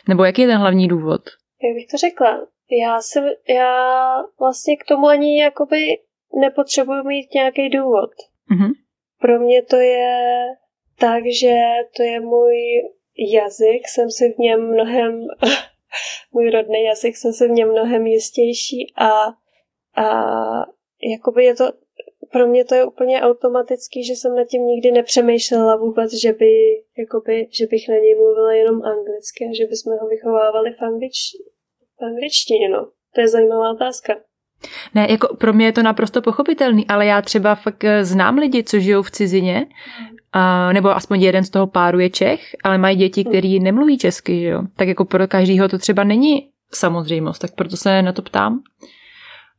Nebo 0.08 0.24
jaký 0.24 0.42
je 0.42 0.48
ten 0.48 0.58
hlavní 0.58 0.88
důvod? 0.88 1.20
Jak 1.62 1.74
bych 1.74 1.86
to 1.86 1.96
řekla? 1.96 2.46
Já, 2.82 3.00
jsem, 3.00 3.24
já 3.48 4.16
vlastně 4.40 4.76
k 4.76 4.84
tomu 4.84 5.06
ani 5.06 5.40
jakoby 5.40 5.86
nepotřebuji 6.40 7.02
mít 7.04 7.34
nějaký 7.34 7.68
důvod. 7.68 8.10
Mm-hmm. 8.50 8.70
Pro 9.20 9.40
mě 9.40 9.62
to 9.62 9.76
je 9.76 10.46
tak, 10.98 11.22
že 11.40 11.54
to 11.96 12.02
je 12.02 12.20
můj 12.20 12.56
jazyk, 13.34 13.88
jsem 13.88 14.10
si 14.10 14.32
v 14.32 14.38
něm 14.38 14.72
mnohem, 14.72 15.20
můj 16.32 16.50
rodný 16.50 16.84
jazyk, 16.84 17.16
jsem 17.16 17.32
si 17.32 17.48
v 17.48 17.50
něm 17.50 17.70
mnohem 17.70 18.06
jistější 18.06 18.92
a, 18.96 19.10
a 20.02 20.06
jakoby 21.12 21.44
je 21.44 21.54
to, 21.54 21.64
pro 22.34 22.46
mě 22.46 22.64
to 22.64 22.74
je 22.74 22.84
úplně 22.84 23.22
automatický, 23.22 24.04
že 24.04 24.12
jsem 24.12 24.36
nad 24.36 24.44
tím 24.44 24.62
nikdy 24.62 24.92
nepřemýšlela 24.92 25.76
vůbec, 25.76 26.10
že, 26.22 26.32
by, 26.32 26.52
jakoby, 26.98 27.48
že 27.58 27.66
bych 27.70 27.88
na 27.88 27.94
něj 27.94 28.14
mluvila 28.14 28.52
jenom 28.52 28.76
anglicky 28.92 29.40
a 29.44 29.56
že 29.58 29.64
bychom 29.72 29.92
ho 30.00 30.08
vychovávali 30.08 30.70
v, 30.78 30.82
anglič, 30.82 31.16
v 31.98 32.04
angličtině. 32.04 32.68
No. 32.68 32.80
To 33.14 33.20
je 33.20 33.28
zajímavá 33.28 33.70
otázka. 33.70 34.12
Ne, 34.94 35.06
jako 35.10 35.36
pro 35.36 35.52
mě 35.52 35.66
je 35.66 35.72
to 35.72 35.82
naprosto 35.82 36.22
pochopitelný, 36.22 36.86
ale 36.86 37.06
já 37.06 37.22
třeba 37.22 37.54
fakt 37.54 37.84
eh, 37.84 38.04
znám 38.04 38.38
lidi, 38.38 38.64
co 38.64 38.78
žijou 38.78 39.02
v 39.02 39.10
cizině, 39.10 39.66
a, 40.32 40.72
nebo 40.72 40.96
aspoň 40.96 41.22
jeden 41.22 41.44
z 41.44 41.50
toho 41.50 41.66
páru 41.66 41.98
je 41.98 42.10
Čech, 42.10 42.40
ale 42.64 42.78
mají 42.78 42.96
děti, 42.96 43.22
hmm. 43.22 43.30
který 43.32 43.60
nemluví 43.60 43.98
česky, 43.98 44.40
že 44.40 44.48
jo. 44.48 44.62
Tak 44.76 44.88
jako 44.88 45.04
pro 45.04 45.28
každého 45.28 45.68
to 45.68 45.78
třeba 45.78 46.04
není 46.04 46.48
samozřejmost, 46.72 47.40
tak 47.40 47.54
proto 47.54 47.76
se 47.76 48.02
na 48.02 48.12
to 48.12 48.22
ptám. 48.22 48.62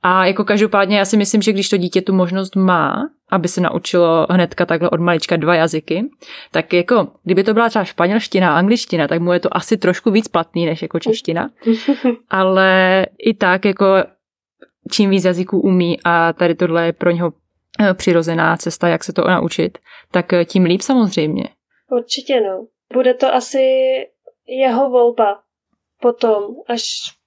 A 0.07 0.25
jako 0.25 0.43
každopádně 0.43 0.97
já 0.97 1.05
si 1.05 1.17
myslím, 1.17 1.41
že 1.41 1.53
když 1.53 1.69
to 1.69 1.77
dítě 1.77 2.01
tu 2.01 2.13
možnost 2.13 2.55
má, 2.55 3.09
aby 3.31 3.47
se 3.47 3.61
naučilo 3.61 4.27
hnedka 4.29 4.65
takhle 4.65 4.89
od 4.89 4.99
malička 4.99 5.35
dva 5.35 5.55
jazyky, 5.55 6.09
tak 6.51 6.73
jako 6.73 7.07
kdyby 7.23 7.43
to 7.43 7.53
byla 7.53 7.69
třeba 7.69 7.85
španělština 7.85 8.53
a 8.53 8.57
angličtina, 8.57 9.07
tak 9.07 9.21
mu 9.21 9.33
je 9.33 9.39
to 9.39 9.57
asi 9.57 9.77
trošku 9.77 10.11
víc 10.11 10.27
platný 10.27 10.65
než 10.65 10.81
jako 10.81 10.99
čeština. 10.99 11.49
Ale 12.29 13.05
i 13.17 13.33
tak 13.33 13.65
jako 13.65 13.85
čím 14.91 15.09
víc 15.09 15.25
jazyků 15.25 15.61
umí 15.61 15.99
a 16.03 16.33
tady 16.33 16.55
tohle 16.55 16.85
je 16.85 16.93
pro 16.93 17.11
něho 17.11 17.33
eh, 17.79 17.93
přirozená 17.93 18.57
cesta, 18.57 18.87
jak 18.87 19.03
se 19.03 19.13
to 19.13 19.21
naučit, 19.27 19.77
tak 20.11 20.33
eh, 20.33 20.45
tím 20.45 20.63
líp 20.63 20.81
samozřejmě. 20.81 21.43
Určitě 21.91 22.41
no. 22.41 22.67
Bude 22.93 23.13
to 23.13 23.33
asi 23.33 23.61
jeho 24.47 24.89
volba 24.89 25.39
potom, 26.01 26.43
až 26.67 26.83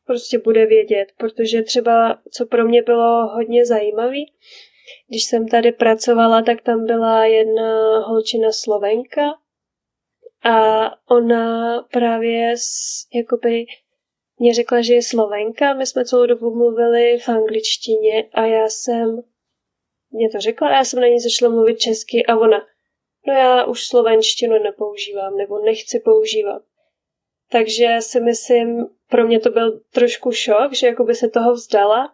prostě 0.08 0.38
bude 0.38 0.66
vědět, 0.66 1.06
protože 1.16 1.62
třeba, 1.62 2.18
co 2.32 2.46
pro 2.46 2.64
mě 2.64 2.82
bylo 2.82 3.26
hodně 3.26 3.66
zajímavý, 3.66 4.32
když 5.08 5.24
jsem 5.24 5.48
tady 5.48 5.72
pracovala, 5.72 6.42
tak 6.42 6.62
tam 6.62 6.86
byla 6.86 7.24
jedna 7.24 7.98
holčina 7.98 8.52
Slovenka 8.52 9.22
a 10.44 10.90
ona 11.10 11.82
právě 11.92 12.54
jakoby 13.14 13.66
mě 14.38 14.54
řekla, 14.54 14.82
že 14.82 14.94
je 14.94 15.02
Slovenka, 15.02 15.74
my 15.74 15.86
jsme 15.86 16.04
celou 16.04 16.26
dobu 16.26 16.54
mluvili 16.54 17.18
v 17.18 17.28
angličtině 17.28 18.28
a 18.32 18.46
já 18.46 18.68
jsem, 18.68 19.22
mě 20.10 20.30
to 20.30 20.40
řekla 20.40 20.68
a 20.68 20.76
já 20.76 20.84
jsem 20.84 21.00
na 21.00 21.06
ní 21.06 21.20
začala 21.20 21.52
mluvit 21.52 21.78
česky 21.78 22.26
a 22.26 22.36
ona, 22.36 22.66
no 23.26 23.34
já 23.34 23.64
už 23.64 23.86
slovenštinu 23.86 24.58
nepoužívám 24.62 25.36
nebo 25.36 25.58
nechci 25.58 26.00
používat. 26.00 26.62
Takže 27.50 27.96
si 28.00 28.20
myslím, 28.20 28.97
pro 29.10 29.26
mě 29.26 29.40
to 29.40 29.50
byl 29.50 29.80
trošku 29.92 30.32
šok, 30.32 30.74
že 30.74 30.86
jakoby 30.86 31.14
se 31.14 31.28
toho 31.28 31.52
vzdala, 31.52 32.12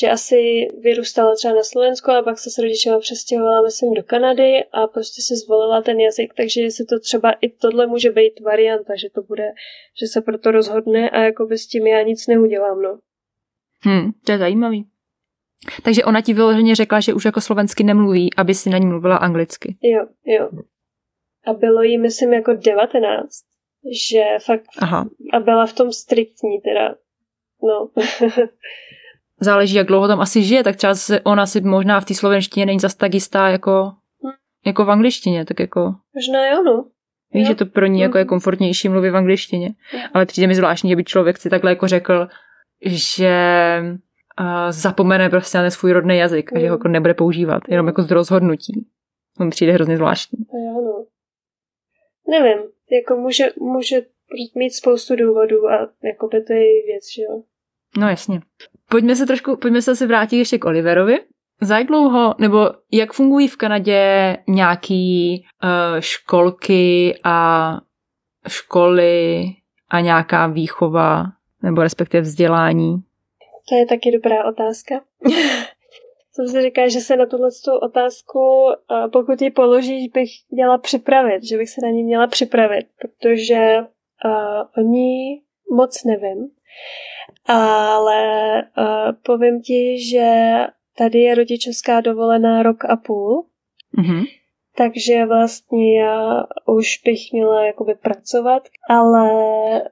že 0.00 0.10
asi 0.10 0.68
vyrůstala 0.80 1.34
třeba 1.34 1.54
na 1.54 1.62
Slovensku 1.62 2.10
a 2.10 2.22
pak 2.22 2.38
se 2.38 2.50
s 2.50 2.58
rodičema 2.58 2.98
přestěhovala, 2.98 3.62
myslím, 3.62 3.94
do 3.94 4.02
Kanady 4.02 4.64
a 4.72 4.86
prostě 4.86 5.22
si 5.22 5.36
zvolila 5.36 5.82
ten 5.82 6.00
jazyk, 6.00 6.34
takže 6.36 6.70
si 6.70 6.84
to 6.84 7.00
třeba 7.00 7.32
i 7.32 7.48
tohle 7.48 7.86
může 7.86 8.10
být 8.10 8.40
varianta, 8.40 8.96
že 8.96 9.08
to 9.14 9.22
bude, 9.22 9.52
že 10.00 10.06
se 10.06 10.20
proto 10.20 10.50
rozhodne 10.50 11.10
a 11.10 11.20
jakoby 11.20 11.58
s 11.58 11.66
tím 11.66 11.86
já 11.86 12.02
nic 12.02 12.26
neudělám, 12.26 12.82
no. 12.82 12.98
Hmm, 13.80 14.12
to 14.24 14.32
je 14.32 14.38
zajímavý. 14.38 14.86
Takže 15.82 16.04
ona 16.04 16.20
ti 16.20 16.34
vyloženě 16.34 16.74
řekla, 16.74 17.00
že 17.00 17.14
už 17.14 17.24
jako 17.24 17.40
slovensky 17.40 17.84
nemluví, 17.84 18.34
aby 18.36 18.54
si 18.54 18.70
na 18.70 18.78
ní 18.78 18.86
mluvila 18.86 19.16
anglicky. 19.16 19.76
Jo, 19.82 20.06
jo. 20.24 20.48
A 21.46 21.52
bylo 21.52 21.82
jí, 21.82 21.98
myslím, 21.98 22.32
jako 22.32 22.52
19 22.52 23.28
že 23.92 24.22
fakt 24.44 24.66
Aha. 24.78 25.08
a 25.32 25.40
byla 25.40 25.66
v 25.66 25.72
tom 25.72 25.92
striktní 25.92 26.60
teda. 26.60 26.94
No. 27.62 27.88
Záleží, 29.40 29.76
jak 29.76 29.86
dlouho 29.86 30.08
tam 30.08 30.20
asi 30.20 30.42
žije, 30.42 30.64
tak 30.64 30.76
třeba 30.76 30.94
se 30.94 31.20
ona 31.20 31.46
si 31.46 31.60
možná 31.60 32.00
v 32.00 32.04
té 32.04 32.14
slovenštině 32.14 32.66
není 32.66 32.80
zas 32.80 32.94
tak 32.94 33.14
jistá 33.14 33.48
jako, 33.48 33.92
hm. 34.24 34.36
jako 34.66 34.84
v 34.84 34.90
angličtině, 34.90 35.44
tak 35.44 35.60
jako... 35.60 35.94
Možná 36.14 36.48
jo, 36.48 36.62
no. 36.62 36.84
Víš, 37.32 37.42
jo. 37.42 37.48
že 37.48 37.54
to 37.54 37.66
pro 37.66 37.86
ní 37.86 38.00
jako 38.00 38.18
je 38.18 38.24
mhm. 38.24 38.28
komfortnější 38.28 38.88
mluvit 38.88 39.10
v 39.10 39.16
angličtině. 39.16 39.74
Jo. 39.92 40.00
Ale 40.14 40.26
přijde 40.26 40.46
mi 40.46 40.54
zvláštní, 40.54 40.90
že 40.90 40.96
by 40.96 41.04
člověk 41.04 41.38
si 41.38 41.50
takhle 41.50 41.70
jako 41.70 41.88
řekl, 41.88 42.28
že 42.84 43.38
uh, 44.40 44.46
zapomene 44.70 45.30
prostě 45.30 45.58
na 45.58 45.64
ten 45.64 45.70
svůj 45.70 45.92
rodný 45.92 46.18
jazyk 46.18 46.52
mm. 46.52 46.56
a 46.56 46.60
že 46.60 46.66
ho 46.66 46.74
mhm. 46.74 46.80
jako 46.80 46.88
nebude 46.88 47.14
používat, 47.14 47.62
jenom 47.68 47.86
jako 47.86 48.02
z 48.02 48.10
rozhodnutí. 48.10 48.86
Mi 49.40 49.50
přijde 49.50 49.72
hrozně 49.72 49.96
zvláštní. 49.96 50.38
Jo, 50.38 50.82
no. 50.82 51.04
Nevím, 52.30 52.58
jako 52.92 53.16
může, 53.16 53.44
může 53.58 54.02
mít 54.54 54.70
spoustu 54.70 55.16
důvodů 55.16 55.68
a 55.68 55.88
jako 56.04 56.28
by 56.28 56.42
to 56.42 56.52
je 56.52 56.86
věc, 56.86 57.04
že 57.16 57.22
jo. 57.22 57.42
No 57.98 58.08
jasně. 58.08 58.40
Pojďme 58.88 59.16
se 59.16 59.26
trošku, 59.26 59.56
pojďme 59.56 59.82
se 59.82 59.90
asi 59.90 60.06
vrátit 60.06 60.36
ještě 60.36 60.58
k 60.58 60.64
Oliverovi. 60.64 61.18
Za 61.60 61.78
jak 61.78 61.86
dlouho, 61.86 62.34
nebo 62.38 62.70
jak 62.92 63.12
fungují 63.12 63.48
v 63.48 63.56
Kanadě 63.56 64.36
nějaký 64.48 65.44
uh, 65.64 66.00
školky 66.00 67.18
a 67.24 67.78
školy 68.48 69.44
a 69.88 70.00
nějaká 70.00 70.46
výchova, 70.46 71.24
nebo 71.62 71.82
respektive 71.82 72.20
vzdělání? 72.20 72.96
To 73.68 73.74
je 73.74 73.86
taky 73.86 74.10
dobrá 74.12 74.44
otázka. 74.44 74.94
jsem 76.36 76.48
si 76.48 76.62
říkala, 76.62 76.88
že 76.88 77.00
se 77.00 77.16
na 77.16 77.26
tuhle 77.26 77.48
otázku, 77.82 78.66
pokud 79.12 79.42
ji 79.42 79.50
položíš, 79.50 80.08
bych 80.08 80.30
měla 80.50 80.78
připravit, 80.78 81.44
že 81.44 81.56
bych 81.56 81.70
se 81.70 81.80
na 81.82 81.88
ní 81.88 82.04
měla 82.04 82.26
připravit, 82.26 82.86
protože 83.00 83.76
uh, 84.24 84.62
oni 84.78 85.42
moc 85.70 86.04
nevím. 86.04 86.48
Ale 87.46 88.52
uh, 88.78 89.12
povím 89.22 89.62
ti, 89.62 89.96
že 90.10 90.30
tady 90.98 91.18
je 91.18 91.34
rodičovská 91.34 92.00
dovolená 92.00 92.62
rok 92.62 92.84
a 92.84 92.96
půl. 92.96 93.46
Mm-hmm. 93.98 94.24
Takže 94.78 95.26
vlastně 95.26 96.00
já 96.00 96.44
už 96.66 96.86
bych 97.04 97.32
měla 97.32 97.66
jakoby 97.66 97.94
pracovat, 97.94 98.68
ale 98.90 99.28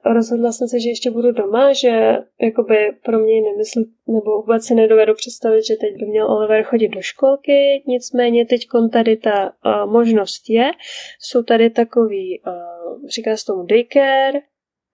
rozhodla 0.05 0.51
jsem 0.51 0.67
se, 0.67 0.79
že 0.79 0.89
ještě 0.89 1.11
budu 1.11 1.31
doma, 1.31 1.73
že 1.73 2.17
jakoby 2.41 2.75
pro 3.05 3.19
mě 3.19 3.41
nemysl, 3.41 3.79
nebo 4.07 4.41
vůbec 4.41 4.65
si 4.65 4.75
nedovedu 4.75 5.13
představit, 5.13 5.65
že 5.67 5.75
teď 5.75 5.99
by 5.99 6.05
měl 6.05 6.31
Oliver 6.31 6.63
chodit 6.63 6.87
do 6.87 7.01
školky, 7.01 7.83
nicméně 7.87 8.45
teď 8.45 8.61
tady 8.91 9.17
ta 9.17 9.51
uh, 9.65 9.91
možnost 9.91 10.49
je. 10.49 10.71
Jsou 11.19 11.43
tady 11.43 11.69
takový, 11.69 12.41
uh, 12.47 13.07
říká 13.07 13.37
se 13.37 13.45
tomu 13.45 13.63
daycare 13.63 14.39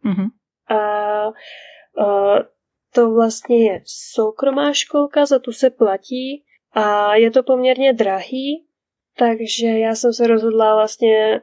mm-hmm. 0.05 0.27
a 0.69 1.27
uh, 1.27 2.39
to 2.93 3.11
vlastně 3.13 3.71
je 3.71 3.81
soukromá 3.85 4.73
školka, 4.73 5.25
za 5.25 5.39
tu 5.39 5.51
se 5.51 5.69
platí 5.69 6.43
a 6.73 7.15
je 7.15 7.31
to 7.31 7.43
poměrně 7.43 7.93
drahý, 7.93 8.65
takže 9.17 9.67
já 9.67 9.95
jsem 9.95 10.13
se 10.13 10.27
rozhodla 10.27 10.75
vlastně, 10.75 11.41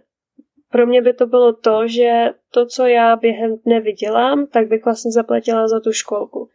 pro 0.71 0.87
mě 0.87 1.03
by 1.03 1.15
to 1.15 1.27
bylo 1.27 1.53
to, 1.53 1.89
že 1.89 2.11
to, 2.51 2.67
co 2.67 2.87
já 2.87 3.17
během 3.17 3.57
dne 3.57 3.81
vydělám, 3.81 4.47
tak 4.47 4.69
bych 4.69 4.85
vlastně 4.85 5.13
zaplatila 5.13 5.69
za 5.69 5.81
tu 5.81 5.93
školku. 5.93 6.49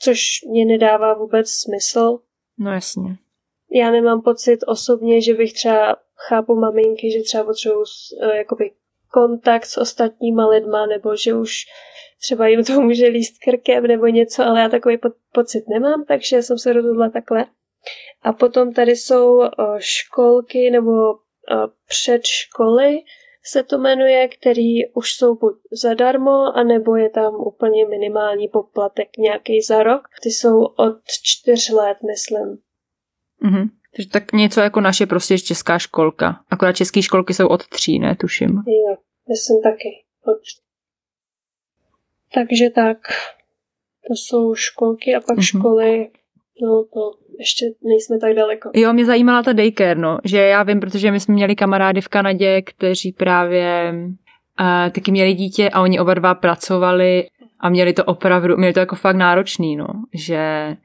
Což 0.00 0.20
mě 0.50 0.64
nedává 0.64 1.14
vůbec 1.14 1.50
smysl. 1.50 2.18
No 2.58 2.72
jasně. 2.72 3.16
Já 3.72 3.90
nemám 3.90 4.22
pocit 4.22 4.58
osobně, 4.66 5.20
že 5.22 5.34
bych 5.34 5.52
třeba, 5.52 5.96
chápu 6.28 6.54
maminky, 6.54 7.10
že 7.10 7.22
třeba 7.22 7.44
potřebuji 7.44 7.84
uh, 8.22 8.30
jakoby 8.34 8.70
kontakt 9.10 9.64
s 9.64 9.76
ostatníma 9.78 10.48
lidma, 10.48 10.86
nebo 10.86 11.16
že 11.16 11.34
už 11.34 11.52
třeba 12.20 12.46
jim 12.46 12.64
to 12.64 12.80
může 12.80 13.06
líst 13.06 13.38
krkem 13.38 13.86
nebo 13.86 14.06
něco, 14.06 14.42
ale 14.42 14.60
já 14.60 14.68
takový 14.68 14.98
po- 14.98 15.12
pocit 15.32 15.68
nemám, 15.68 16.04
takže 16.04 16.42
jsem 16.42 16.58
se 16.58 16.72
rozhodla 16.72 17.08
takhle. 17.08 17.46
A 18.22 18.32
potom 18.32 18.72
tady 18.72 18.96
jsou 18.96 19.42
školky 19.78 20.70
nebo 20.70 20.92
předškoly, 21.88 22.98
se 23.44 23.62
to 23.62 23.78
jmenuje, 23.78 24.28
který 24.28 24.92
už 24.92 25.12
jsou 25.12 25.34
buď 25.34 25.52
zadarmo, 25.82 26.56
anebo 26.56 26.96
je 26.96 27.10
tam 27.10 27.34
úplně 27.34 27.86
minimální 27.86 28.48
poplatek 28.48 29.08
nějaký 29.18 29.62
za 29.62 29.82
rok. 29.82 30.02
Ty 30.22 30.28
jsou 30.28 30.64
od 30.64 30.96
čtyř 31.22 31.70
let, 31.70 31.98
myslím. 32.06 32.58
Mhm. 33.42 33.68
Takže 33.96 34.10
tak 34.10 34.32
něco 34.32 34.60
jako 34.60 34.80
naše 34.80 35.06
prostě 35.06 35.38
česká 35.38 35.78
školka. 35.78 36.44
Akorát 36.50 36.72
české 36.72 37.02
školky 37.02 37.34
jsou 37.34 37.48
od 37.48 37.68
tří, 37.68 37.98
ne, 37.98 38.16
tuším. 38.16 38.48
Jo, 38.48 38.96
myslím 39.28 39.62
taky. 39.62 40.04
Od... 40.24 40.38
Takže 42.34 42.70
tak, 42.70 42.98
to 44.08 44.14
jsou 44.14 44.54
školky 44.54 45.14
a 45.14 45.20
pak 45.20 45.38
mm-hmm. 45.38 45.58
školy, 45.58 46.10
no 46.62 46.84
to 46.84 47.18
ještě 47.38 47.66
nejsme 47.84 48.18
tak 48.18 48.34
daleko. 48.34 48.70
Jo, 48.74 48.92
mě 48.92 49.04
zajímala 49.04 49.42
ta 49.42 49.52
daycare, 49.52 50.00
no, 50.00 50.18
že 50.24 50.38
já 50.38 50.62
vím, 50.62 50.80
protože 50.80 51.10
my 51.10 51.20
jsme 51.20 51.34
měli 51.34 51.56
kamarády 51.56 52.00
v 52.00 52.08
Kanadě, 52.08 52.62
kteří 52.62 53.12
právě 53.12 53.94
uh, 54.60 54.90
taky 54.92 55.10
měli 55.10 55.34
dítě 55.34 55.70
a 55.70 55.80
oni 55.80 56.00
oba 56.00 56.14
dva 56.14 56.34
pracovali 56.34 57.26
a 57.60 57.68
měli 57.68 57.92
to 57.92 58.04
opravdu, 58.04 58.56
měli 58.56 58.72
to 58.72 58.80
jako 58.80 58.96
fakt 58.96 59.16
náročný, 59.16 59.76
no, 59.76 59.86
že 60.14 60.76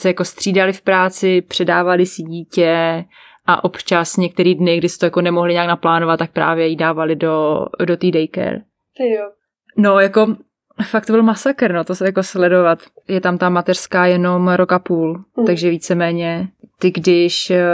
se 0.00 0.08
jako 0.08 0.24
střídali 0.24 0.72
v 0.72 0.82
práci, 0.82 1.40
předávali 1.40 2.06
si 2.06 2.22
dítě 2.22 3.04
a 3.46 3.64
občas 3.64 4.16
některý 4.16 4.54
dny, 4.54 4.78
kdy 4.78 4.88
si 4.88 4.98
to 4.98 5.06
jako 5.06 5.20
nemohli 5.20 5.52
nějak 5.52 5.68
naplánovat, 5.68 6.18
tak 6.18 6.32
právě 6.32 6.66
jí 6.66 6.76
dávali 6.76 7.16
do, 7.16 7.66
do 7.84 7.96
té 7.96 8.10
daycare. 8.10 8.60
Ty 8.96 9.10
jo. 9.10 9.30
No, 9.76 10.00
jako 10.00 10.36
fakt 10.84 11.06
to 11.06 11.12
byl 11.12 11.22
masakr, 11.22 11.72
no, 11.72 11.84
to 11.84 11.94
se 11.94 12.06
jako 12.06 12.22
sledovat. 12.22 12.78
Je 13.08 13.20
tam 13.20 13.38
ta 13.38 13.48
mateřská 13.48 14.06
jenom 14.06 14.48
rok 14.48 14.72
a 14.72 14.78
půl, 14.78 15.24
mm. 15.36 15.46
takže 15.46 15.70
víceméně 15.70 16.48
ty, 16.78 16.90
když 16.90 17.50
eh, 17.50 17.64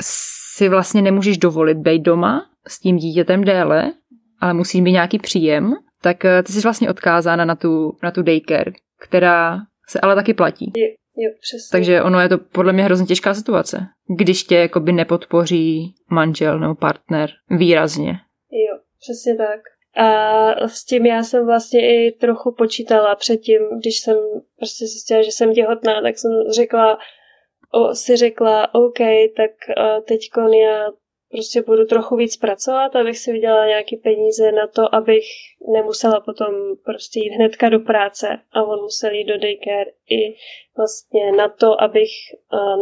si 0.00 0.68
vlastně 0.68 1.02
nemůžeš 1.02 1.38
dovolit 1.38 1.78
být 1.78 2.02
doma 2.02 2.46
s 2.66 2.80
tím 2.80 2.96
dítětem 2.96 3.44
déle, 3.44 3.92
ale 4.40 4.54
musí 4.54 4.82
mít 4.82 4.92
nějaký 4.92 5.18
příjem, 5.18 5.74
tak 6.02 6.24
eh, 6.24 6.42
ty 6.42 6.52
jsi 6.52 6.60
vlastně 6.60 6.90
odkázána 6.90 7.44
na 7.44 7.54
tu, 7.54 7.96
na 8.02 8.10
tu 8.10 8.22
daycare, 8.22 8.72
která 9.00 9.58
se 9.88 10.00
ale 10.00 10.14
taky 10.14 10.34
platí. 10.34 10.72
Je, 10.76 10.88
jo, 11.24 11.30
přesně. 11.40 11.72
Takže 11.72 12.02
ono 12.02 12.20
je 12.20 12.28
to 12.28 12.38
podle 12.38 12.72
mě 12.72 12.84
hrozně 12.84 13.06
těžká 13.06 13.34
situace, 13.34 13.86
když 14.16 14.44
tě 14.44 14.56
jakoby 14.56 14.92
nepodpoří 14.92 15.94
manžel 16.10 16.60
nebo 16.60 16.74
partner 16.74 17.30
výrazně. 17.50 18.12
Jo, 18.50 18.78
přesně 19.00 19.36
tak. 19.36 19.73
A 19.96 20.68
s 20.68 20.84
tím 20.84 21.06
já 21.06 21.22
jsem 21.22 21.46
vlastně 21.46 22.06
i 22.06 22.12
trochu 22.12 22.52
počítala 22.52 23.14
předtím, 23.14 23.62
když 23.78 23.98
jsem 23.98 24.16
prostě 24.58 24.86
zjistila, 24.86 25.22
že 25.22 25.32
jsem 25.32 25.54
těhotná, 25.54 26.02
tak 26.02 26.18
jsem 26.18 26.30
řekla, 26.50 26.98
o, 27.72 27.94
si 27.94 28.16
řekla, 28.16 28.74
OK, 28.74 28.98
tak 29.36 29.50
teď 30.04 30.20
já 30.60 30.90
prostě 31.30 31.62
budu 31.62 31.84
trochu 31.84 32.16
víc 32.16 32.36
pracovat, 32.36 32.96
abych 32.96 33.18
si 33.18 33.32
vydělala 33.32 33.66
nějaké 33.66 33.96
peníze 33.96 34.52
na 34.52 34.66
to, 34.66 34.94
abych 34.94 35.24
nemusela 35.72 36.20
potom 36.20 36.54
prostě 36.84 37.20
jít 37.20 37.34
hnedka 37.34 37.68
do 37.68 37.80
práce 37.80 38.28
a 38.52 38.62
on 38.62 38.82
musel 38.82 39.10
jít 39.10 39.24
do 39.24 39.38
daycare 39.38 39.90
i 40.10 40.36
vlastně 40.76 41.32
na 41.32 41.48
to, 41.48 41.82
abych 41.82 42.10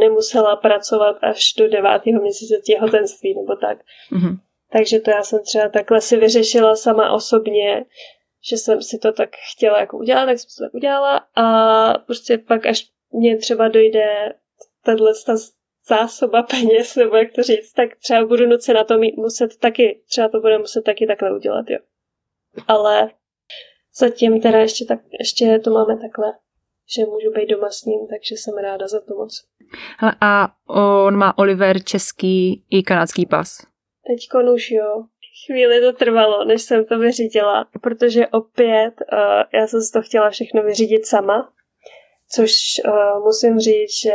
nemusela 0.00 0.56
pracovat 0.56 1.16
až 1.22 1.52
do 1.58 1.68
devátého 1.68 2.20
měsíce 2.20 2.54
těhotenství 2.66 3.34
nebo 3.34 3.56
tak. 3.56 3.78
Mm-hmm. 4.12 4.36
Takže 4.72 5.00
to 5.00 5.10
já 5.10 5.22
jsem 5.22 5.42
třeba 5.42 5.68
takhle 5.68 6.00
si 6.00 6.16
vyřešila 6.16 6.76
sama 6.76 7.12
osobně, 7.12 7.84
že 8.50 8.56
jsem 8.56 8.82
si 8.82 8.98
to 8.98 9.12
tak 9.12 9.30
chtěla 9.52 9.80
jako 9.80 9.98
udělat, 9.98 10.26
tak 10.26 10.38
jsem 10.38 10.48
to 10.58 10.64
tak 10.64 10.74
udělala 10.74 11.26
a 11.36 11.98
prostě 11.98 12.38
pak 12.38 12.66
až 12.66 12.90
mě 13.12 13.36
třeba 13.36 13.68
dojde 13.68 14.34
tahle 14.84 15.12
ta 15.26 15.34
zásoba 15.88 16.42
peněz, 16.42 16.96
nebo 16.96 17.16
jak 17.16 17.32
to 17.32 17.42
říct, 17.42 17.72
tak 17.72 17.96
třeba 17.96 18.26
budu 18.26 18.46
na 18.74 18.84
to 18.84 18.98
mít, 18.98 19.16
muset 19.16 19.56
taky, 19.56 20.02
třeba 20.08 20.28
to 20.28 20.40
bude 20.40 20.58
muset 20.58 20.82
taky 20.82 21.06
takhle 21.06 21.36
udělat, 21.36 21.64
jo. 21.68 21.78
Ale 22.68 23.10
zatím 23.98 24.40
teda 24.40 24.58
ještě, 24.58 24.84
tak, 24.84 24.98
ještě 25.18 25.58
to 25.58 25.70
máme 25.70 26.00
takhle, 26.00 26.32
že 26.96 27.04
můžu 27.04 27.30
být 27.34 27.46
doma 27.46 27.70
s 27.70 27.84
ním, 27.84 28.00
takže 28.10 28.34
jsem 28.34 28.54
ráda 28.58 28.88
za 28.88 29.00
to 29.00 29.14
moc. 29.14 29.44
Hele, 29.98 30.14
a 30.20 30.48
on 30.68 31.16
má 31.16 31.38
Oliver 31.38 31.82
český 31.82 32.64
i 32.70 32.82
kanadský 32.82 33.26
pas. 33.26 33.71
Teď 34.06 34.42
už 34.54 34.70
jo. 34.70 35.04
Chvíli 35.46 35.80
to 35.80 35.92
trvalo, 35.92 36.44
než 36.44 36.62
jsem 36.62 36.84
to 36.84 36.98
vyřídila, 36.98 37.68
protože 37.80 38.26
opět 38.26 38.94
uh, 39.12 39.42
já 39.60 39.66
jsem 39.66 39.80
si 39.80 39.92
to 39.92 40.02
chtěla 40.02 40.30
všechno 40.30 40.62
vyřídit 40.62 41.06
sama, 41.06 41.52
což 42.30 42.52
uh, 42.86 43.24
musím 43.24 43.58
říct, 43.58 44.00
že 44.02 44.14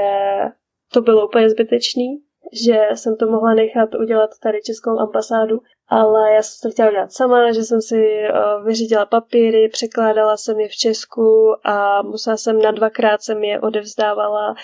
to 0.93 1.01
bylo 1.01 1.27
úplně 1.27 1.49
zbytečný, 1.49 2.21
že 2.53 2.89
jsem 2.93 3.15
to 3.15 3.27
mohla 3.27 3.53
nechat 3.53 3.95
udělat 3.95 4.29
tady 4.41 4.61
Českou 4.61 4.99
ambasádu, 4.99 5.59
ale 5.87 6.33
já 6.33 6.41
jsem 6.41 6.69
to 6.69 6.73
chtěla 6.73 6.89
udělat 6.89 7.11
sama, 7.11 7.51
že 7.51 7.63
jsem 7.63 7.81
si 7.81 7.95
uh, 7.95 8.65
vyřídila 8.65 9.05
papíry, 9.05 9.69
překládala 9.69 10.37
jsem 10.37 10.59
je 10.59 10.67
v 10.67 10.75
Česku 10.75 11.55
a 11.63 12.01
musela 12.01 12.37
jsem 12.37 12.61
na 12.61 12.71
dvakrát 12.71 13.21
jsem 13.21 13.43
je 13.43 13.61
odevzdávala 13.61 14.55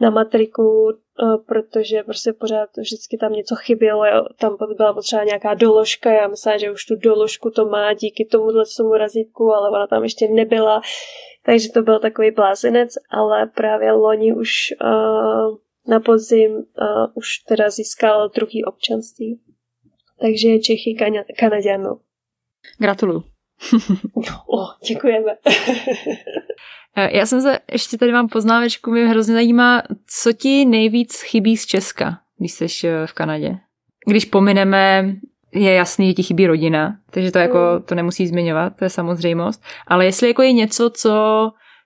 na 0.00 0.10
matriku, 0.10 0.62
uh, 0.62 1.36
protože 1.46 2.02
prostě 2.02 2.32
pořád 2.32 2.68
vždycky 2.76 3.18
tam 3.18 3.32
něco 3.32 3.54
chybělo, 3.56 4.04
tam 4.38 4.56
byla 4.76 4.94
potřeba 4.94 5.24
nějaká 5.24 5.54
doložka, 5.54 6.12
já 6.12 6.28
myslela, 6.28 6.58
že 6.58 6.70
už 6.70 6.84
tu 6.84 6.96
doložku 6.96 7.50
to 7.50 7.66
má 7.66 7.92
díky 7.92 8.24
tomuhle 8.24 8.64
tomu 8.76 8.92
razítku, 8.92 9.52
ale 9.52 9.70
ona 9.70 9.86
tam 9.86 10.02
ještě 10.02 10.28
nebyla, 10.28 10.80
takže 11.44 11.72
to 11.72 11.82
byl 11.82 11.98
takový 11.98 12.30
blázinec, 12.30 12.90
ale 13.10 13.46
právě 13.46 13.92
loni 13.92 14.34
už 14.34 14.50
uh, 14.84 15.56
na 15.88 16.00
podzim 16.00 16.52
uh, 16.52 16.62
už 17.14 17.38
teda 17.48 17.70
získal 17.70 18.28
druhý 18.28 18.64
občanství. 18.64 19.40
Takže 20.20 20.48
je 20.48 20.60
Čechy 20.60 20.96
Kanaděno. 21.38 21.98
Gratuluju. 22.78 23.22
o, 24.48 24.86
děkujeme. 24.88 25.36
Eh, 26.96 27.16
já 27.16 27.26
jsem 27.26 27.40
se, 27.42 27.58
ještě 27.72 27.98
tady 27.98 28.12
mám 28.12 28.28
poznámečku, 28.28 28.90
mě 28.90 29.06
hrozně 29.06 29.34
zajímá, 29.34 29.82
co 30.06 30.32
ti 30.32 30.64
nejvíc 30.64 31.20
chybí 31.20 31.56
z 31.56 31.66
Česka, 31.66 32.18
když 32.38 32.52
jsi 32.52 32.66
eh, 32.88 33.06
v 33.06 33.12
Kanadě. 33.12 33.58
Když 34.06 34.24
pomineme, 34.24 35.14
je 35.54 35.72
jasný, 35.72 36.06
že 36.06 36.12
ti 36.14 36.22
chybí 36.22 36.46
rodina, 36.46 36.96
takže 37.10 37.32
to 37.32 37.38
jako, 37.38 37.58
mm. 37.76 37.82
to 37.82 37.94
nemusí 37.94 38.26
zmiňovat, 38.26 38.76
to 38.76 38.84
je 38.84 38.90
samozřejmost, 38.90 39.62
ale 39.86 40.04
jestli 40.04 40.28
jako 40.28 40.42
je 40.42 40.52
něco, 40.52 40.90
co 40.90 41.12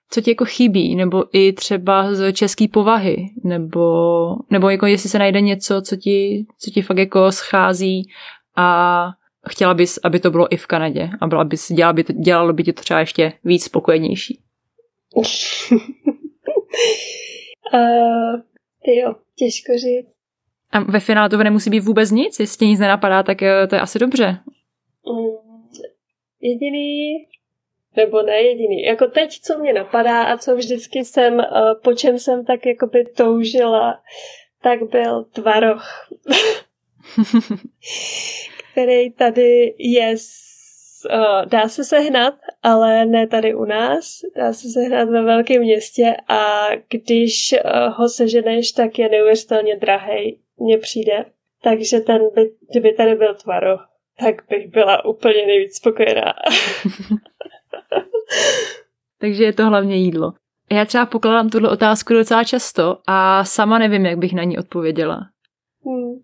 co 0.09 0.21
ti 0.21 0.31
jako 0.31 0.45
chybí, 0.45 0.95
nebo 0.95 1.23
i 1.33 1.53
třeba 1.53 2.15
z 2.15 2.33
české 2.33 2.67
povahy, 2.67 3.29
nebo, 3.43 4.35
nebo 4.49 4.69
jako 4.69 4.85
jestli 4.85 5.09
se 5.09 5.19
najde 5.19 5.41
něco, 5.41 5.81
co 5.81 5.95
ti, 5.95 6.45
co 6.59 6.71
ti 6.71 6.81
fakt 6.81 6.97
jako 6.97 7.31
schází 7.31 8.09
a 8.55 9.09
chtěla 9.49 9.73
bys, 9.73 9.99
aby 10.03 10.19
to 10.19 10.31
bylo 10.31 10.53
i 10.53 10.57
v 10.57 10.67
Kanadě 10.67 11.09
a 11.21 11.27
byla 11.27 11.43
bys, 11.43 11.71
dělala 11.71 11.93
by 11.93 12.03
to, 12.03 12.13
dělalo 12.13 12.53
by 12.53 12.63
ti 12.63 12.73
to 12.73 12.81
třeba 12.81 12.99
ještě 12.99 13.33
víc 13.43 13.63
spokojenější. 13.63 14.39
uh, 17.73 18.41
jo, 19.01 19.15
těžko 19.35 19.73
říct. 19.73 20.17
A 20.71 20.79
ve 20.79 20.99
finále 20.99 21.29
to 21.29 21.37
nemusí 21.37 21.69
být 21.69 21.79
vůbec 21.79 22.11
nic, 22.11 22.39
jestli 22.39 22.57
tě 22.57 22.65
nic 22.65 22.79
nenapadá, 22.79 23.23
tak 23.23 23.41
eh, 23.41 23.67
to 23.67 23.75
je 23.75 23.81
asi 23.81 23.99
dobře. 23.99 24.39
Um, 25.03 25.37
jediný 26.41 27.27
nebo 27.97 28.21
ne 28.21 28.41
jediný. 28.41 28.83
Jako 28.83 29.07
teď, 29.07 29.39
co 29.39 29.57
mě 29.57 29.73
napadá 29.73 30.23
a 30.23 30.37
co 30.37 30.55
vždycky 30.55 31.05
jsem, 31.05 31.33
uh, 31.33 31.43
po 31.83 31.93
čem 31.93 32.19
jsem 32.19 32.45
tak 32.45 32.65
jakoby 32.65 33.05
toužila, 33.05 33.99
tak 34.61 34.83
byl 34.83 35.23
tvaroh, 35.23 35.83
který 38.71 39.11
tady 39.11 39.75
je, 39.77 40.15
uh, 41.13 41.45
dá 41.45 41.69
se 41.69 41.83
sehnat, 41.83 42.33
ale 42.63 43.05
ne 43.05 43.27
tady 43.27 43.55
u 43.55 43.65
nás, 43.65 44.19
dá 44.35 44.53
se 44.53 44.69
sehnat 44.69 45.09
ve 45.09 45.21
velkém 45.21 45.61
městě 45.61 46.15
a 46.27 46.67
když 46.89 47.53
uh, 47.53 47.93
ho 47.93 48.09
seženeš, 48.09 48.71
tak 48.71 48.99
je 48.99 49.09
neuvěřitelně 49.09 49.75
drahej, 49.75 50.39
mně 50.57 50.77
přijde. 50.77 51.25
Takže 51.63 51.99
ten 51.99 52.21
by, 52.35 52.51
kdyby 52.71 52.93
tady 52.93 53.15
byl 53.15 53.35
tvaroh, 53.35 53.89
tak 54.19 54.35
bych 54.49 54.67
byla 54.67 55.05
úplně 55.05 55.45
nejvíc 55.45 55.75
spokojená. 55.75 56.33
Takže 59.19 59.43
je 59.43 59.53
to 59.53 59.65
hlavně 59.65 59.95
jídlo. 59.95 60.33
Já 60.71 60.85
třeba 60.85 61.05
pokládám 61.05 61.49
tuhle 61.49 61.69
otázku 61.69 62.13
docela 62.13 62.43
často 62.43 62.97
a 63.07 63.45
sama 63.45 63.79
nevím, 63.79 64.05
jak 64.05 64.17
bych 64.17 64.33
na 64.33 64.43
ní 64.43 64.57
odpověděla. 64.57 65.19
Hmm. 65.85 66.19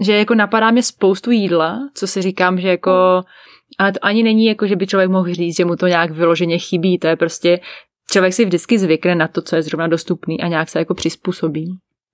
Že 0.00 0.16
jako 0.16 0.34
napadá 0.34 0.70
mě 0.70 0.82
spoustu 0.82 1.30
jídla, 1.30 1.78
co 1.94 2.06
si 2.06 2.22
říkám, 2.22 2.60
že 2.60 2.68
jako, 2.68 3.22
ale 3.78 3.92
to 3.92 3.98
ani 4.02 4.22
není 4.22 4.46
jako, 4.46 4.66
že 4.66 4.76
by 4.76 4.86
člověk 4.86 5.10
mohl 5.10 5.34
říct, 5.34 5.56
že 5.56 5.64
mu 5.64 5.76
to 5.76 5.86
nějak 5.86 6.10
vyloženě 6.10 6.58
chybí, 6.58 6.98
to 6.98 7.06
je 7.06 7.16
prostě, 7.16 7.60
člověk 8.10 8.34
si 8.34 8.44
vždycky 8.44 8.78
zvykne 8.78 9.14
na 9.14 9.28
to, 9.28 9.42
co 9.42 9.56
je 9.56 9.62
zrovna 9.62 9.86
dostupný 9.86 10.40
a 10.40 10.48
nějak 10.48 10.68
se 10.68 10.78
jako 10.78 10.94
přizpůsobí. 10.94 11.66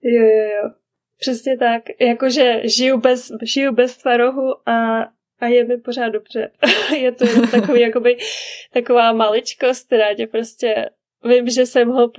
Jo, 0.03 0.23
jo, 0.23 0.49
jo. 0.63 0.71
Přesně 1.19 1.59
tak. 1.59 1.83
Jakože 2.01 2.61
žiju 2.65 2.99
bez, 2.99 3.29
žiju 3.43 3.73
bez 3.73 3.97
tvarohu 3.97 4.69
a 4.69 5.07
a 5.41 5.47
je 5.47 5.65
mi 5.65 5.77
pořád 5.77 6.09
dobře. 6.09 6.51
je 6.97 7.13
to 7.13 7.27
jenom 7.27 7.51
takový, 7.51 7.81
jakoby, 7.81 8.19
taková 8.73 9.13
maličkost, 9.13 9.87
která 9.87 10.15
tě 10.15 10.27
prostě, 10.27 10.91
vím, 11.25 11.49
že 11.49 11.67
jsem 11.67 11.89
ho 11.89 12.11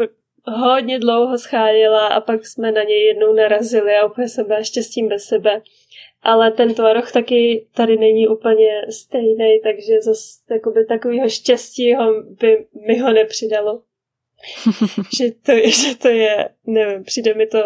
hodně 0.47 0.99
dlouho 0.99 1.37
scháněla 1.37 2.07
a 2.07 2.21
pak 2.21 2.45
jsme 2.45 2.71
na 2.71 2.83
něj 2.83 3.07
jednou 3.07 3.33
narazili 3.33 3.95
a 3.95 4.05
úplně 4.05 4.29
jsem 4.29 4.47
byla 4.47 4.63
štěstím 4.63 5.07
bez 5.07 5.23
sebe. 5.23 5.61
Ale 6.21 6.51
ten 6.51 6.73
tvaroh 6.73 7.11
taky 7.11 7.67
tady 7.75 7.97
není 7.97 8.27
úplně 8.27 8.81
stejný, 8.89 9.59
takže 9.63 10.01
zase 10.01 10.59
takového 10.87 11.29
štěstí 11.29 11.95
ho 11.95 12.21
by 12.21 12.65
mi 12.87 12.99
ho 12.99 13.13
nepřidalo. 13.13 13.81
že, 15.17 15.31
to, 15.31 15.51
že 15.69 15.97
to 15.97 16.07
je, 16.07 16.49
nevím, 16.65 17.03
přijde 17.03 17.33
mi 17.33 17.47
to 17.47 17.57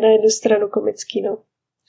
na 0.00 0.08
jednu 0.08 0.28
stranu 0.28 0.68
komický, 0.68 1.22
no. 1.22 1.38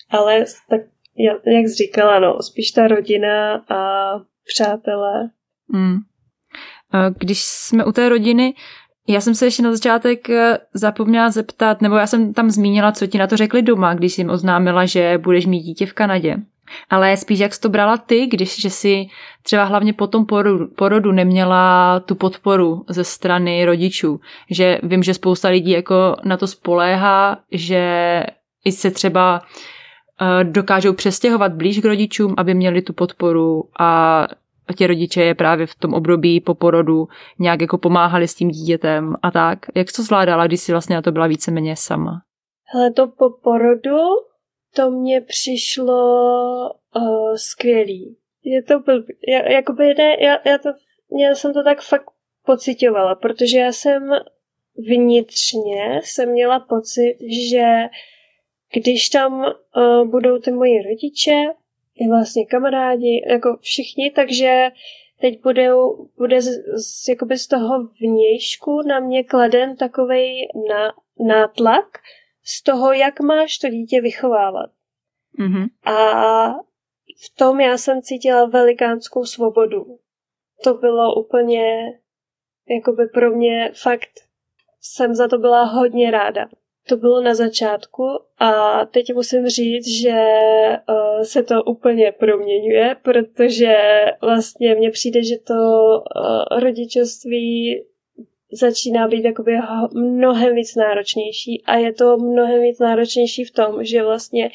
Ale 0.10 0.46
tak 0.70 0.82
jak 1.20 1.68
jsi 1.68 1.76
říkala, 1.76 2.20
no, 2.20 2.42
spíš 2.42 2.72
ta 2.72 2.88
rodina 2.88 3.56
a 3.70 4.12
přátelé. 4.46 5.30
Hmm. 5.74 5.98
Když 7.18 7.42
jsme 7.44 7.86
u 7.86 7.92
té 7.92 8.10
rodiny, 8.10 8.54
já 9.08 9.22
jsem 9.22 9.36
se 9.36 9.46
ještě 9.46 9.64
na 9.64 9.72
začátek 9.72 10.30
eh, 10.30 10.58
zapomněla 10.74 11.30
zeptat, 11.30 11.82
nebo 11.82 11.96
já 11.96 12.08
jsem 12.08 12.34
tam 12.34 12.50
zmínila, 12.50 12.92
co 12.92 13.08
ti 13.08 13.18
na 13.18 13.28
to 13.28 13.38
řekli 13.38 13.62
doma, 13.62 13.94
když 13.94 14.14
jsi 14.14 14.22
jim 14.22 14.30
oznámila, 14.30 14.86
že 14.86 15.18
budeš 15.18 15.46
mít 15.46 15.62
dítě 15.62 15.86
v 15.86 15.94
Kanadě. 15.94 16.38
Ale 16.90 17.18
spíš 17.18 17.40
jak 17.40 17.54
jsi 17.54 17.62
to 17.62 17.70
brala 17.70 17.98
ty, 17.98 18.28
když 18.28 18.62
že 18.62 18.70
jsi 18.70 19.06
třeba 19.44 19.64
hlavně 19.64 19.94
po 19.94 20.08
tom 20.08 20.26
porodu, 20.26 20.68
porodu 20.68 21.12
neměla 21.12 22.00
tu 22.00 22.16
podporu 22.16 22.86
ze 22.90 23.04
strany 23.04 23.66
rodičů. 23.66 24.20
Že 24.52 24.80
vím, 24.84 25.04
že 25.04 25.14
spousta 25.14 25.50
lidí 25.50 25.72
jako 25.72 26.16
na 26.24 26.38
to 26.38 26.48
spoléhá, 26.48 27.40
že 27.52 28.24
i 28.66 28.72
se 28.72 28.92
třeba 28.92 29.42
dokážou 30.44 30.94
přestěhovat 30.94 31.54
blíž 31.54 31.80
k 31.80 31.86
rodičům, 31.86 32.34
aby 32.38 32.54
měli 32.54 32.82
tu 32.82 32.94
podporu 32.94 33.64
a 33.80 34.28
ti 34.78 34.88
rodiče 34.88 35.24
je 35.24 35.36
právě 35.36 35.66
v 35.66 35.76
tom 35.76 35.94
období 35.94 36.42
po 36.42 36.56
porodu 36.56 37.08
nějak 37.40 37.62
jako 37.62 37.78
pomáhali 37.78 38.28
s 38.28 38.36
tím 38.36 38.50
dítětem 38.50 39.16
a 39.22 39.32
tak. 39.32 39.60
Jak 39.76 39.88
to 39.96 40.04
zvládala, 40.04 40.48
když 40.48 40.62
jsi 40.62 40.72
vlastně 40.72 40.96
na 40.96 41.02
to 41.02 41.12
byla 41.12 41.28
víceméně 41.28 41.76
sama? 41.76 42.22
Hele, 42.64 42.92
to 42.92 43.08
po 43.08 43.30
porodu, 43.30 43.98
to 44.76 44.92
mně 44.92 45.22
přišlo 45.22 45.96
uh, 46.96 47.36
skvělý. 47.36 48.18
Je 48.44 48.64
to 48.64 48.80
blbý. 48.80 49.14
Já, 49.28 49.52
jakoby 49.52 49.94
ne, 49.98 50.16
já, 50.24 50.38
já, 50.46 50.58
to, 50.58 50.70
já 51.20 51.36
jsem 51.36 51.54
to 51.54 51.64
tak 51.64 51.82
fakt 51.82 52.06
pocitovala, 52.46 53.16
protože 53.16 53.58
já 53.58 53.72
jsem 53.72 54.10
vnitřně 54.88 56.02
jsem 56.04 56.30
měla 56.30 56.60
pocit, 56.60 57.18
že 57.52 57.90
když 58.74 59.10
tam 59.10 59.34
uh, 59.34 60.08
budou 60.08 60.40
ty 60.40 60.52
moji 60.52 60.82
rodiče, 60.82 61.32
i 61.96 62.08
vlastně 62.08 62.46
kamarádi, 62.46 63.26
jako 63.30 63.58
všichni, 63.62 64.12
takže 64.12 64.70
teď 65.22 65.44
bude, 65.44 65.70
bude 66.18 66.42
z, 66.42 66.48
z, 66.76 67.08
jakoby 67.10 67.38
z 67.38 67.48
toho 67.48 67.84
vnějšku 68.02 68.82
na 68.88 69.00
mě 69.00 69.24
kladen 69.24 69.76
takový 69.76 70.48
na, 70.70 70.94
nátlak 71.28 71.98
z 72.44 72.64
toho, 72.64 72.94
jak 72.94 73.20
máš 73.20 73.58
to 73.58 73.70
dítě 73.70 74.02
vychovávat. 74.02 74.70
Mm-hmm. 75.40 75.68
A 75.86 76.50
v 77.26 77.36
tom 77.36 77.60
já 77.60 77.78
jsem 77.78 78.02
cítila 78.02 78.46
velikánskou 78.46 79.26
svobodu. 79.26 80.00
To 80.64 80.74
bylo 80.74 81.16
úplně, 81.16 81.94
jakoby 82.70 83.08
pro 83.08 83.32
mě 83.32 83.72
fakt, 83.84 84.10
jsem 84.82 85.16
za 85.16 85.28
to 85.28 85.38
byla 85.38 85.64
hodně 85.64 86.12
ráda. 86.12 86.50
To 86.90 86.98
bylo 86.98 87.22
na 87.22 87.36
začátku 87.36 88.04
a 88.40 88.86
teď 88.86 89.14
musím 89.14 89.48
říct, 89.48 89.88
že 89.88 90.22
uh, 90.90 91.24
se 91.24 91.44
to 91.44 91.64
úplně 91.64 92.12
proměňuje, 92.12 92.96
protože 93.02 93.76
vlastně 94.22 94.76
mně 94.76 94.92
přijde, 94.92 95.24
že 95.24 95.38
to 95.38 95.54
uh, 95.54 96.60
rodičovství 96.60 97.84
začíná 98.52 99.08
být 99.08 99.26
jakoby 99.26 99.58
mnohem 99.94 100.56
víc 100.56 100.76
náročnější 100.76 101.64
a 101.66 101.76
je 101.76 101.94
to 101.94 102.18
mnohem 102.18 102.62
víc 102.62 102.80
náročnější 102.80 103.44
v 103.44 103.52
tom, 103.52 103.84
že 103.86 104.04
vlastně 104.04 104.52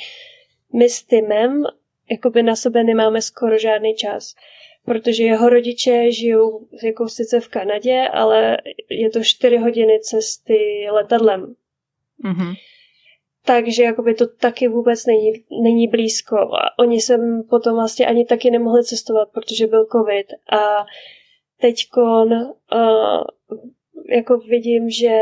my 0.72 0.88
s 0.88 1.04
Timem 1.04 1.64
jakoby 2.10 2.42
na 2.42 2.56
sebe 2.56 2.84
nemáme 2.84 3.22
skoro 3.22 3.58
žádný 3.58 3.94
čas, 3.94 4.34
protože 4.84 5.24
jeho 5.24 5.48
rodiče 5.48 6.12
žijou 6.12 6.66
jako 6.82 7.08
sice 7.08 7.40
v 7.40 7.48
Kanadě, 7.48 8.08
ale 8.12 8.58
je 8.90 9.10
to 9.10 9.24
4 9.24 9.56
hodiny 9.56 10.00
cesty 10.00 10.86
letadlem 10.90 11.54
Mm-hmm. 12.24 12.54
Takže 13.46 13.82
jakoby 13.82 14.14
to 14.14 14.26
taky 14.26 14.68
vůbec 14.68 15.06
není, 15.06 15.32
není 15.62 15.88
blízko. 15.88 16.36
A 16.36 16.78
oni 16.78 17.00
sem 17.00 17.42
potom 17.50 17.74
vlastně 17.74 18.06
ani 18.06 18.24
taky 18.24 18.50
nemohli 18.50 18.84
cestovat, 18.84 19.28
protože 19.32 19.66
byl 19.66 19.86
covid. 19.92 20.26
A 20.52 20.86
teďkon 21.60 22.32
uh, 22.32 23.24
jako 24.10 24.38
vidím, 24.38 24.90
že 24.90 25.20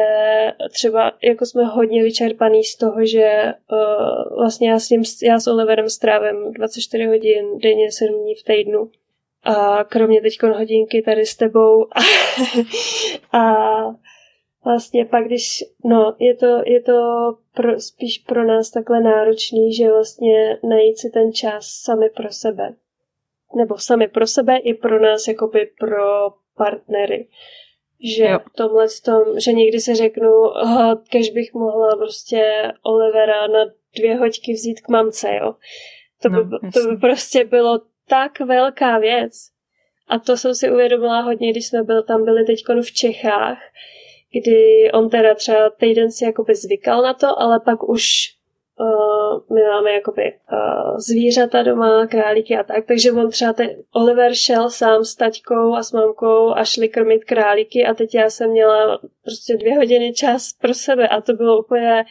třeba 0.73 1.13
jako 1.23 1.47
jsme 1.47 1.65
hodně 1.65 2.03
vyčerpaný 2.03 2.65
z 2.65 2.77
toho, 2.77 3.07
že 3.07 3.53
uh, 3.73 4.37
vlastně 4.39 4.71
já 4.71 4.79
s, 4.79 4.91
ním, 4.91 5.03
já 5.23 5.41
s 5.41 5.47
Oliverem 5.47 5.89
strávím 5.91 6.53
24 6.53 7.05
hodin 7.05 7.59
denně, 7.59 7.93
7 7.93 8.23
dní 8.23 8.35
v 8.35 8.43
týdnu. 8.43 8.91
A 9.43 9.85
kromě 9.85 10.21
teď 10.21 10.43
hodinky 10.43 11.03
tady 11.03 11.27
s 11.27 11.37
tebou. 11.37 11.87
a 13.33 13.43
vlastně 14.65 15.05
pak, 15.05 15.25
když, 15.25 15.65
no, 15.85 16.17
je 16.19 16.35
to, 16.35 16.63
je 16.67 16.81
to 16.81 16.93
pro, 17.55 17.81
spíš 17.81 18.19
pro 18.19 18.45
nás 18.45 18.71
takhle 18.71 19.01
náročný, 19.01 19.75
že 19.75 19.91
vlastně 19.91 20.59
najít 20.63 20.99
si 20.99 21.11
ten 21.11 21.33
čas 21.33 21.67
sami 21.67 22.11
pro 22.11 22.33
sebe. 22.33 22.75
Nebo 23.57 23.79
sami 23.79 24.09
pro 24.09 24.27
sebe 24.27 24.57
i 24.57 24.75
pro 24.75 25.01
nás, 25.01 25.29
jakoby 25.29 25.71
pro 25.79 26.33
partnery. 26.57 27.29
Že 28.17 28.25
jo. 28.25 28.39
v 28.39 28.57
tomhle 28.57 28.87
tom, 29.05 29.41
že 29.41 29.53
někdy 29.53 29.81
se 29.81 29.95
řeknu, 29.95 30.31
oh, 30.31 30.95
kež 31.11 31.31
bych 31.31 31.55
mohla 31.55 31.97
prostě 31.97 32.73
Olivera 32.83 33.47
na 33.47 33.65
dvě 33.97 34.17
hoďky 34.17 34.53
vzít 34.53 34.81
k 34.81 34.89
mamce, 34.89 35.35
jo. 35.35 35.55
To 36.23 36.31
by, 36.31 36.37
no, 36.37 36.59
to 36.73 36.89
by 36.89 36.97
prostě 36.97 37.45
bylo 37.45 37.81
tak 38.09 38.41
velká 38.41 38.99
věc. 38.99 39.33
A 40.09 40.19
to 40.19 40.37
jsem 40.37 40.55
si 40.55 40.71
uvědomila 40.71 41.21
hodně, 41.21 41.51
když 41.51 41.67
jsme 41.67 41.83
byli, 41.83 42.03
tam 42.03 42.25
byli 42.25 42.45
teď 42.45 42.63
v 42.83 42.93
Čechách, 42.93 43.59
kdy 44.33 44.91
on 44.93 45.11
teda 45.11 45.35
třeba 45.35 45.71
týden 45.71 46.11
si 46.11 46.25
jakoby 46.25 46.55
zvykal 46.55 47.03
na 47.03 47.15
to, 47.15 47.41
ale 47.41 47.61
pak 47.61 47.89
už 47.89 48.03
uh, 48.81 49.57
my 49.57 49.61
máme 49.63 49.93
jakoby 49.93 50.33
uh, 50.53 50.97
zvířata 50.97 51.63
doma, 51.63 52.07
králíky 52.07 52.57
a 52.57 52.63
tak, 52.63 52.87
takže 52.87 53.13
on 53.13 53.31
třeba 53.31 53.53
ten 53.53 53.71
Oliver 53.95 54.35
šel 54.35 54.71
sám 54.71 55.05
s 55.05 55.15
taťkou 55.15 55.75
a 55.75 55.83
s 55.83 55.93
mamkou 55.93 56.51
a 56.51 56.65
šli 56.65 56.89
krmit 56.89 57.25
králíky 57.25 57.87
a 57.87 57.95
teď 57.95 58.15
já 58.15 58.31
jsem 58.31 58.51
měla 58.51 58.99
prostě 59.25 59.57
dvě 59.57 59.75
hodiny 59.75 60.13
čas 60.13 60.53
pro 60.61 60.75
sebe 60.75 61.09
a 61.09 61.21
to 61.21 61.33
bylo 61.33 61.59
úplně 61.59 62.05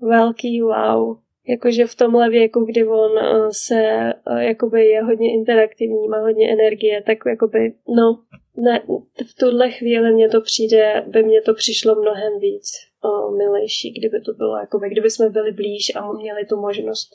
velký 0.00 0.62
wow. 0.62 1.16
Jakože 1.48 1.86
v 1.86 1.94
tomhle 1.94 2.30
věku, 2.30 2.64
kdy 2.64 2.86
on 2.86 3.12
uh, 3.12 3.48
se 3.50 4.12
uh, 4.30 4.38
jakoby 4.38 4.86
je 4.86 5.02
hodně 5.02 5.32
interaktivní, 5.32 6.08
má 6.08 6.18
hodně 6.18 6.52
energie, 6.52 7.02
tak 7.02 7.18
jakoby, 7.26 7.72
no, 7.96 8.18
ne, 8.56 8.80
v 9.26 9.34
tuhle 9.40 9.70
chvíli 9.70 10.12
mně 10.12 10.28
to 10.28 10.40
přijde, 10.40 11.04
by 11.06 11.22
mě 11.22 11.42
to 11.42 11.54
přišlo 11.54 11.94
mnohem 11.94 12.38
víc 12.40 12.70
o, 13.04 13.30
milejší, 13.30 13.90
kdyby 13.90 14.20
to 14.20 14.32
bylo, 14.32 14.56
jako 14.56 14.78
kdyby 14.78 15.10
jsme 15.10 15.30
byli 15.30 15.52
blíž 15.52 15.92
a 15.96 16.12
měli 16.12 16.46
tu 16.46 16.60
možnost. 16.60 17.08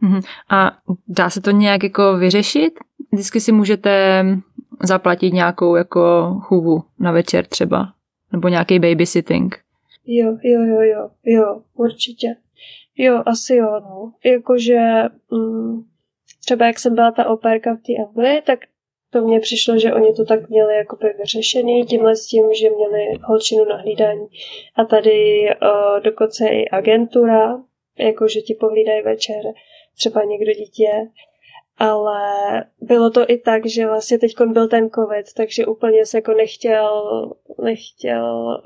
Mhm. 0.00 0.20
A 0.50 0.78
dá 1.08 1.30
se 1.30 1.40
to 1.40 1.50
nějak 1.50 1.82
jako 1.82 2.16
vyřešit? 2.16 2.72
Vždycky 3.12 3.40
si 3.40 3.52
můžete 3.52 4.24
zaplatit 4.82 5.32
nějakou 5.32 5.76
jako 5.76 6.34
chůvu 6.42 6.82
na 6.98 7.12
večer 7.12 7.46
třeba, 7.46 7.92
nebo 8.32 8.48
nějaký 8.48 8.78
babysitting. 8.78 9.60
Jo, 10.06 10.36
jo, 10.42 10.60
jo, 10.60 10.80
jo, 10.80 11.10
jo, 11.24 11.62
určitě. 11.74 12.36
Jo, 12.96 13.22
asi 13.26 13.54
jo, 13.54 13.80
no. 13.80 14.12
Jakože 14.24 14.80
mm, 15.30 15.82
třeba 16.44 16.66
jak 16.66 16.78
jsem 16.78 16.94
byla 16.94 17.10
ta 17.10 17.28
operka 17.28 17.74
v 17.74 17.78
té 17.78 17.92
Anglii, 18.08 18.42
tak 18.42 18.58
to 19.14 19.20
mně 19.20 19.40
přišlo, 19.40 19.78
že 19.78 19.94
oni 19.94 20.12
to 20.12 20.24
tak 20.24 20.48
měli 20.48 20.76
jakoby 20.76 21.14
vyřešený, 21.18 21.84
tímhle 21.84 22.16
s 22.16 22.26
tím, 22.26 22.54
že 22.54 22.70
měli 22.70 23.18
holčinu 23.22 23.64
na 23.64 23.76
hlídání. 23.76 24.26
A 24.76 24.84
tady 24.84 25.48
uh, 25.62 26.00
dokonce 26.00 26.48
i 26.48 26.68
agentura, 26.68 27.62
jakože 27.98 28.40
ti 28.40 28.54
pohlídají 28.54 29.02
večer, 29.02 29.42
třeba 29.98 30.24
někdo 30.24 30.52
dítě, 30.52 30.88
ale 31.78 32.20
bylo 32.80 33.10
to 33.10 33.30
i 33.30 33.38
tak, 33.38 33.66
že 33.66 33.86
vlastně 33.86 34.18
teď 34.18 34.32
byl 34.46 34.68
ten 34.68 34.90
covid, 34.90 35.26
takže 35.36 35.66
úplně 35.66 36.06
se 36.06 36.18
jako 36.18 36.32
nechtěl, 36.32 37.32
nechtěl, 37.62 38.60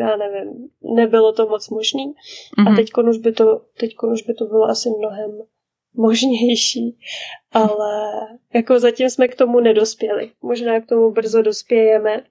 já 0.00 0.16
nevím, 0.16 0.68
nebylo 0.94 1.32
to 1.32 1.46
moc 1.46 1.68
možný. 1.68 2.06
Mm-hmm. 2.06 2.66
A 2.66 2.70
mhm. 2.70 2.76
teď 2.76 2.90
už 3.08 3.18
by 3.18 3.32
to, 3.32 3.60
teď 3.80 3.94
už 4.12 4.22
by 4.22 4.34
to 4.34 4.44
bylo 4.44 4.64
asi 4.64 4.90
mnohem 4.98 5.42
možnější, 5.94 6.98
ale 7.52 8.10
jako 8.54 8.80
zatím 8.80 9.10
jsme 9.10 9.28
k 9.28 9.36
tomu 9.36 9.60
nedospěli. 9.60 10.30
Možná 10.42 10.80
k 10.80 10.86
tomu 10.86 11.10
brzo 11.10 11.42
dospějeme. 11.42 12.22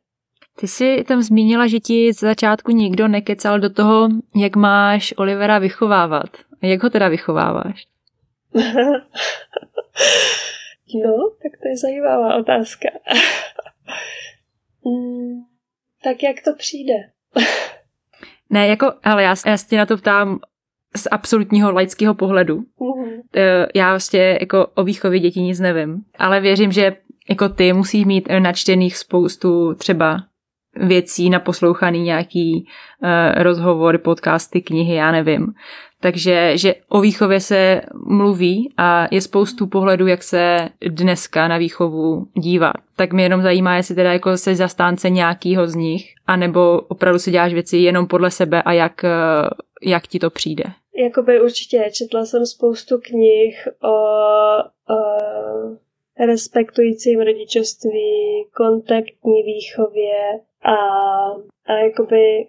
Ty 0.56 0.68
jsi 0.68 1.04
tam 1.08 1.22
zmínila, 1.22 1.68
že 1.68 1.80
ti 1.80 2.14
z 2.14 2.20
začátku 2.20 2.72
nikdo 2.72 3.08
nekecal 3.08 3.60
do 3.60 3.70
toho, 3.70 4.10
jak 4.36 4.56
máš 4.56 5.14
Olivera 5.18 5.60
vychovávat. 5.60 6.30
Jak 6.62 6.84
ho 6.84 6.90
teda 6.90 7.08
vychováváš? 7.08 7.88
no, 11.04 11.32
tak 11.44 11.52
to 11.62 11.68
je 11.68 11.78
zajímavá 11.78 12.36
otázka. 12.36 12.90
mm, 14.86 15.42
tak 16.04 16.24
jak 16.24 16.36
to 16.46 16.56
přijde? 16.56 16.94
ne, 18.50 18.68
jako, 18.68 18.94
ale 19.04 19.24
já, 19.24 19.36
já 19.46 19.58
se 19.58 19.76
na 19.76 19.86
to 19.86 19.98
ptám 19.98 20.40
z 20.98 21.08
absolutního 21.12 21.72
laického 21.72 22.14
pohledu. 22.14 22.64
Mm-hmm. 22.80 23.68
Já 23.76 23.90
vlastně 23.90 24.38
jako 24.42 24.68
o 24.76 24.84
výchově 24.84 25.20
dětí 25.20 25.42
nic 25.42 25.60
nevím, 25.60 26.02
ale 26.18 26.42
věřím, 26.42 26.72
že 26.72 26.96
jako 27.30 27.50
ty 27.50 27.74
musíš 27.74 28.06
mít 28.06 28.28
načtených 28.40 28.98
spoustu 28.98 29.74
třeba 29.74 30.24
věcí, 30.76 31.30
naposlouchaný 31.30 32.02
nějaký 32.02 32.66
uh, 33.04 33.44
rozhovor, 33.44 33.98
podcasty, 33.98 34.62
knihy, 34.62 34.96
já 34.96 35.12
nevím. 35.12 35.54
Takže 36.02 36.58
že 36.58 36.76
o 36.90 37.02
výchově 37.02 37.40
se 37.40 37.82
mluví 38.08 38.74
a 38.78 39.08
je 39.12 39.22
spoustu 39.22 39.68
pohledů, 39.68 40.08
jak 40.08 40.24
se 40.24 40.70
dneska 40.88 41.48
na 41.48 41.58
výchovu 41.58 42.28
dívá. 42.34 42.74
Tak 42.96 43.14
mě 43.14 43.24
jenom 43.24 43.42
zajímá, 43.42 43.76
jestli 43.76 43.96
teda 43.96 44.14
jako 44.14 44.38
se 44.38 44.56
zastánce 44.56 45.10
nějakýho 45.10 45.68
z 45.68 45.76
nich, 45.76 46.14
anebo 46.28 46.82
opravdu 46.88 47.20
si 47.20 47.32
děláš 47.32 47.54
věci 47.54 47.78
jenom 47.78 48.08
podle 48.08 48.32
sebe 48.32 48.62
a 48.62 48.72
jak, 48.72 49.02
uh, 49.04 49.50
jak 49.82 50.08
ti 50.08 50.20
to 50.20 50.30
přijde. 50.30 50.64
Jakoby 50.96 51.42
určitě, 51.42 51.90
četla 51.94 52.26
jsem 52.26 52.46
spoustu 52.46 53.00
knih 53.00 53.68
o, 53.84 53.96
o 54.94 55.00
respektujícím 56.26 57.22
rodičovství, 57.22 58.46
kontaktní 58.56 59.44
výchově 59.44 60.40
a, 60.62 60.76
a 61.66 61.74
jakoby 61.84 62.48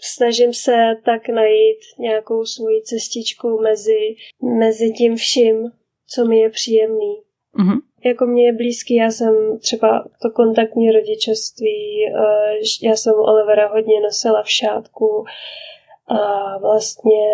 snažím 0.00 0.54
se 0.54 0.72
tak 1.04 1.28
najít 1.28 1.78
nějakou 1.98 2.44
svoji 2.44 2.82
cestičku 2.82 3.60
mezi, 3.60 4.14
mezi 4.58 4.90
tím 4.90 5.16
vším, 5.16 5.72
co 6.08 6.24
mi 6.24 6.38
je 6.38 6.50
příjemný. 6.50 7.22
Mm-hmm. 7.58 7.78
Jako 8.04 8.26
mě 8.26 8.46
je 8.46 8.52
blízký, 8.52 8.94
já 8.94 9.10
jsem 9.10 9.58
třeba 9.58 10.08
to 10.22 10.30
kontaktní 10.30 10.90
rodičovství, 10.92 12.06
eh, 12.06 12.88
já 12.88 12.96
jsem 12.96 13.14
Olivera 13.14 13.68
hodně 13.68 14.00
nosila 14.00 14.42
v 14.42 14.50
šátku, 14.50 15.24
a 16.08 16.58
vlastně 16.58 17.26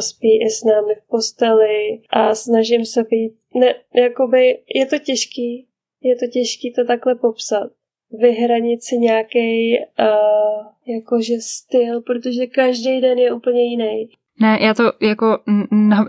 spí 0.00 0.42
i 0.42 0.50
s 0.50 0.64
námi 0.64 0.94
v 0.94 1.08
posteli 1.08 2.02
a 2.10 2.34
snažím 2.34 2.84
se 2.84 3.02
být, 3.02 3.32
ne, 3.54 3.74
jakoby 3.94 4.58
je 4.74 4.86
to 4.86 4.98
těžký, 4.98 5.68
je 6.02 6.16
to 6.16 6.26
těžký 6.26 6.72
to 6.72 6.84
takhle 6.84 7.14
popsat, 7.14 7.70
vyhranit 8.10 8.82
si 8.82 8.96
nějaký 8.98 9.78
uh, 9.98 10.94
jakože 10.94 11.34
styl, 11.40 12.00
protože 12.00 12.46
každý 12.46 13.00
den 13.00 13.18
je 13.18 13.32
úplně 13.32 13.62
jiný. 13.62 14.08
Ne, 14.40 14.58
já 14.60 14.74
to 14.74 14.92
jako, 15.02 15.38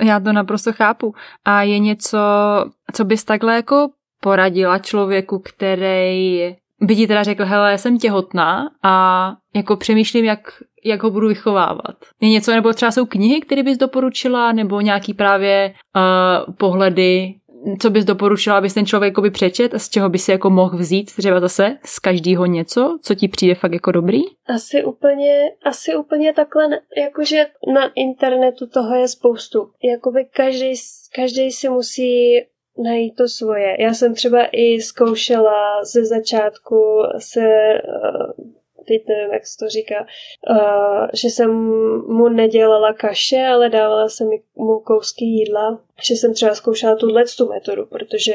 já 0.05 0.19
to 0.19 0.33
naprosto 0.33 0.73
chápu. 0.73 1.13
A 1.45 1.63
je 1.63 1.79
něco, 1.79 2.17
co 2.93 3.05
bys 3.05 3.23
takhle 3.23 3.55
jako 3.55 3.89
poradila 4.21 4.79
člověku, 4.79 5.39
který 5.39 6.55
by 6.81 6.95
ti 6.95 7.07
teda 7.07 7.23
řekl, 7.23 7.45
hele, 7.45 7.71
já 7.71 7.77
jsem 7.77 7.97
těhotná 7.97 8.69
a 8.83 9.33
jako 9.55 9.75
přemýšlím, 9.75 10.25
jak 10.25 10.39
jak 10.85 11.03
ho 11.03 11.09
budu 11.09 11.27
vychovávat. 11.27 11.95
Je 12.21 12.29
něco, 12.29 12.51
nebo 12.51 12.73
třeba 12.73 12.91
jsou 12.91 13.05
knihy, 13.05 13.41
které 13.41 13.63
bys 13.63 13.77
doporučila, 13.77 14.51
nebo 14.51 14.81
nějaký 14.81 15.13
právě 15.13 15.73
uh, 15.95 16.53
pohledy, 16.53 17.35
co 17.79 17.89
bys 17.89 18.05
doporučila, 18.05 18.57
abys 18.57 18.73
ten 18.73 18.85
člověk 18.85 19.19
by 19.19 19.31
přečet 19.31 19.73
a 19.73 19.79
z 19.79 19.89
čeho 19.89 20.09
by 20.09 20.19
si 20.19 20.31
jako 20.31 20.49
mohl 20.49 20.77
vzít 20.77 21.15
třeba 21.15 21.39
zase 21.39 21.77
z 21.85 21.99
každého 21.99 22.45
něco, 22.45 22.97
co 23.01 23.15
ti 23.15 23.27
přijde 23.27 23.55
fakt 23.55 23.73
jako 23.73 23.91
dobrý? 23.91 24.21
Asi 24.47 24.83
úplně, 24.83 25.39
asi 25.63 25.95
úplně 25.95 26.33
takhle, 26.33 26.67
jakože 26.97 27.45
na 27.73 27.91
internetu 27.95 28.67
toho 28.67 28.95
je 28.95 29.07
spoustu. 29.07 29.69
Jakoby 29.83 30.25
každý, 30.33 30.73
každý 31.15 31.51
si 31.51 31.69
musí 31.69 32.41
najít 32.77 33.15
to 33.15 33.27
svoje. 33.27 33.75
Já 33.79 33.93
jsem 33.93 34.13
třeba 34.13 34.45
i 34.51 34.81
zkoušela 34.81 35.83
ze 35.83 36.05
začátku 36.05 37.03
se 37.17 37.41
uh, 37.87 38.45
teď 38.87 39.03
nevím, 39.07 39.33
jak 39.33 39.47
se 39.47 39.57
to 39.59 39.69
říká, 39.69 40.05
uh, 40.49 41.07
že 41.13 41.27
jsem 41.27 41.51
mu 42.07 42.29
nedělala 42.29 42.93
kaše, 42.93 43.45
ale 43.45 43.69
dávala 43.69 44.09
jsem 44.09 44.29
mu 44.55 44.79
kousky 44.79 45.25
jídla, 45.25 45.81
že 46.03 46.13
jsem 46.13 46.33
třeba 46.33 46.55
zkoušela 46.55 46.95
tuhle 46.95 47.23
tu 47.37 47.49
metodu, 47.49 47.85
protože 47.85 48.33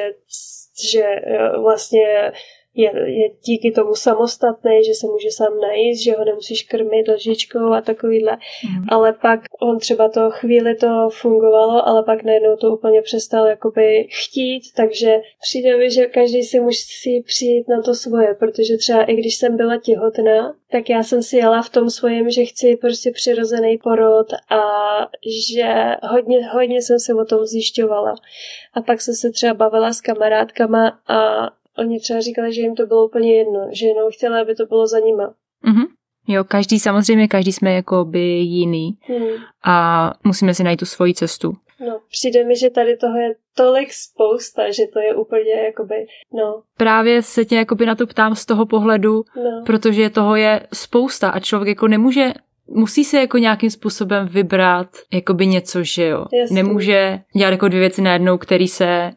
že 0.93 1.03
uh, 1.03 1.63
vlastně 1.63 2.33
je, 2.75 2.91
je 3.11 3.29
díky 3.45 3.73
tomu 3.73 3.95
samostatný, 3.95 4.85
že 4.85 4.95
se 4.95 5.07
může 5.07 5.29
sám 5.31 5.61
najíst, 5.61 6.05
že 6.05 6.13
ho 6.13 6.25
nemusíš 6.25 6.63
krmit 6.63 7.09
lžičkou 7.09 7.73
a 7.73 7.81
takovýhle. 7.81 8.33
Mm. 8.33 8.85
Ale 8.89 9.13
pak 9.13 9.41
on 9.61 9.79
třeba 9.79 10.09
to 10.09 10.31
chvíli 10.31 10.75
to 10.75 11.09
fungovalo, 11.13 11.89
ale 11.89 12.03
pak 12.03 12.23
najednou 12.23 12.57
to 12.57 12.71
úplně 12.71 13.03
přestal 13.03 13.47
jakoby 13.47 14.07
chtít, 14.11 14.63
takže 14.77 15.17
přijde 15.43 15.77
mi, 15.77 15.91
že 15.91 16.07
každý 16.07 16.43
si 16.43 16.61
musí 16.61 17.23
přijít 17.23 17.69
na 17.69 17.83
to 17.83 17.95
svoje, 17.95 18.35
protože 18.35 18.77
třeba 18.77 19.05
i 19.05 19.15
když 19.15 19.37
jsem 19.37 19.57
byla 19.57 19.77
těhotná, 19.77 20.55
tak 20.71 20.91
já 20.91 21.03
jsem 21.03 21.23
si 21.23 21.37
jela 21.37 21.63
v 21.63 21.71
tom 21.71 21.91
svém, 21.91 22.31
že 22.31 22.45
chci 22.45 22.77
prostě 22.77 23.11
přirozený 23.11 23.79
porod 23.79 24.33
a 24.33 24.63
že 25.55 25.97
hodně, 26.03 26.49
hodně 26.49 26.83
jsem 26.83 26.99
se 26.99 27.15
o 27.15 27.25
tom 27.25 27.45
zjišťovala. 27.45 28.15
A 28.75 28.83
pak 28.83 29.01
jsem 29.01 29.15
se 29.15 29.31
třeba 29.31 29.55
bavila 29.55 29.93
s 29.93 30.01
kamarádkama 30.01 30.99
a 31.09 31.51
oni 31.79 32.01
třeba 32.01 32.21
říkali, 32.21 32.55
že 32.55 32.61
jim 32.61 32.75
to 32.75 32.87
bylo 32.87 33.07
úplně 33.07 33.37
jedno, 33.37 33.69
že 33.73 33.87
jenom 33.87 34.11
chtěli, 34.13 34.41
aby 34.41 34.55
to 34.55 34.67
bylo 34.67 34.87
za 34.87 34.99
nima. 34.99 35.35
Mm-hmm. 35.65 35.87
Jo, 36.29 36.45
každý, 36.45 36.81
samozřejmě 36.81 37.29
každý 37.29 37.53
jsme 37.53 37.73
jako 37.73 38.05
by 38.05 38.21
jiný 38.21 38.99
hmm. 39.01 39.29
a 39.65 40.11
musíme 40.25 40.55
si 40.55 40.65
najít 40.65 40.81
tu 40.81 40.87
svoji 40.87 41.15
cestu. 41.15 41.53
No, 41.87 42.01
přijde 42.11 42.45
mi, 42.45 42.57
že 42.57 42.71
tady 42.71 42.97
toho 42.97 43.19
je 43.19 43.35
tolik 43.57 43.89
spousta, 43.93 44.71
že 44.71 44.83
to 44.93 45.01
je 45.01 45.15
úplně 45.15 45.53
jakoby, 45.53 45.95
no. 46.33 46.63
Právě 46.77 47.23
se 47.23 47.45
tě 47.45 47.57
jakoby 47.57 47.87
na 47.87 47.95
to 47.95 48.07
ptám 48.07 48.37
z 48.37 48.47
toho 48.47 48.67
pohledu, 48.67 49.25
no. 49.37 49.63
protože 49.67 50.11
toho 50.11 50.37
je 50.37 50.61
spousta 50.75 51.31
a 51.31 51.41
člověk 51.41 51.69
jako 51.69 51.89
nemůže 51.89 52.33
musí 52.69 53.05
se 53.05 53.21
jako 53.21 53.39
nějakým 53.39 53.71
způsobem 53.71 54.29
vybrat 54.29 54.89
jakoby 55.13 55.47
něco, 55.47 55.85
že 55.85 56.07
jo. 56.07 56.25
Jasný. 56.33 56.57
Nemůže 56.57 57.21
dělat 57.37 57.51
jako 57.51 57.69
dvě 57.69 57.81
věci 57.81 58.03
najednou, 58.03 58.39
který 58.39 58.69
se 58.69 59.11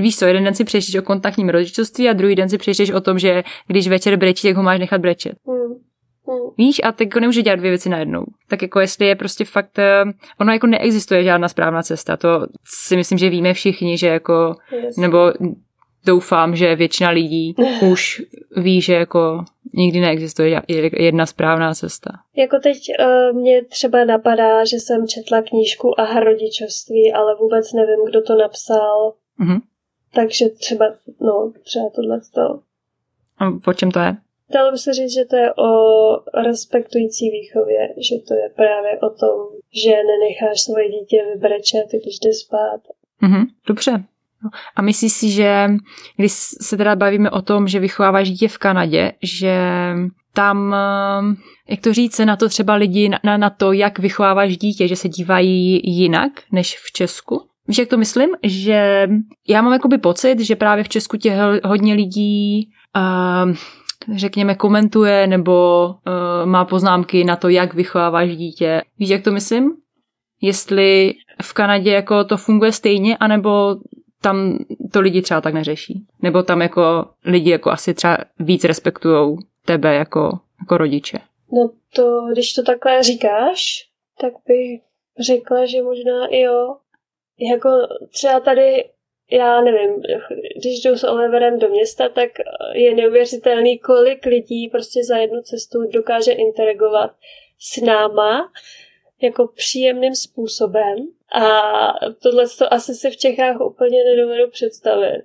víš 0.00 0.18
co, 0.18 0.26
jeden 0.26 0.44
den 0.44 0.54
si 0.54 0.64
přečteš 0.64 0.94
o 0.96 1.02
kontaktním 1.02 1.48
rodičovství 1.48 2.08
a 2.08 2.12
druhý 2.12 2.34
den 2.34 2.48
si 2.48 2.58
přečteš 2.58 2.90
o 2.90 3.00
tom, 3.00 3.18
že 3.18 3.42
když 3.66 3.88
večer 3.88 4.16
brečí, 4.16 4.48
tak 4.48 4.56
ho 4.56 4.62
máš 4.62 4.78
nechat 4.78 5.00
brečet. 5.00 5.32
Mm. 5.46 5.88
Víš, 6.58 6.80
a 6.84 6.92
teď 6.92 7.06
jako 7.06 7.20
nemůže 7.20 7.42
dělat 7.42 7.56
dvě 7.56 7.70
věci 7.70 7.88
najednou. 7.88 8.24
Tak 8.48 8.62
jako 8.62 8.80
jestli 8.80 9.06
je 9.06 9.16
prostě 9.16 9.44
fakt, 9.44 9.78
eh, 9.78 10.04
ono 10.40 10.52
jako 10.52 10.66
neexistuje 10.66 11.24
žádná 11.24 11.48
správná 11.48 11.82
cesta, 11.82 12.16
to 12.16 12.46
si 12.64 12.96
myslím, 12.96 13.18
že 13.18 13.30
víme 13.30 13.54
všichni, 13.54 13.98
že 13.98 14.06
jako, 14.06 14.54
yes. 14.72 14.96
nebo 14.96 15.32
doufám, 16.06 16.56
že 16.56 16.76
většina 16.76 17.10
lidí 17.10 17.54
už 17.92 18.22
ví, 18.56 18.80
že 18.80 18.94
jako 18.94 19.44
nikdy 19.74 20.00
neexistuje 20.00 20.62
jedna 20.98 21.26
správná 21.26 21.74
cesta. 21.74 22.10
Jako 22.36 22.58
teď 22.62 22.78
uh, 23.00 23.38
mě 23.38 23.64
třeba 23.64 24.04
napadá, 24.04 24.64
že 24.64 24.76
jsem 24.76 25.06
četla 25.06 25.42
knížku 25.42 26.00
a 26.00 26.20
rodičovství, 26.20 27.12
ale 27.12 27.36
vůbec 27.40 27.72
nevím, 27.72 28.04
kdo 28.06 28.22
to 28.22 28.36
napsal. 28.36 29.12
Mm-hmm. 29.40 29.60
Takže 30.14 30.48
třeba, 30.48 30.84
no, 31.20 31.52
třeba 31.64 31.90
tohle 31.94 32.20
to. 32.34 32.60
A 33.38 33.70
o 33.70 33.72
čem 33.72 33.90
to 33.90 33.98
je? 33.98 34.16
Dalo 34.50 34.72
by 34.72 34.78
se 34.78 34.92
říct, 34.92 35.14
že 35.14 35.24
to 35.24 35.36
je 35.36 35.54
o 35.54 35.70
respektující 36.42 37.30
výchově, 37.30 37.88
že 37.96 38.16
to 38.28 38.34
je 38.34 38.48
právě 38.56 38.98
o 39.00 39.10
tom, 39.10 39.38
že 39.84 39.90
nenecháš 39.90 40.60
svoje 40.60 40.88
dítě 40.88 41.16
vybrečet, 41.34 41.86
když 41.90 42.18
jde 42.18 42.32
spát. 42.32 42.80
Mm-hmm, 43.22 43.46
dobře. 43.66 44.04
A 44.76 44.82
myslíš 44.82 45.12
si, 45.12 45.30
že 45.30 45.68
když 46.16 46.32
se 46.60 46.76
teda 46.76 46.96
bavíme 46.96 47.30
o 47.30 47.42
tom, 47.42 47.68
že 47.68 47.80
vychováváš 47.80 48.30
dítě 48.30 48.48
v 48.48 48.58
Kanadě, 48.58 49.12
že 49.22 49.58
tam, 50.32 50.74
eh, 50.74 51.36
jak 51.68 51.80
to 51.80 51.92
říct, 51.92 52.14
se 52.14 52.26
na 52.26 52.36
to 52.36 52.48
třeba 52.48 52.74
lidi, 52.74 53.10
na, 53.24 53.36
na 53.36 53.50
to, 53.50 53.72
jak 53.72 53.98
vychováváš 53.98 54.56
dítě, 54.56 54.88
že 54.88 54.96
se 54.96 55.08
dívají 55.08 55.80
jinak 55.84 56.32
než 56.52 56.78
v 56.78 56.92
Česku? 56.92 57.47
Víš, 57.68 57.78
jak 57.78 57.88
to 57.88 57.96
myslím? 57.96 58.30
Že 58.42 59.08
já 59.48 59.62
mám 59.62 59.72
jakoby 59.72 59.98
pocit, 59.98 60.40
že 60.40 60.56
právě 60.56 60.84
v 60.84 60.88
Česku 60.88 61.16
tě 61.16 61.36
hodně 61.64 61.94
lidí 61.94 62.70
uh, 62.96 63.54
řekněme, 64.16 64.54
komentuje 64.54 65.26
nebo 65.26 65.86
uh, 65.86 66.46
má 66.46 66.64
poznámky 66.64 67.24
na 67.24 67.36
to, 67.36 67.48
jak 67.48 67.74
vychováváš 67.74 68.36
dítě. 68.36 68.82
Víš, 68.98 69.08
jak 69.08 69.24
to 69.24 69.32
myslím? 69.32 69.72
Jestli 70.40 71.14
v 71.42 71.52
Kanadě 71.52 71.90
jako 71.90 72.24
to 72.24 72.36
funguje 72.36 72.72
stejně, 72.72 73.16
anebo 73.16 73.76
tam 74.22 74.58
to 74.92 75.00
lidi 75.00 75.22
třeba 75.22 75.40
tak 75.40 75.54
neřeší. 75.54 76.06
Nebo 76.22 76.42
tam 76.42 76.62
jako 76.62 77.06
lidi 77.24 77.50
jako 77.50 77.70
asi 77.70 77.94
třeba 77.94 78.18
víc 78.38 78.64
respektujou 78.64 79.38
tebe 79.64 79.94
jako, 79.94 80.38
jako 80.60 80.76
rodiče. 80.76 81.18
No 81.52 81.70
to, 81.94 82.26
když 82.32 82.52
to 82.52 82.62
takhle 82.62 83.02
říkáš, 83.02 83.88
tak 84.20 84.32
bych 84.48 84.80
řekla, 85.26 85.66
že 85.66 85.82
možná 85.82 86.26
i 86.30 86.40
jo. 86.40 86.76
Jako 87.38 87.68
třeba 88.10 88.40
tady 88.40 88.84
já 89.30 89.60
nevím, 89.60 90.02
když 90.56 90.82
jdu 90.82 90.96
s 90.96 91.04
Oliverem 91.04 91.58
do 91.58 91.68
města, 91.68 92.08
tak 92.08 92.28
je 92.72 92.94
neuvěřitelný, 92.94 93.78
kolik 93.78 94.26
lidí 94.26 94.68
prostě 94.68 95.04
za 95.04 95.16
jednu 95.16 95.42
cestu 95.42 95.78
dokáže 95.92 96.32
interagovat 96.32 97.10
s 97.58 97.80
náma 97.80 98.52
jako 99.22 99.46
příjemným 99.46 100.14
způsobem. 100.14 100.96
A 101.32 101.50
tohle 102.22 102.44
to 102.58 102.72
asi 102.72 102.94
si 102.94 103.10
v 103.10 103.16
Čechách 103.16 103.60
úplně 103.60 104.04
nedovedu 104.04 104.50
představit. 104.50 105.24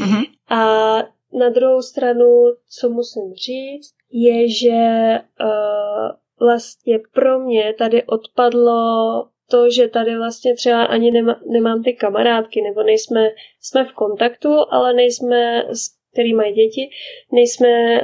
mm-hmm. 0.00 0.24
A 0.48 0.96
na 1.32 1.48
druhou 1.54 1.82
stranu, 1.82 2.44
co 2.78 2.88
musím 2.88 3.34
říct, 3.34 3.94
je, 4.10 4.48
že 4.48 5.20
uh, 5.40 6.10
vlastně 6.40 6.98
pro 7.12 7.38
mě 7.38 7.74
tady 7.78 8.02
odpadlo 8.02 9.28
to, 9.50 9.70
že 9.70 9.88
tady 9.88 10.16
vlastně 10.16 10.54
třeba 10.54 10.84
ani 10.84 11.10
nema, 11.10 11.40
nemám 11.50 11.82
ty 11.82 11.92
kamarádky, 11.92 12.62
nebo 12.62 12.82
nejsme, 12.82 13.28
jsme 13.60 13.84
v 13.84 13.92
kontaktu, 13.92 14.48
ale 14.70 14.94
nejsme, 14.94 15.64
který 16.12 16.34
mají 16.34 16.54
děti, 16.54 16.90
nejsme 17.32 18.00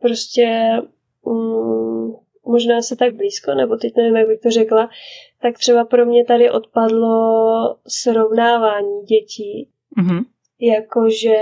prostě 0.00 0.72
mm, 1.26 2.12
možná 2.46 2.82
se 2.82 2.96
tak 2.96 3.14
blízko, 3.14 3.54
nebo 3.54 3.76
teď 3.76 3.96
nevím, 3.96 4.16
jak 4.16 4.28
bych 4.28 4.40
to 4.40 4.50
řekla, 4.50 4.90
tak 5.42 5.58
třeba 5.58 5.84
pro 5.84 6.06
mě 6.06 6.24
tady 6.24 6.50
odpadlo 6.50 7.76
srovnávání 7.86 9.02
dětí. 9.02 9.68
Mm-hmm 9.98 10.35
jakože 10.60 11.36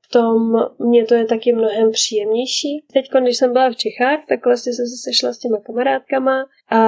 v 0.00 0.12
tom 0.12 0.52
mě 0.78 1.04
to 1.04 1.14
je 1.14 1.24
taky 1.24 1.52
mnohem 1.52 1.90
příjemnější. 1.90 2.84
Teď, 2.92 3.10
když 3.20 3.36
jsem 3.36 3.52
byla 3.52 3.70
v 3.70 3.76
Čechách, 3.76 4.20
tak 4.28 4.44
vlastně 4.44 4.72
jsem 4.72 4.86
se 4.86 4.96
sešla 5.04 5.32
s 5.32 5.38
těma 5.38 5.60
kamarádkama 5.60 6.44
a 6.70 6.80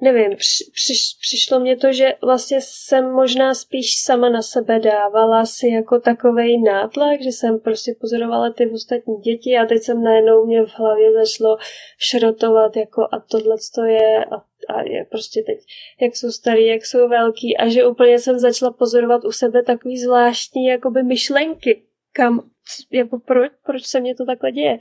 nevím, 0.00 0.36
při, 0.36 0.64
při, 0.74 0.92
přišlo 1.20 1.60
mě 1.60 1.76
to, 1.76 1.92
že 1.92 2.14
vlastně 2.22 2.58
jsem 2.60 3.10
možná 3.10 3.54
spíš 3.54 4.02
sama 4.02 4.28
na 4.28 4.42
sebe 4.42 4.80
dávala 4.80 5.46
si 5.46 5.68
jako 5.68 6.00
takovej 6.00 6.62
nátlak, 6.62 7.22
že 7.22 7.32
jsem 7.32 7.58
prostě 7.60 7.94
pozorovala 8.00 8.52
ty 8.52 8.70
ostatní 8.70 9.16
děti 9.16 9.58
a 9.58 9.66
teď 9.66 9.82
jsem 9.82 10.02
najednou 10.02 10.46
mě 10.46 10.62
v 10.62 10.70
hlavě 10.78 11.12
začalo 11.12 11.56
šrotovat 11.98 12.76
jako 12.76 13.02
a 13.02 13.20
tohle 13.30 13.56
to 13.74 13.84
je 13.84 14.24
a 14.24 14.47
a 14.68 14.82
je 14.82 15.04
prostě 15.10 15.42
teď, 15.46 15.58
jak 16.00 16.16
jsou 16.16 16.30
starý, 16.30 16.66
jak 16.66 16.86
jsou 16.86 17.08
velký 17.08 17.56
a 17.56 17.68
že 17.68 17.86
úplně 17.86 18.18
jsem 18.18 18.38
začala 18.38 18.72
pozorovat 18.72 19.24
u 19.24 19.32
sebe 19.32 19.62
takový 19.62 19.98
zvláštní 19.98 20.66
jakoby 20.66 21.02
myšlenky, 21.02 21.82
kam, 22.12 22.40
jako 22.92 23.18
proč, 23.18 23.52
proč 23.66 23.86
se 23.86 24.00
mě 24.00 24.14
to 24.14 24.26
takhle 24.26 24.52
děje. 24.52 24.78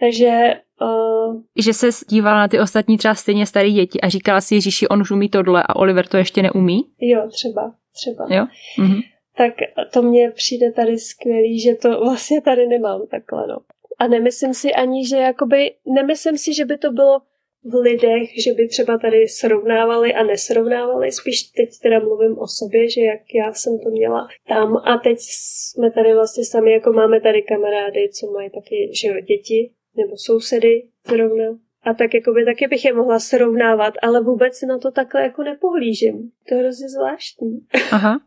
Takže... 0.00 0.60
Uh... 0.80 1.42
Že 1.58 1.72
se 1.72 1.86
dívala 2.08 2.38
na 2.38 2.48
ty 2.48 2.60
ostatní 2.60 2.98
třeba 2.98 3.14
stejně 3.14 3.46
staré 3.46 3.70
děti 3.70 4.00
a 4.00 4.08
říkala 4.08 4.40
si, 4.40 4.54
Ježíši, 4.54 4.88
on 4.88 5.00
už 5.00 5.10
umí 5.10 5.28
tohle 5.28 5.62
a 5.62 5.76
Oliver 5.76 6.06
to 6.06 6.16
ještě 6.16 6.42
neumí? 6.42 6.80
Jo, 7.00 7.28
třeba, 7.32 7.74
třeba. 7.92 8.26
Jo? 8.30 8.46
Mhm. 8.78 9.00
Tak 9.36 9.52
to 9.92 10.02
mně 10.02 10.30
přijde 10.30 10.72
tady 10.72 10.98
skvělý, 10.98 11.60
že 11.60 11.74
to 11.74 12.00
vlastně 12.00 12.40
tady 12.40 12.66
nemám 12.66 13.06
takhle, 13.10 13.46
no. 13.46 13.56
A 13.98 14.06
nemyslím 14.06 14.54
si 14.54 14.72
ani, 14.72 15.08
že 15.08 15.16
jakoby, 15.16 15.74
nemyslím 15.86 16.38
si, 16.38 16.54
že 16.54 16.64
by 16.64 16.78
to 16.78 16.92
bylo 16.92 17.20
v 17.64 17.74
lidech, 17.74 18.42
že 18.44 18.52
by 18.52 18.68
třeba 18.68 18.98
tady 18.98 19.28
srovnávali 19.28 20.14
a 20.14 20.22
nesrovnávali. 20.22 21.12
Spíš 21.12 21.42
teď 21.42 21.68
teda 21.82 21.98
mluvím 21.98 22.38
o 22.38 22.46
sobě, 22.46 22.90
že 22.90 23.00
jak 23.00 23.20
já 23.34 23.52
jsem 23.52 23.78
to 23.78 23.90
měla 23.90 24.28
tam 24.48 24.76
a 24.76 24.98
teď 24.98 25.16
jsme 25.20 25.90
tady 25.90 26.14
vlastně 26.14 26.44
sami, 26.44 26.72
jako 26.72 26.92
máme 26.92 27.20
tady 27.20 27.42
kamarády, 27.42 28.08
co 28.12 28.30
mají 28.30 28.50
taky, 28.50 28.90
že 29.00 29.08
jo, 29.08 29.14
děti 29.20 29.70
nebo 29.96 30.16
sousedy 30.16 30.82
zrovna. 31.08 31.44
A 31.82 31.94
tak 31.94 32.14
jako 32.14 32.32
by 32.32 32.44
taky 32.44 32.66
bych 32.66 32.84
je 32.84 32.94
mohla 32.94 33.18
srovnávat, 33.18 33.94
ale 34.02 34.20
vůbec 34.22 34.62
na 34.62 34.78
to 34.78 34.90
takhle 34.90 35.22
jako 35.22 35.42
nepohlížím. 35.42 36.30
To 36.48 36.54
je 36.54 36.60
hrozně 36.60 36.88
zvláštní. 36.88 37.60
Aha. 37.90 38.20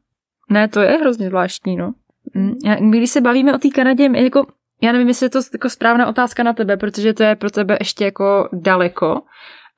Ne, 0.50 0.68
to 0.68 0.82
je 0.82 0.90
hrozně 0.90 1.28
zvláštní, 1.28 1.76
no. 1.76 1.94
Mm, 2.34 2.92
když 2.92 3.10
se 3.10 3.22
bavíme 3.22 3.56
o 3.56 3.58
té 3.58 3.70
Kanadě, 3.70 4.10
jako 4.16 4.46
já 4.84 4.92
nevím, 4.92 5.08
jestli 5.08 5.26
je 5.26 5.30
to 5.30 5.40
jako 5.54 5.70
správná 5.70 6.08
otázka 6.08 6.44
na 6.44 6.54
tebe, 6.54 6.78
protože 6.78 7.14
to 7.14 7.24
je 7.24 7.36
pro 7.36 7.52
tebe 7.52 7.78
ještě 7.80 8.06
jako 8.06 8.50
daleko, 8.54 9.22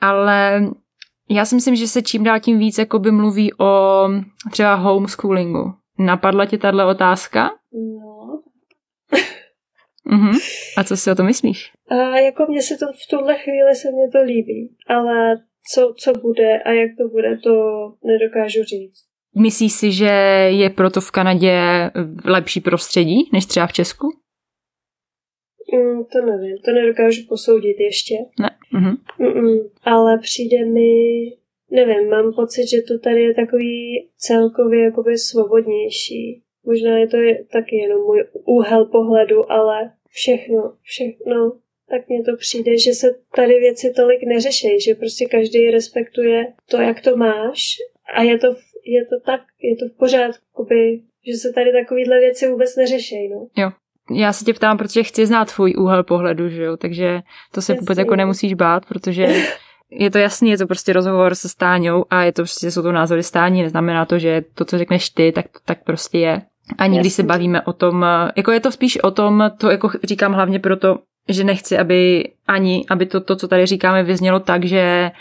ale 0.01 0.61
já 1.29 1.45
si 1.45 1.55
myslím, 1.55 1.75
že 1.75 1.87
se 1.87 2.01
čím 2.01 2.23
dál 2.23 2.39
tím 2.39 2.59
víc 2.59 2.77
jako 2.77 2.99
by 2.99 3.11
mluví 3.11 3.53
o 3.53 4.03
třeba 4.51 4.73
homeschoolingu. 4.73 5.73
Napadla 5.99 6.45
ti 6.45 6.57
tahle 6.57 6.85
otázka? 6.85 7.49
No. 7.73 8.41
uh-huh. 10.17 10.37
A 10.77 10.83
co 10.83 10.97
si 10.97 11.11
o 11.11 11.15
to 11.15 11.23
myslíš? 11.23 11.71
A 11.89 11.95
jako 12.17 12.45
mně 12.49 12.61
se 12.61 12.77
to 12.77 12.85
v 12.85 13.09
tuhle 13.09 13.35
chvíli 13.35 13.75
se 13.75 13.87
mě 13.91 14.09
to 14.11 14.21
líbí, 14.23 14.75
ale 14.87 15.35
co, 15.73 15.93
co 15.97 16.13
bude 16.13 16.59
a 16.65 16.71
jak 16.71 16.91
to 16.97 17.07
bude, 17.07 17.37
to 17.37 17.51
nedokážu 18.03 18.63
říct. 18.63 19.03
Myslíš 19.37 19.73
si, 19.73 19.91
že 19.91 20.11
je 20.49 20.69
proto 20.69 21.01
v 21.01 21.11
Kanadě 21.11 21.61
lepší 22.25 22.61
prostředí 22.61 23.29
než 23.33 23.45
třeba 23.45 23.67
v 23.67 23.73
Česku? 23.73 24.24
Mm, 25.73 26.05
to 26.05 26.21
nevím, 26.21 26.57
to 26.57 26.71
nedokážu 26.71 27.21
posoudit 27.29 27.79
ještě. 27.79 28.15
Ne. 28.39 28.49
Mhm. 28.73 28.95
Mm-mm. 29.19 29.69
Ale 29.83 30.17
přijde 30.17 30.65
mi, 30.65 30.91
nevím, 31.71 32.09
mám 32.09 32.33
pocit, 32.33 32.67
že 32.67 32.81
to 32.81 32.99
tady 32.99 33.23
je 33.23 33.33
takový 33.33 34.07
celkově 34.17 34.83
jakoby 34.83 35.17
svobodnější. 35.17 36.41
Možná 36.65 36.97
je 36.97 37.07
to 37.07 37.17
taky 37.51 37.75
jenom 37.75 38.01
můj 38.01 38.23
úhel 38.45 38.85
pohledu, 38.85 39.51
ale 39.51 39.91
všechno, 40.09 40.73
všechno, 40.81 41.51
tak 41.89 42.09
mně 42.09 42.23
to 42.23 42.37
přijde, 42.37 42.77
že 42.77 42.93
se 42.93 43.07
tady 43.35 43.53
věci 43.59 43.93
tolik 43.95 44.23
neřeší, 44.23 44.79
že 44.79 44.95
prostě 44.95 45.25
každý 45.25 45.71
respektuje 45.71 46.53
to, 46.69 46.81
jak 46.81 47.01
to 47.01 47.17
máš 47.17 47.61
a 48.15 48.23
je 48.23 48.37
to, 48.37 48.47
je 48.85 49.05
to 49.05 49.19
tak, 49.25 49.41
je 49.61 49.75
to 49.75 49.85
v 49.85 49.97
pořádku, 49.97 50.67
že 51.27 51.33
se 51.33 51.53
tady 51.53 51.71
takovýhle 51.71 52.19
věci 52.19 52.47
vůbec 52.47 52.75
neřeší, 52.75 53.29
no. 53.29 53.47
Jo, 53.57 53.69
já 54.11 54.33
se 54.33 54.45
tě 54.45 54.53
ptám, 54.53 54.77
protože 54.77 55.03
chci 55.03 55.25
znát 55.25 55.53
tvůj 55.53 55.73
úhel 55.77 56.03
pohledu, 56.03 56.49
že 56.49 56.63
jo, 56.63 56.77
takže 56.77 57.21
to 57.51 57.61
se 57.61 57.73
vůbec 57.73 57.97
jako 57.97 58.15
nemusíš 58.15 58.53
bát, 58.53 58.85
protože 58.85 59.27
je 59.89 60.11
to 60.11 60.17
jasný, 60.17 60.49
je 60.49 60.57
to 60.57 60.67
prostě 60.67 60.93
rozhovor 60.93 61.35
se 61.35 61.49
Stáňou 61.49 62.05
a 62.09 62.23
je 62.23 62.31
to 62.31 62.41
prostě, 62.41 62.71
jsou 62.71 62.81
to 62.81 62.91
názory 62.91 63.23
Stání, 63.23 63.63
neznamená 63.63 64.05
to, 64.05 64.19
že 64.19 64.43
to, 64.55 64.65
co 64.65 64.77
řekneš 64.77 65.09
ty, 65.09 65.31
tak 65.31 65.45
to 65.47 65.59
tak 65.65 65.83
prostě 65.83 66.17
je. 66.17 66.41
A 66.77 66.87
nikdy 66.87 67.09
se 67.09 67.23
bavíme 67.23 67.61
o 67.61 67.73
tom, 67.73 68.05
jako 68.35 68.51
je 68.51 68.59
to 68.59 68.71
spíš 68.71 68.97
o 68.97 69.11
tom, 69.11 69.51
to 69.57 69.71
jako 69.71 69.89
říkám 70.03 70.33
hlavně 70.33 70.59
proto, 70.59 70.97
že 71.29 71.43
nechci, 71.43 71.77
aby 71.77 72.29
ani, 72.47 72.85
aby 72.89 73.05
to, 73.05 73.21
to 73.21 73.35
co 73.35 73.47
tady 73.47 73.65
říkáme, 73.65 74.03
vyznělo 74.03 74.39
tak, 74.39 74.65
že 74.65 75.11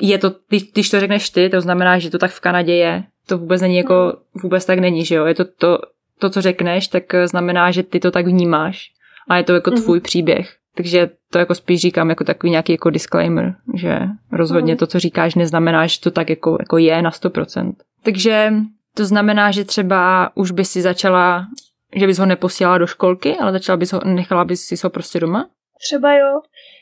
je 0.00 0.18
to, 0.18 0.32
když 0.72 0.90
to 0.90 1.00
řekneš 1.00 1.30
ty, 1.30 1.48
to 1.48 1.60
znamená, 1.60 1.98
že 1.98 2.10
to 2.10 2.18
tak 2.18 2.30
v 2.30 2.40
Kanadě 2.40 2.74
je. 2.74 3.04
To 3.26 3.38
vůbec 3.38 3.62
není 3.62 3.76
jako, 3.76 4.16
vůbec 4.42 4.64
tak 4.64 4.78
není, 4.78 5.04
že 5.04 5.14
jo. 5.14 5.24
Je 5.24 5.34
to, 5.34 5.44
to 5.44 5.78
to, 6.18 6.30
co 6.30 6.40
řekneš, 6.40 6.88
tak 6.88 7.14
eh, 7.14 7.28
znamená, 7.28 7.70
že 7.70 7.82
ty 7.82 8.00
to 8.00 8.10
tak 8.10 8.26
vnímáš 8.26 8.90
a 9.28 9.36
je 9.36 9.44
to 9.44 9.54
jako 9.54 9.70
mm-hmm. 9.70 9.82
tvůj 9.82 10.00
příběh. 10.00 10.56
Takže 10.74 11.10
to 11.30 11.38
jako 11.38 11.54
spíš 11.54 11.80
říkám 11.80 12.08
jako 12.08 12.24
takový 12.24 12.50
nějaký 12.50 12.72
jako 12.72 12.90
disclaimer, 12.90 13.54
že 13.74 13.98
rozhodně 14.32 14.74
mm-hmm. 14.74 14.78
to, 14.78 14.86
co 14.86 14.98
říkáš, 14.98 15.34
neznamená, 15.34 15.86
že 15.86 16.00
to 16.00 16.10
tak 16.10 16.30
jako, 16.30 16.56
jako 16.60 16.78
je 16.78 17.02
na 17.02 17.10
100%. 17.10 17.72
Takže 18.02 18.52
to 18.96 19.04
znamená, 19.04 19.50
že 19.50 19.64
třeba 19.64 20.30
už 20.34 20.50
by 20.50 20.64
si 20.64 20.82
začala, 20.82 21.46
že 21.96 22.06
bys 22.06 22.18
ho 22.18 22.26
neposílala 22.26 22.78
do 22.78 22.86
školky, 22.86 23.36
ale 23.36 23.52
začala 23.52 23.76
bys 23.76 23.92
ho, 23.92 24.00
nechala 24.04 24.44
bys 24.44 24.62
si 24.62 24.74
ho 24.84 24.90
prostě 24.90 25.20
doma? 25.20 25.50
Třeba 25.80 26.14
jo. 26.14 26.40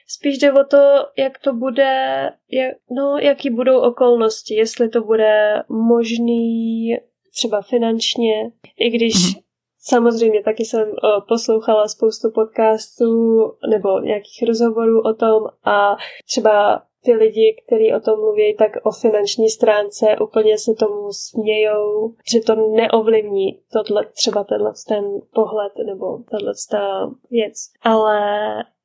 Spíš 0.08 0.38
jde 0.38 0.52
o 0.52 0.64
to, 0.64 0.78
jak 1.18 1.38
to 1.38 1.52
bude, 1.52 2.30
jak, 2.50 2.74
no, 2.90 3.18
jaký 3.18 3.50
budou 3.50 3.78
okolnosti, 3.80 4.54
jestli 4.54 4.88
to 4.88 5.02
bude 5.02 5.62
možný 5.68 6.88
třeba 7.36 7.62
finančně, 7.62 8.52
i 8.78 8.90
když 8.90 9.14
mm-hmm. 9.14 9.42
samozřejmě 9.78 10.42
taky 10.42 10.64
jsem 10.64 10.88
uh, 10.88 10.94
poslouchala 11.28 11.88
spoustu 11.88 12.30
podcastů 12.34 13.38
nebo 13.70 14.00
nějakých 14.00 14.44
rozhovorů 14.48 15.00
o 15.00 15.14
tom 15.14 15.42
a 15.64 15.96
třeba 16.28 16.82
ty 17.04 17.12
lidi, 17.12 17.62
kteří 17.66 17.94
o 17.94 18.00
tom 18.00 18.20
mluví, 18.20 18.56
tak 18.56 18.70
o 18.82 18.90
finanční 18.90 19.50
stránce 19.50 20.06
úplně 20.20 20.58
se 20.58 20.74
tomu 20.74 21.12
smějou, 21.12 22.14
že 22.32 22.40
to 22.40 22.54
neovlivní 22.54 23.60
tohle, 23.72 24.06
třeba 24.06 24.44
tenhle 24.44 24.72
ten 24.88 25.04
pohled 25.34 25.72
nebo 25.86 26.18
tahle 26.30 26.52
ta 26.70 27.10
věc. 27.30 27.54
Ale 27.82 28.20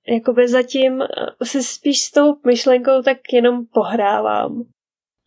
jakoby 0.07 0.47
zatím 0.47 1.03
se 1.43 1.63
spíš 1.63 2.01
s 2.01 2.11
tou 2.11 2.35
myšlenkou 2.45 3.01
tak 3.01 3.17
jenom 3.33 3.65
pohrávám. 3.73 4.63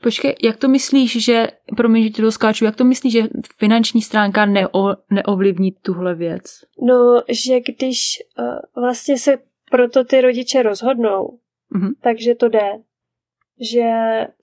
Počkej, 0.02 0.34
jak 0.42 0.56
to 0.56 0.68
myslíš, 0.68 1.24
že, 1.24 1.48
promiň, 1.76 2.02
že 2.02 2.10
ti 2.10 2.22
to 2.22 2.32
skáču, 2.32 2.64
jak 2.64 2.76
to 2.76 2.84
myslíš, 2.84 3.12
že 3.12 3.22
finanční 3.58 4.02
stránka 4.02 4.46
neo, 4.46 4.94
neovlivní 5.10 5.72
tuhle 5.72 6.14
věc? 6.14 6.42
No, 6.82 7.22
že 7.28 7.60
když 7.60 8.22
uh, 8.38 8.82
vlastně 8.82 9.18
se 9.18 9.38
proto 9.70 10.04
ty 10.04 10.20
rodiče 10.20 10.62
rozhodnou, 10.62 11.38
mm-hmm. 11.74 11.92
takže 12.02 12.34
to 12.34 12.48
jde. 12.48 12.70
Že 13.60 13.90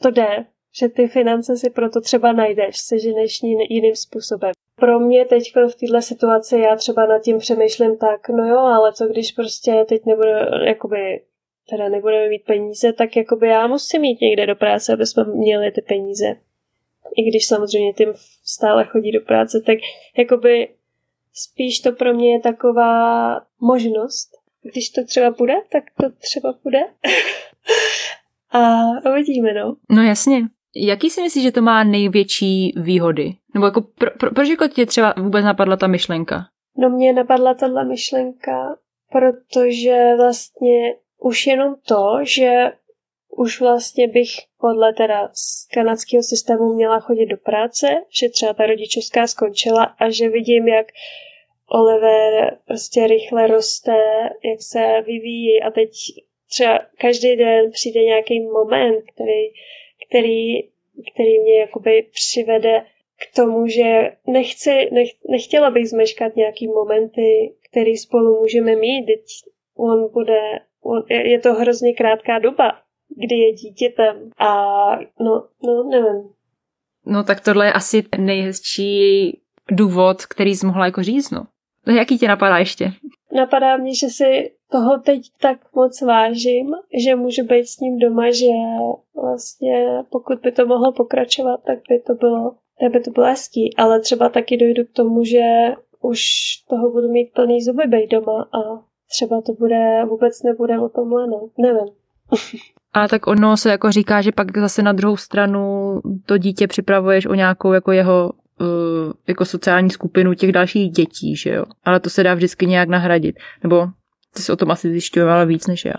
to 0.02 0.12
jde, 0.12 0.46
že 0.80 0.90
ty 0.90 1.08
finance 1.08 1.58
si 1.58 1.70
proto 1.70 2.02
třeba 2.02 2.32
najdeš, 2.32 2.78
seženeš 2.78 3.40
jiným 3.70 3.96
způsobem. 3.96 4.52
Pro 4.76 5.00
mě 5.00 5.26
teď 5.26 5.44
v 5.52 5.76
této 5.80 6.02
situaci 6.02 6.60
já 6.60 6.76
třeba 6.76 7.06
nad 7.06 7.20
tím 7.20 7.38
přemýšlím 7.38 7.98
tak, 7.98 8.30
no 8.30 8.48
jo, 8.48 8.58
ale 8.58 8.94
co 8.94 9.08
když 9.08 9.32
prostě 9.32 9.86
teď 9.90 10.06
nebudu, 10.06 10.30
jakoby, 10.66 11.22
teda 11.70 11.90
nebudeme 11.90 12.30
mít 12.30 12.46
peníze, 12.46 12.94
tak 12.94 13.16
jakoby 13.16 13.48
já 13.48 13.68
musím 13.68 14.04
jít 14.04 14.22
někde 14.22 14.48
do 14.48 14.56
práce, 14.56 14.94
aby 14.94 15.06
jsme 15.06 15.24
měli 15.24 15.72
ty 15.72 15.82
peníze. 15.82 16.36
I 17.18 17.30
když 17.30 17.48
samozřejmě 17.48 17.94
tím 17.94 18.14
stále 18.44 18.86
chodí 18.86 19.12
do 19.12 19.22
práce, 19.22 19.62
tak 19.66 19.78
jakoby 20.18 20.70
spíš 21.34 21.80
to 21.80 21.92
pro 21.92 22.14
mě 22.14 22.34
je 22.34 22.40
taková 22.40 23.36
možnost, 23.60 24.30
když 24.64 24.90
to 24.90 25.06
třeba 25.06 25.32
bude, 25.32 25.54
tak 25.72 25.84
to 26.02 26.10
třeba 26.10 26.54
bude. 26.64 26.80
A 28.52 28.82
uvidíme, 29.12 29.54
no. 29.54 29.76
No 29.90 30.04
jasně. 30.04 30.42
Jaký 30.76 31.10
si 31.10 31.22
myslíš, 31.22 31.44
že 31.44 31.52
to 31.52 31.62
má 31.62 31.84
největší 31.84 32.74
výhody? 32.78 33.34
Nebo 33.54 33.66
jako 33.66 33.82
pro, 33.82 34.12
pro, 34.20 34.32
proč 34.32 34.50
jako 34.50 34.68
tě 34.68 34.86
třeba 34.86 35.14
vůbec 35.18 35.46
napadla 35.46 35.78
ta 35.78 35.88
myšlenka? 35.88 36.46
No 36.78 36.90
mě 36.90 37.14
napadla 37.14 37.54
tahle 37.54 37.86
myšlenka, 37.86 38.78
protože 39.12 40.16
vlastně 40.18 40.94
už 41.20 41.48
jenom 41.48 41.76
to, 41.88 42.18
že 42.24 42.72
už 43.30 43.62
vlastně 43.62 44.08
bych 44.08 44.30
podle 44.60 44.94
teda 44.94 45.30
z 45.34 45.68
kanadského 45.74 46.24
systému 46.24 46.74
měla 46.74 47.00
chodit 47.00 47.26
do 47.26 47.38
práce, 47.38 47.88
že 48.20 48.30
třeba 48.30 48.54
ta 48.54 48.66
rodičovská 48.66 49.28
skončila 49.28 49.84
a 49.84 50.10
že 50.10 50.30
vidím, 50.30 50.68
jak 50.68 50.88
Oliver 51.68 52.58
prostě 52.66 53.08
rychle 53.08 53.48
roste, 53.48 53.96
jak 54.44 54.62
se 54.62 55.02
vyvíjí 55.06 55.64
a 55.64 55.72
teď 55.72 55.90
třeba 56.50 56.80
každý 56.98 57.36
den 57.36 57.72
přijde 57.72 58.04
nějaký 58.04 58.40
moment, 58.40 59.04
který, 59.14 59.50
který, 60.08 60.64
který 61.14 61.40
mě 61.40 61.60
jakoby 61.60 62.08
přivede 62.12 62.86
k 63.20 63.36
tomu, 63.36 63.68
že 63.68 64.12
nechci, 64.28 64.90
nech, 64.92 65.10
nechtěla 65.30 65.70
bych 65.70 65.90
zmeškat 65.90 66.36
nějaký 66.36 66.68
momenty, 66.68 67.54
který 67.70 67.98
spolu 67.98 68.40
můžeme 68.40 68.76
mít. 68.76 69.06
Teď 69.06 69.22
on 69.76 70.12
bude, 70.14 70.60
je 71.10 71.40
to 71.40 71.54
hrozně 71.54 71.94
krátká 71.94 72.40
doba, 72.40 72.72
kdy 73.16 73.36
je 73.36 73.54
dítětem 73.54 74.30
a 74.38 74.54
no, 75.20 75.48
no 75.64 75.84
nevím. 75.84 76.30
No 77.06 77.24
tak 77.24 77.42
tohle 77.42 77.66
je 77.66 77.74
asi 77.74 78.04
nejhezčí 78.18 79.32
důvod, 79.72 80.26
který 80.26 80.56
jsi 80.56 80.66
mohla 80.66 80.86
jako 80.86 81.04
říct, 81.04 81.32
no. 81.32 81.48
No 81.88 81.94
jaký 81.94 82.18
tě 82.18 82.28
napadá 82.28 82.58
ještě? 82.58 82.92
Napadá 83.32 83.78
mě, 83.78 83.96
že 83.96 84.08
si 84.10 84.52
toho 84.72 84.98
teď 85.00 85.22
tak 85.42 85.58
moc 85.76 86.02
vážím, 86.02 86.76
že 87.06 87.16
můžu 87.16 87.44
být 87.44 87.68
s 87.68 87.80
ním 87.80 88.00
doma, 88.00 88.32
že 88.32 88.46
vlastně 89.16 89.86
pokud 90.10 90.40
by 90.40 90.52
to 90.52 90.66
mohlo 90.66 90.92
pokračovat, 90.92 91.60
tak 91.66 91.80
by 91.90 92.00
to 92.00 92.14
bylo, 92.14 92.56
tak 92.80 92.92
by 92.92 93.00
to 93.00 93.12
bylo 93.12 93.26
hezký. 93.26 93.76
Ale 93.78 94.00
třeba 94.00 94.30
taky 94.30 94.58
dojdu 94.58 94.84
k 94.84 94.92
tomu, 94.94 95.24
že 95.24 95.40
už 96.02 96.22
toho 96.70 96.92
budu 96.92 97.12
mít 97.12 97.34
plný 97.34 97.62
zuby 97.62 97.84
být 97.88 98.12
doma 98.12 98.50
a 98.54 98.89
třeba 99.10 99.42
to 99.42 99.54
bude, 99.54 100.06
vůbec 100.10 100.44
nebude 100.44 100.80
o 100.80 100.90
tomhle, 100.90 101.28
no. 101.28 101.50
Nevím. 101.58 101.94
A 102.94 103.08
tak 103.08 103.28
ono 103.28 103.58
se 103.58 103.70
jako 103.70 103.92
říká, 103.92 104.22
že 104.22 104.32
pak 104.32 104.58
zase 104.58 104.82
na 104.82 104.94
druhou 104.94 105.18
stranu 105.18 105.94
to 106.26 106.38
dítě 106.38 106.68
připravuješ 106.68 107.26
o 107.26 107.34
nějakou 107.34 107.74
jako 107.74 107.92
jeho 107.92 108.32
uh, 108.62 109.14
jako 109.28 109.46
sociální 109.46 109.90
skupinu 109.90 110.34
těch 110.34 110.52
dalších 110.52 110.92
dětí, 110.92 111.36
že 111.36 111.50
jo. 111.50 111.66
Ale 111.84 112.00
to 112.00 112.10
se 112.10 112.24
dá 112.24 112.34
vždycky 112.34 112.66
nějak 112.66 112.90
nahradit. 112.90 113.36
Nebo 113.64 113.88
ty 114.36 114.42
jsi 114.42 114.52
o 114.52 114.56
tom 114.56 114.72
asi 114.72 114.90
zjišťovala 114.90 115.44
víc 115.44 115.68
než 115.68 115.86
já. 115.86 115.94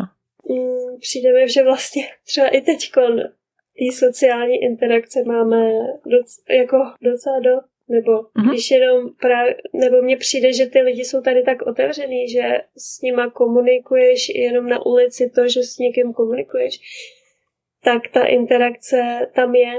Mm, 0.48 0.98
přijde 1.00 1.32
mi, 1.32 1.48
že 1.48 1.64
vlastně 1.64 2.02
třeba 2.26 2.48
i 2.48 2.61
teď 2.61 2.90
ty 3.80 3.92
sociální 3.92 4.56
interakce 4.56 5.18
máme 5.26 5.70
doc, 6.06 6.26
jako 6.58 6.76
docela 7.02 7.40
do, 7.40 7.50
nebo 7.91 8.12
uh-huh. 8.12 8.51
když 8.51 8.70
jenom 8.70 9.11
právě, 9.20 9.57
nebo 9.72 10.03
mně 10.03 10.16
přijde, 10.16 10.53
že 10.53 10.66
ty 10.66 10.80
lidi 10.80 11.05
jsou 11.05 11.20
tady 11.20 11.43
tak 11.43 11.62
otevřený, 11.62 12.28
že 12.28 12.43
s 12.76 13.03
nima 13.03 13.30
komunikuješ 13.30 14.28
jenom 14.28 14.68
na 14.68 14.86
ulici 14.86 15.30
to, 15.34 15.49
že 15.49 15.62
s 15.62 15.78
někým 15.78 16.12
komunikuješ, 16.12 16.78
tak 17.84 18.03
ta 18.12 18.24
interakce 18.24 19.30
tam 19.34 19.55
je 19.55 19.72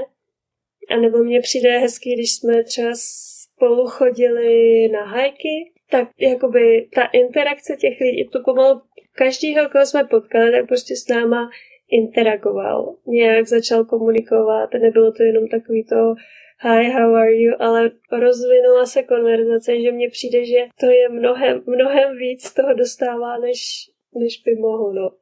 a 0.90 0.96
nebo 0.96 1.18
mně 1.18 1.40
přijde 1.40 1.78
hezký, 1.78 2.14
když 2.14 2.32
jsme 2.32 2.64
třeba 2.64 2.90
spolu 2.94 3.86
chodili 3.86 4.88
na 4.88 5.04
hajky, 5.04 5.72
tak 5.90 6.08
jakoby 6.18 6.88
ta 6.94 7.04
interakce 7.04 7.76
těch 7.76 8.00
lidí, 8.00 8.28
to 8.28 8.40
pomalu 8.44 8.80
každýho, 9.12 9.68
koho 9.68 9.86
jsme 9.86 10.04
potkali, 10.04 10.52
tak 10.52 10.68
prostě 10.68 10.96
s 10.96 11.08
náma 11.08 11.50
interagoval. 11.90 12.96
Nějak 13.06 13.46
začal 13.46 13.84
komunikovat, 13.84 14.70
nebylo 14.80 15.12
to 15.12 15.22
jenom 15.22 15.48
takový 15.48 15.84
to 15.84 16.14
hi, 16.62 16.92
how 16.92 17.14
are 17.14 17.34
you, 17.34 17.54
ale 17.60 17.90
rozvinula 18.12 18.86
se 18.86 19.02
konverzace, 19.02 19.80
že 19.80 19.92
mně 19.92 20.10
přijde, 20.10 20.44
že 20.46 20.58
to 20.80 20.86
je 20.86 21.08
mnohem, 21.08 21.62
mnohem 21.66 22.16
víc 22.16 22.54
toho 22.54 22.74
dostává, 22.74 23.38
než, 23.38 23.90
než 24.14 24.42
by 24.44 24.54
mohlo, 24.60 24.92
no. 24.92 25.10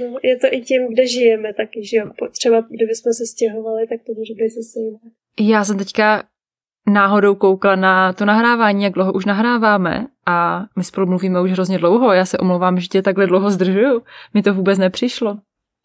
No, 0.00 0.18
je 0.22 0.36
to 0.36 0.46
i 0.50 0.60
tím, 0.60 0.88
kde 0.88 1.06
žijeme 1.06 1.54
taky, 1.54 1.86
že 1.86 1.96
jo. 1.96 2.10
Třeba 2.30 2.60
kdybychom 2.60 3.12
se 3.12 3.26
stěhovali, 3.26 3.86
tak 3.86 4.00
to 4.06 4.12
může 4.12 4.34
být 4.34 4.48
zase 4.48 4.80
jiné. 4.80 4.98
Já 5.40 5.64
jsem 5.64 5.78
teďka 5.78 6.22
náhodou 6.86 7.34
koukla 7.34 7.76
na 7.76 8.12
to 8.12 8.24
nahrávání, 8.24 8.84
jak 8.84 8.92
dlouho 8.92 9.12
už 9.12 9.24
nahráváme 9.24 10.06
a 10.26 10.64
my 10.78 10.84
spolu 10.84 11.06
mluvíme 11.06 11.40
už 11.40 11.50
hrozně 11.50 11.78
dlouho. 11.78 12.12
Já 12.12 12.24
se 12.24 12.38
omlouvám, 12.38 12.80
že 12.80 12.88
tě 12.88 13.02
takhle 13.02 13.26
dlouho 13.26 13.50
zdržuju. 13.50 14.02
Mi 14.34 14.42
to 14.42 14.54
vůbec 14.54 14.78
nepřišlo. 14.78 15.38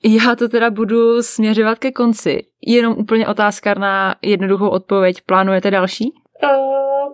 Já 0.07 0.35
to 0.35 0.49
teda 0.49 0.69
budu 0.69 1.23
směřovat 1.23 1.79
ke 1.79 1.91
konci. 1.91 2.45
Jenom 2.61 2.97
úplně 2.97 3.27
otázka 3.27 3.73
na 3.73 4.15
jednoduchou 4.21 4.69
odpověď. 4.69 5.21
Plánujete 5.25 5.71
další? 5.71 6.13
Uh, 6.43 7.13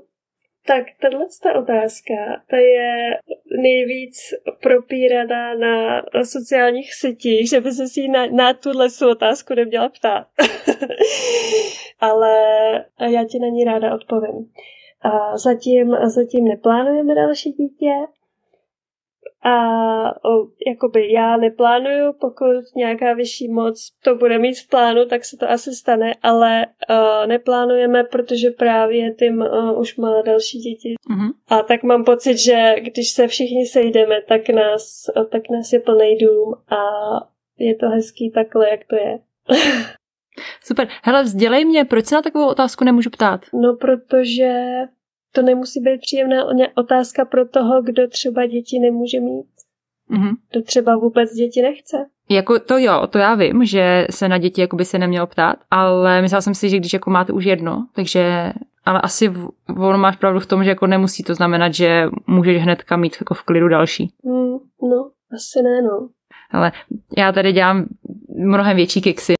tak 0.68 0.86
tahle 1.02 1.26
otázka, 1.60 2.14
ta 2.50 2.58
je 2.58 3.20
nejvíc 3.62 4.18
propíraná 4.62 5.56
na 5.56 6.02
sociálních 6.24 6.94
sítích, 6.94 7.50
že 7.50 7.62
by 7.62 7.72
se 7.72 7.88
si 7.88 8.08
na, 8.08 8.26
na 8.26 8.54
tuhle 8.54 8.88
otázku 9.12 9.54
neměla 9.54 9.90
ptát. 9.90 10.28
Ale 12.00 12.36
já 13.00 13.24
ti 13.24 13.40
na 13.40 13.48
ní 13.48 13.64
ráda 13.64 13.96
odpovím. 13.96 14.52
A 15.02 15.38
zatím, 15.38 15.96
zatím 16.06 16.46
neplánujeme 16.46 17.16
další 17.16 17.52
dítě, 17.52 17.92
a 19.44 19.56
o, 20.26 20.48
jakoby 20.68 21.12
já 21.14 21.38
neplánuju, 21.38 22.14
pokud 22.14 22.76
nějaká 22.76 23.14
vyšší 23.14 23.48
moc 23.48 23.92
to 24.04 24.16
bude 24.16 24.40
mít 24.40 24.60
v 24.60 24.70
plánu, 24.70 25.06
tak 25.06 25.26
se 25.26 25.38
to 25.38 25.50
asi 25.50 25.72
stane, 25.72 26.14
ale 26.24 26.66
uh, 26.66 27.28
neplánujeme, 27.28 28.04
protože 28.04 28.50
právě 28.50 29.14
tím 29.14 29.38
uh, 29.38 29.80
už 29.80 29.98
má 29.98 30.22
další 30.22 30.58
děti. 30.58 30.96
Mm-hmm. 31.12 31.32
A 31.48 31.64
tak 31.64 31.84
mám 31.84 32.04
pocit, 32.04 32.38
že 32.38 32.76
když 32.80 33.10
se 33.10 33.28
všichni 33.28 33.66
sejdeme, 33.66 34.22
tak 34.28 34.50
nás, 34.50 35.06
uh, 35.18 35.26
tak 35.26 35.42
nás 35.50 35.74
je 35.74 35.80
plný 35.80 36.18
dům 36.18 36.54
a 36.70 36.82
je 37.60 37.76
to 37.76 37.90
hezký 37.90 38.32
takhle, 38.32 38.70
jak 38.70 38.80
to 38.90 38.96
je. 38.96 39.20
Super. 40.64 40.88
Hele, 41.04 41.24
vzdělej 41.24 41.66
mě, 41.66 41.86
proč 41.86 42.06
se 42.06 42.16
na 42.16 42.22
takovou 42.22 42.48
otázku 42.48 42.84
nemůžu 42.84 43.10
ptát? 43.10 43.42
No, 43.54 43.76
protože 43.76 44.54
to 45.32 45.42
nemusí 45.42 45.80
být 45.80 46.02
příjemná 46.02 46.44
otázka 46.76 47.26
pro 47.26 47.48
toho, 47.48 47.82
kdo 47.82 48.08
třeba 48.08 48.46
děti 48.46 48.80
nemůže 48.80 49.20
mít. 49.20 49.48
Mm-hmm. 50.12 50.32
Kdo 50.52 50.62
třeba 50.62 50.98
vůbec 50.98 51.34
děti 51.34 51.62
nechce. 51.62 51.98
Jako 52.30 52.60
to 52.60 52.78
jo, 52.78 53.08
to 53.08 53.18
já 53.18 53.36
vím, 53.36 53.66
že 53.66 54.08
se 54.10 54.30
na 54.30 54.38
děti 54.38 54.62
jako 54.62 54.76
by 54.76 54.86
se 54.86 55.00
nemělo 55.00 55.28
ptát, 55.28 55.56
ale 55.72 56.22
myslela 56.22 56.42
jsem 56.42 56.56
si, 56.56 56.70
že 56.70 56.78
když 56.78 56.94
jako 56.94 57.10
máte 57.10 57.34
už 57.34 57.46
jedno, 57.46 57.88
takže 57.96 58.54
ale 58.86 59.02
asi 59.02 59.28
v, 59.28 59.50
on 59.78 59.98
máš 59.98 60.16
pravdu 60.16 60.40
v 60.40 60.46
tom, 60.46 60.64
že 60.64 60.70
jako 60.70 60.88
nemusí 60.88 61.24
to 61.24 61.36
znamenat, 61.36 61.74
že 61.74 62.06
můžeš 62.28 62.62
hnedka 62.62 62.98
mít 62.98 63.18
jako 63.22 63.34
v 63.34 63.44
klidu 63.44 63.68
další. 63.68 64.14
Mm, 64.24 64.58
no, 64.90 65.12
asi 65.34 65.64
ne, 65.64 65.82
no. 65.82 66.10
Ale 66.52 66.72
já 67.18 67.32
tady 67.32 67.54
dělám 67.54 67.86
mnohem 68.38 68.76
větší 68.76 69.02
kiksy. 69.02 69.34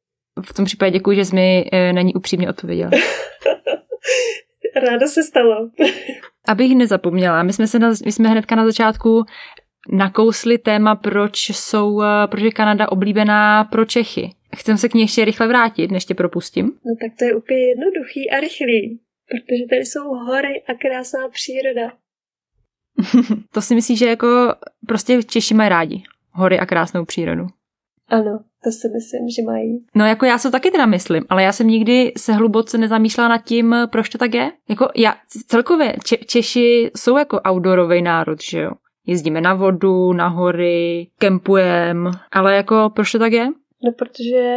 V 0.44 0.54
tom 0.54 0.64
případě 0.64 0.90
děkuji, 0.90 1.16
že 1.16 1.24
jsi 1.24 1.34
mi 1.34 1.68
e, 1.72 1.92
na 1.92 2.02
ní 2.02 2.14
upřímně 2.14 2.50
odpověděla. 2.50 2.90
Ráda 4.76 5.06
se 5.06 5.22
stalo. 5.22 5.70
Abych 6.48 6.74
nezapomněla, 6.74 7.42
my 7.42 7.52
jsme, 7.52 7.66
se 7.66 7.78
na, 7.78 7.92
my 8.04 8.12
jsme 8.12 8.28
hnedka 8.28 8.56
na 8.56 8.64
začátku 8.64 9.24
nakousli 9.92 10.58
téma, 10.58 10.94
proč, 10.94 11.50
jsou, 11.50 12.02
eh, 12.02 12.26
proč 12.26 12.42
je 12.42 12.50
Kanada 12.50 12.88
oblíbená 12.88 13.64
pro 13.64 13.84
Čechy. 13.84 14.30
Chcem 14.56 14.78
se 14.78 14.88
k 14.88 14.94
ní 14.94 15.00
ještě 15.00 15.24
rychle 15.24 15.48
vrátit, 15.48 15.90
než 15.90 16.04
tě 16.04 16.14
propustím. 16.14 16.64
No 16.66 16.94
tak 17.00 17.18
to 17.18 17.24
je 17.24 17.34
úplně 17.34 17.68
jednoduchý 17.68 18.30
a 18.30 18.40
rychlý, 18.40 19.00
protože 19.26 19.64
tady 19.70 19.80
jsou 19.80 20.08
hory 20.08 20.62
a 20.68 20.74
krásná 20.74 21.28
příroda. 21.28 21.92
to 23.52 23.62
si 23.62 23.74
myslíš, 23.74 23.98
že 23.98 24.06
jako 24.06 24.54
prostě 24.86 25.22
Češi 25.22 25.54
mají 25.54 25.68
rádi 25.68 26.02
hory 26.30 26.58
a 26.58 26.66
krásnou 26.66 27.04
přírodu? 27.04 27.46
Ano, 28.08 28.44
to 28.64 28.70
si 28.70 28.88
myslím, 28.88 29.28
že 29.28 29.42
mají. 29.42 29.84
No 29.94 30.06
jako 30.06 30.26
já 30.26 30.38
se 30.38 30.50
taky 30.50 30.70
teda 30.70 30.86
myslím, 30.86 31.24
ale 31.30 31.42
já 31.42 31.52
jsem 31.52 31.66
nikdy 31.66 32.12
se 32.16 32.32
hluboce 32.32 32.78
nezamýšlela 32.78 33.28
nad 33.28 33.38
tím, 33.44 33.76
proč 33.90 34.08
to 34.08 34.18
tak 34.18 34.34
je. 34.34 34.52
Jako 34.68 34.88
já 34.96 35.14
celkově 35.46 35.96
Če- 36.04 36.24
Češi 36.26 36.90
jsou 36.96 37.16
jako 37.16 37.40
outdoorový 37.50 38.02
národ, 38.02 38.42
že 38.42 38.60
jo. 38.60 38.70
Jezdíme 39.06 39.40
na 39.40 39.54
vodu, 39.54 40.12
na 40.12 40.28
hory, 40.28 41.06
kempujeme, 41.18 42.10
ale 42.32 42.56
jako 42.56 42.90
proč 42.94 43.12
to 43.12 43.18
tak 43.18 43.32
je? 43.32 43.46
No 43.84 43.92
protože 43.98 44.54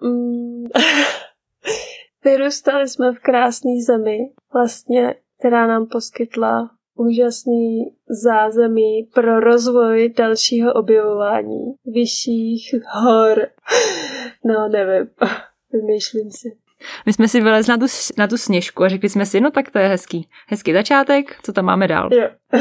mm, 0.00 0.64
vyrůstali 2.24 2.88
jsme 2.88 3.12
v 3.12 3.18
krásné 3.18 3.70
zemi, 3.86 4.18
vlastně, 4.54 5.14
která 5.38 5.66
nám 5.66 5.86
poskytla 5.86 6.70
úžasný 6.94 7.84
zázemí 8.08 9.08
pro 9.14 9.40
rozvoj 9.40 10.14
dalšího 10.16 10.72
objevování 10.72 11.74
vyšších 11.86 12.74
hor. 12.94 13.46
No, 14.46 14.68
nevím, 14.68 15.10
vymýšlím 15.72 16.30
si. 16.30 16.56
My 17.06 17.12
jsme 17.12 17.28
si 17.28 17.40
vylezli 17.40 17.70
na 17.70 17.78
tu, 17.78 17.86
na 18.18 18.26
tu 18.26 18.36
sněžku 18.36 18.84
a 18.84 18.88
řekli 18.88 19.08
jsme 19.08 19.26
si, 19.26 19.40
no 19.40 19.50
tak 19.50 19.70
to 19.70 19.78
je 19.78 19.88
hezký. 19.88 20.28
Hezký 20.48 20.72
začátek, 20.72 21.36
co 21.42 21.52
tam 21.52 21.64
máme 21.64 21.88
dál? 21.88 22.10
Jo, 22.12 22.28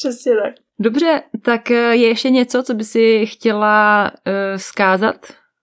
přesně 0.00 0.32
tak. 0.44 0.54
Dobře, 0.78 1.22
tak 1.42 1.70
eh, 1.70 1.74
je 1.74 2.08
ještě 2.08 2.30
něco, 2.30 2.62
co 2.62 2.74
by 2.74 2.84
si 2.84 3.26
chtěla 3.26 4.10
uh, 4.10 4.32
zkázat 4.56 5.16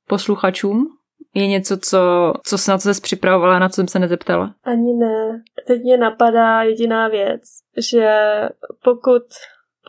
posluchačům? 0.08 0.99
Je 1.35 1.47
něco, 1.47 1.77
co, 1.77 2.34
co 2.43 2.57
se 2.57 2.72
na 2.72 2.77
co 2.77 2.93
jsi 2.93 3.01
připravovala, 3.01 3.60
na 3.60 3.69
co 3.69 3.76
jsem 3.76 3.88
se 3.88 3.99
nezeptala? 3.99 4.53
Ani 4.64 4.93
ne. 4.93 5.43
Teď 5.68 5.81
mě 5.81 5.97
napadá 5.97 6.64
jediná 6.64 7.07
věc, 7.07 7.41
že 7.77 8.10
pokud 8.84 9.23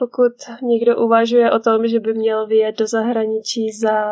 pokud 0.00 0.32
někdo 0.62 0.96
uvažuje 0.96 1.50
o 1.50 1.58
tom, 1.58 1.86
že 1.86 2.00
by 2.00 2.14
měl 2.14 2.46
vyjet 2.46 2.78
do 2.78 2.86
zahraničí 2.86 3.72
za... 3.72 4.04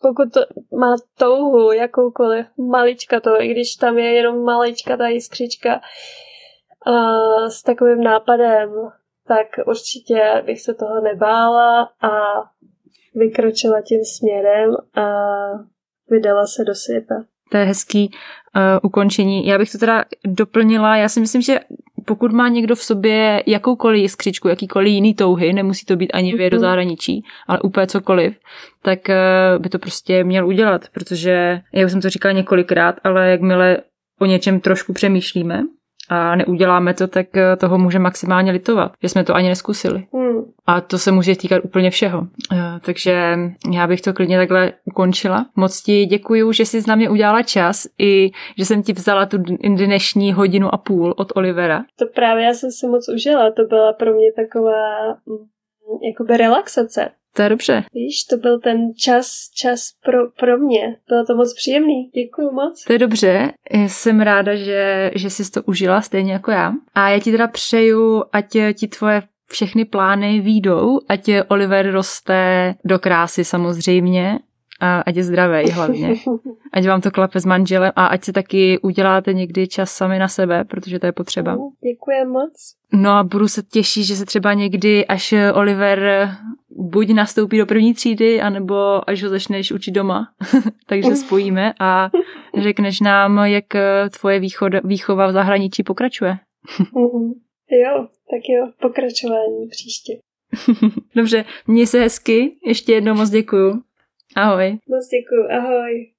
Pokud 0.00 0.32
to 0.32 0.40
má 0.78 0.96
touhu, 1.18 1.72
jakoukoliv, 1.72 2.46
malička 2.56 3.20
to, 3.20 3.42
i 3.42 3.48
když 3.48 3.76
tam 3.76 3.98
je 3.98 4.12
jenom 4.12 4.44
malička 4.44 4.96
ta 4.96 5.08
jiskřička 5.08 5.80
a 6.86 6.92
s 7.50 7.62
takovým 7.62 8.00
nápadem, 8.00 8.70
tak 9.26 9.46
určitě 9.66 10.42
bych 10.46 10.60
se 10.60 10.74
toho 10.74 11.00
nebála 11.00 11.82
a 11.82 12.10
vykročila 13.14 13.82
tím 13.82 14.00
směrem 14.04 14.76
a 14.96 15.06
vydala 16.10 16.46
se 16.46 16.64
do 16.64 16.74
světa. 16.74 17.14
To 17.50 17.56
je 17.56 17.64
hezký 17.64 18.10
uh, 18.10 18.62
ukončení. 18.82 19.46
Já 19.46 19.58
bych 19.58 19.72
to 19.72 19.78
teda 19.78 20.04
doplnila. 20.26 20.96
Já 20.96 21.08
si 21.08 21.20
myslím, 21.20 21.42
že 21.42 21.60
pokud 22.04 22.32
má 22.32 22.48
někdo 22.48 22.76
v 22.76 22.82
sobě 22.82 23.42
jakoukoliv 23.46 24.02
jiskřičku, 24.02 24.48
jakýkoliv 24.48 24.92
jiný 24.92 25.14
touhy, 25.14 25.52
nemusí 25.52 25.86
to 25.86 25.96
být 25.96 26.10
ani 26.14 26.34
věd 26.34 26.50
do 26.50 26.56
mhm. 26.56 26.60
zahraničí, 26.60 27.24
ale 27.46 27.60
úplně 27.60 27.86
cokoliv, 27.86 28.38
tak 28.82 28.98
uh, 29.08 29.62
by 29.62 29.68
to 29.68 29.78
prostě 29.78 30.24
měl 30.24 30.46
udělat, 30.46 30.88
protože, 30.92 31.60
já 31.72 31.86
už 31.86 31.92
jsem 31.92 32.00
to 32.00 32.10
říkala 32.10 32.32
několikrát, 32.32 33.00
ale 33.04 33.30
jakmile 33.30 33.78
o 34.20 34.26
něčem 34.26 34.60
trošku 34.60 34.92
přemýšlíme, 34.92 35.62
a 36.08 36.36
neuděláme 36.36 36.94
to, 36.94 37.06
tak 37.06 37.36
eh, 37.36 37.56
toho 37.56 37.78
může 37.78 37.98
maximálně 37.98 38.52
litovat, 38.52 38.92
že 39.02 39.08
jsme 39.08 39.24
to 39.24 39.34
ani 39.34 39.48
neskusili. 39.48 40.06
Hmm. 40.12 40.42
A 40.66 40.80
to 40.80 40.98
se 40.98 41.12
může 41.12 41.36
týkat 41.36 41.64
úplně 41.64 41.90
všeho. 41.90 42.26
Eh, 42.52 42.80
takže 42.80 43.38
já 43.72 43.86
bych 43.86 44.00
to 44.00 44.12
klidně 44.12 44.38
takhle 44.38 44.72
ukončila. 44.84 45.46
Moc 45.56 45.82
ti 45.82 46.06
děkuju, 46.06 46.52
že 46.52 46.66
jsi 46.66 46.82
na 46.88 46.94
mě 46.94 47.10
udělala 47.10 47.42
čas 47.42 47.86
i 47.98 48.30
že 48.58 48.64
jsem 48.64 48.82
ti 48.82 48.92
vzala 48.92 49.26
tu 49.26 49.38
dnešní 49.76 50.32
hodinu 50.32 50.74
a 50.74 50.78
půl 50.78 51.14
od 51.16 51.32
Olivera. 51.34 51.84
To 51.98 52.06
právě 52.14 52.44
já 52.44 52.54
jsem 52.54 52.70
si 52.70 52.86
moc 52.86 53.08
užila. 53.08 53.50
To 53.50 53.64
byla 53.64 53.92
pro 53.92 54.14
mě 54.14 54.32
taková 54.32 55.08
mm, 55.26 55.46
jakoby 56.10 56.36
relaxace. 56.36 57.10
To 57.36 57.42
je 57.42 57.48
dobře. 57.48 57.84
Víš, 57.94 58.24
to 58.24 58.36
byl 58.36 58.60
ten 58.60 58.94
čas, 58.94 59.50
čas 59.54 59.90
pro, 60.04 60.18
pro 60.38 60.58
mě. 60.58 60.96
Bylo 61.08 61.24
to 61.24 61.36
moc 61.36 61.54
příjemný. 61.54 62.10
Děkuji 62.14 62.50
moc. 62.52 62.84
To 62.84 62.92
je 62.92 62.98
dobře. 62.98 63.52
Jsem 63.86 64.20
ráda, 64.20 64.54
že, 64.54 65.10
že 65.14 65.30
jsi 65.30 65.50
to 65.50 65.62
užila 65.62 66.02
stejně 66.02 66.32
jako 66.32 66.50
já. 66.50 66.72
A 66.94 67.08
já 67.08 67.18
ti 67.18 67.30
teda 67.32 67.48
přeju, 67.48 68.24
ať 68.32 68.56
ti 68.74 68.88
tvoje 68.88 69.22
všechny 69.46 69.84
plány 69.84 70.40
výjdou, 70.40 71.00
ať 71.08 71.30
Oliver 71.48 71.90
roste 71.90 72.74
do 72.84 72.98
krásy 72.98 73.44
samozřejmě, 73.44 74.38
a 74.80 75.00
ať 75.00 75.16
je 75.16 75.24
zdravý 75.24 75.70
hlavně. 75.70 76.14
Ať 76.72 76.86
vám 76.86 77.00
to 77.00 77.10
klape 77.10 77.40
s 77.40 77.44
manželem 77.44 77.92
a 77.96 78.06
ať 78.06 78.24
si 78.24 78.32
taky 78.32 78.78
uděláte 78.78 79.34
někdy 79.34 79.68
čas 79.68 79.90
sami 79.90 80.18
na 80.18 80.28
sebe, 80.28 80.64
protože 80.64 80.98
to 80.98 81.06
je 81.06 81.12
potřeba. 81.12 81.56
Děkuji 81.82 82.24
moc. 82.32 82.74
No 82.92 83.10
a 83.10 83.22
budu 83.22 83.48
se 83.48 83.62
těšit, 83.62 84.04
že 84.04 84.16
se 84.16 84.24
třeba 84.24 84.52
někdy, 84.52 85.06
až 85.06 85.34
Oliver 85.52 86.30
buď 86.76 87.10
nastoupí 87.10 87.58
do 87.58 87.66
první 87.66 87.94
třídy, 87.94 88.40
anebo 88.40 89.10
až 89.10 89.22
ho 89.22 89.28
začneš 89.28 89.72
učit 89.72 89.90
doma, 89.90 90.28
takže 90.86 91.16
spojíme 91.16 91.72
a 91.80 92.10
řekneš 92.62 93.00
nám, 93.00 93.38
jak 93.38 93.64
tvoje 94.20 94.40
východ, 94.40 94.72
výchova 94.84 95.26
v 95.26 95.32
zahraničí 95.32 95.82
pokračuje. 95.82 96.38
Mhm. 96.94 97.32
jo, 97.70 98.06
tak 98.30 98.40
jo, 98.48 98.68
pokračování 98.80 99.68
příště. 99.70 100.12
Dobře, 101.16 101.44
měj 101.66 101.86
se 101.86 102.00
hezky, 102.00 102.56
ještě 102.66 102.92
jednou 102.92 103.14
moc 103.14 103.30
děkuju. 103.30 103.82
Ahoj. 104.36 104.78
Moc 104.88 105.08
děkuju, 105.08 105.58
ahoj. 105.58 106.10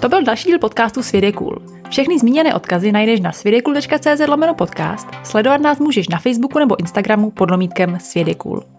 To 0.00 0.08
byl 0.08 0.22
další 0.22 0.48
díl 0.48 0.58
podcastu 0.58 1.02
Svět 1.02 1.24
je 1.24 1.32
cool. 1.32 1.58
Všechny 1.90 2.18
zmíněné 2.18 2.54
odkazy 2.54 2.92
najdeš 2.92 3.20
na 3.20 3.32
svědekul.cz 3.32 4.28
lomeno 4.28 4.54
podcast. 4.54 5.08
Sledovat 5.24 5.60
nás 5.60 5.78
můžeš 5.78 6.08
na 6.08 6.18
Facebooku 6.18 6.58
nebo 6.58 6.80
Instagramu 6.80 7.30
pod 7.30 7.50
lomítkem 7.50 7.98
cool. 8.36 8.77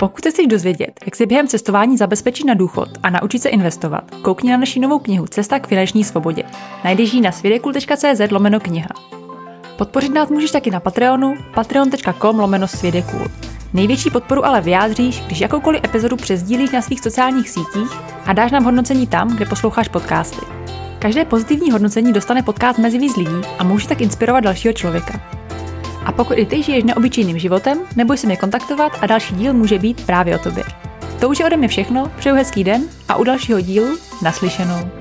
Pokud 0.00 0.24
se 0.24 0.30
chceš 0.30 0.46
dozvědět, 0.46 1.00
jak 1.04 1.16
si 1.16 1.26
během 1.26 1.48
cestování 1.48 1.96
zabezpečit 1.96 2.44
na 2.44 2.54
důchod 2.54 2.88
a 3.02 3.10
naučit 3.10 3.42
se 3.42 3.48
investovat, 3.48 4.04
koukni 4.22 4.50
na 4.50 4.56
naši 4.56 4.80
novou 4.80 4.98
knihu 4.98 5.26
Cesta 5.26 5.58
k 5.58 5.66
finanční 5.66 6.04
svobodě. 6.04 6.42
Najdeš 6.84 7.12
ji 7.12 7.20
na 7.20 7.32
svědekul.cz 7.32 8.30
lomeno 8.30 8.60
kniha. 8.60 8.88
Podpořit 9.78 10.14
nás 10.14 10.28
můžeš 10.28 10.50
taky 10.50 10.70
na 10.70 10.80
Patreonu 10.80 11.34
patreon.com 11.54 12.38
lomeno 12.38 12.68
svědekul. 12.68 13.20
Největší 13.72 14.10
podporu 14.10 14.46
ale 14.46 14.60
vyjádříš, 14.60 15.20
když 15.26 15.40
jakoukoliv 15.40 15.84
epizodu 15.84 16.16
přezdílíš 16.16 16.70
na 16.70 16.82
svých 16.82 17.00
sociálních 17.00 17.50
sítích 17.50 17.90
a 18.26 18.32
dáš 18.32 18.50
nám 18.50 18.64
hodnocení 18.64 19.06
tam, 19.06 19.36
kde 19.36 19.46
posloucháš 19.46 19.88
podcasty. 19.88 20.46
Každé 20.98 21.24
pozitivní 21.24 21.70
hodnocení 21.70 22.12
dostane 22.12 22.42
podcast 22.42 22.78
mezi 22.78 22.98
víc 22.98 23.16
lidí 23.16 23.40
a 23.58 23.64
může 23.64 23.88
tak 23.88 24.00
inspirovat 24.00 24.44
dalšího 24.44 24.74
člověka. 24.74 25.39
A 26.04 26.12
pokud 26.12 26.38
i 26.38 26.46
ty 26.46 26.62
žiješ 26.62 26.84
neobyčejným 26.84 27.38
životem, 27.38 27.78
neboj 27.96 28.18
se 28.18 28.26
mě 28.26 28.36
kontaktovat 28.36 28.92
a 29.00 29.06
další 29.06 29.34
díl 29.34 29.54
může 29.54 29.78
být 29.78 30.06
právě 30.06 30.36
o 30.36 30.42
tobě. 30.42 30.64
To 31.20 31.28
už 31.28 31.38
je 31.38 31.46
ode 31.46 31.56
mě 31.56 31.68
všechno, 31.68 32.12
přeju 32.18 32.36
hezký 32.36 32.64
den 32.64 32.82
a 33.08 33.16
u 33.16 33.24
dalšího 33.24 33.60
dílu 33.60 33.98
naslyšenou. 34.22 34.99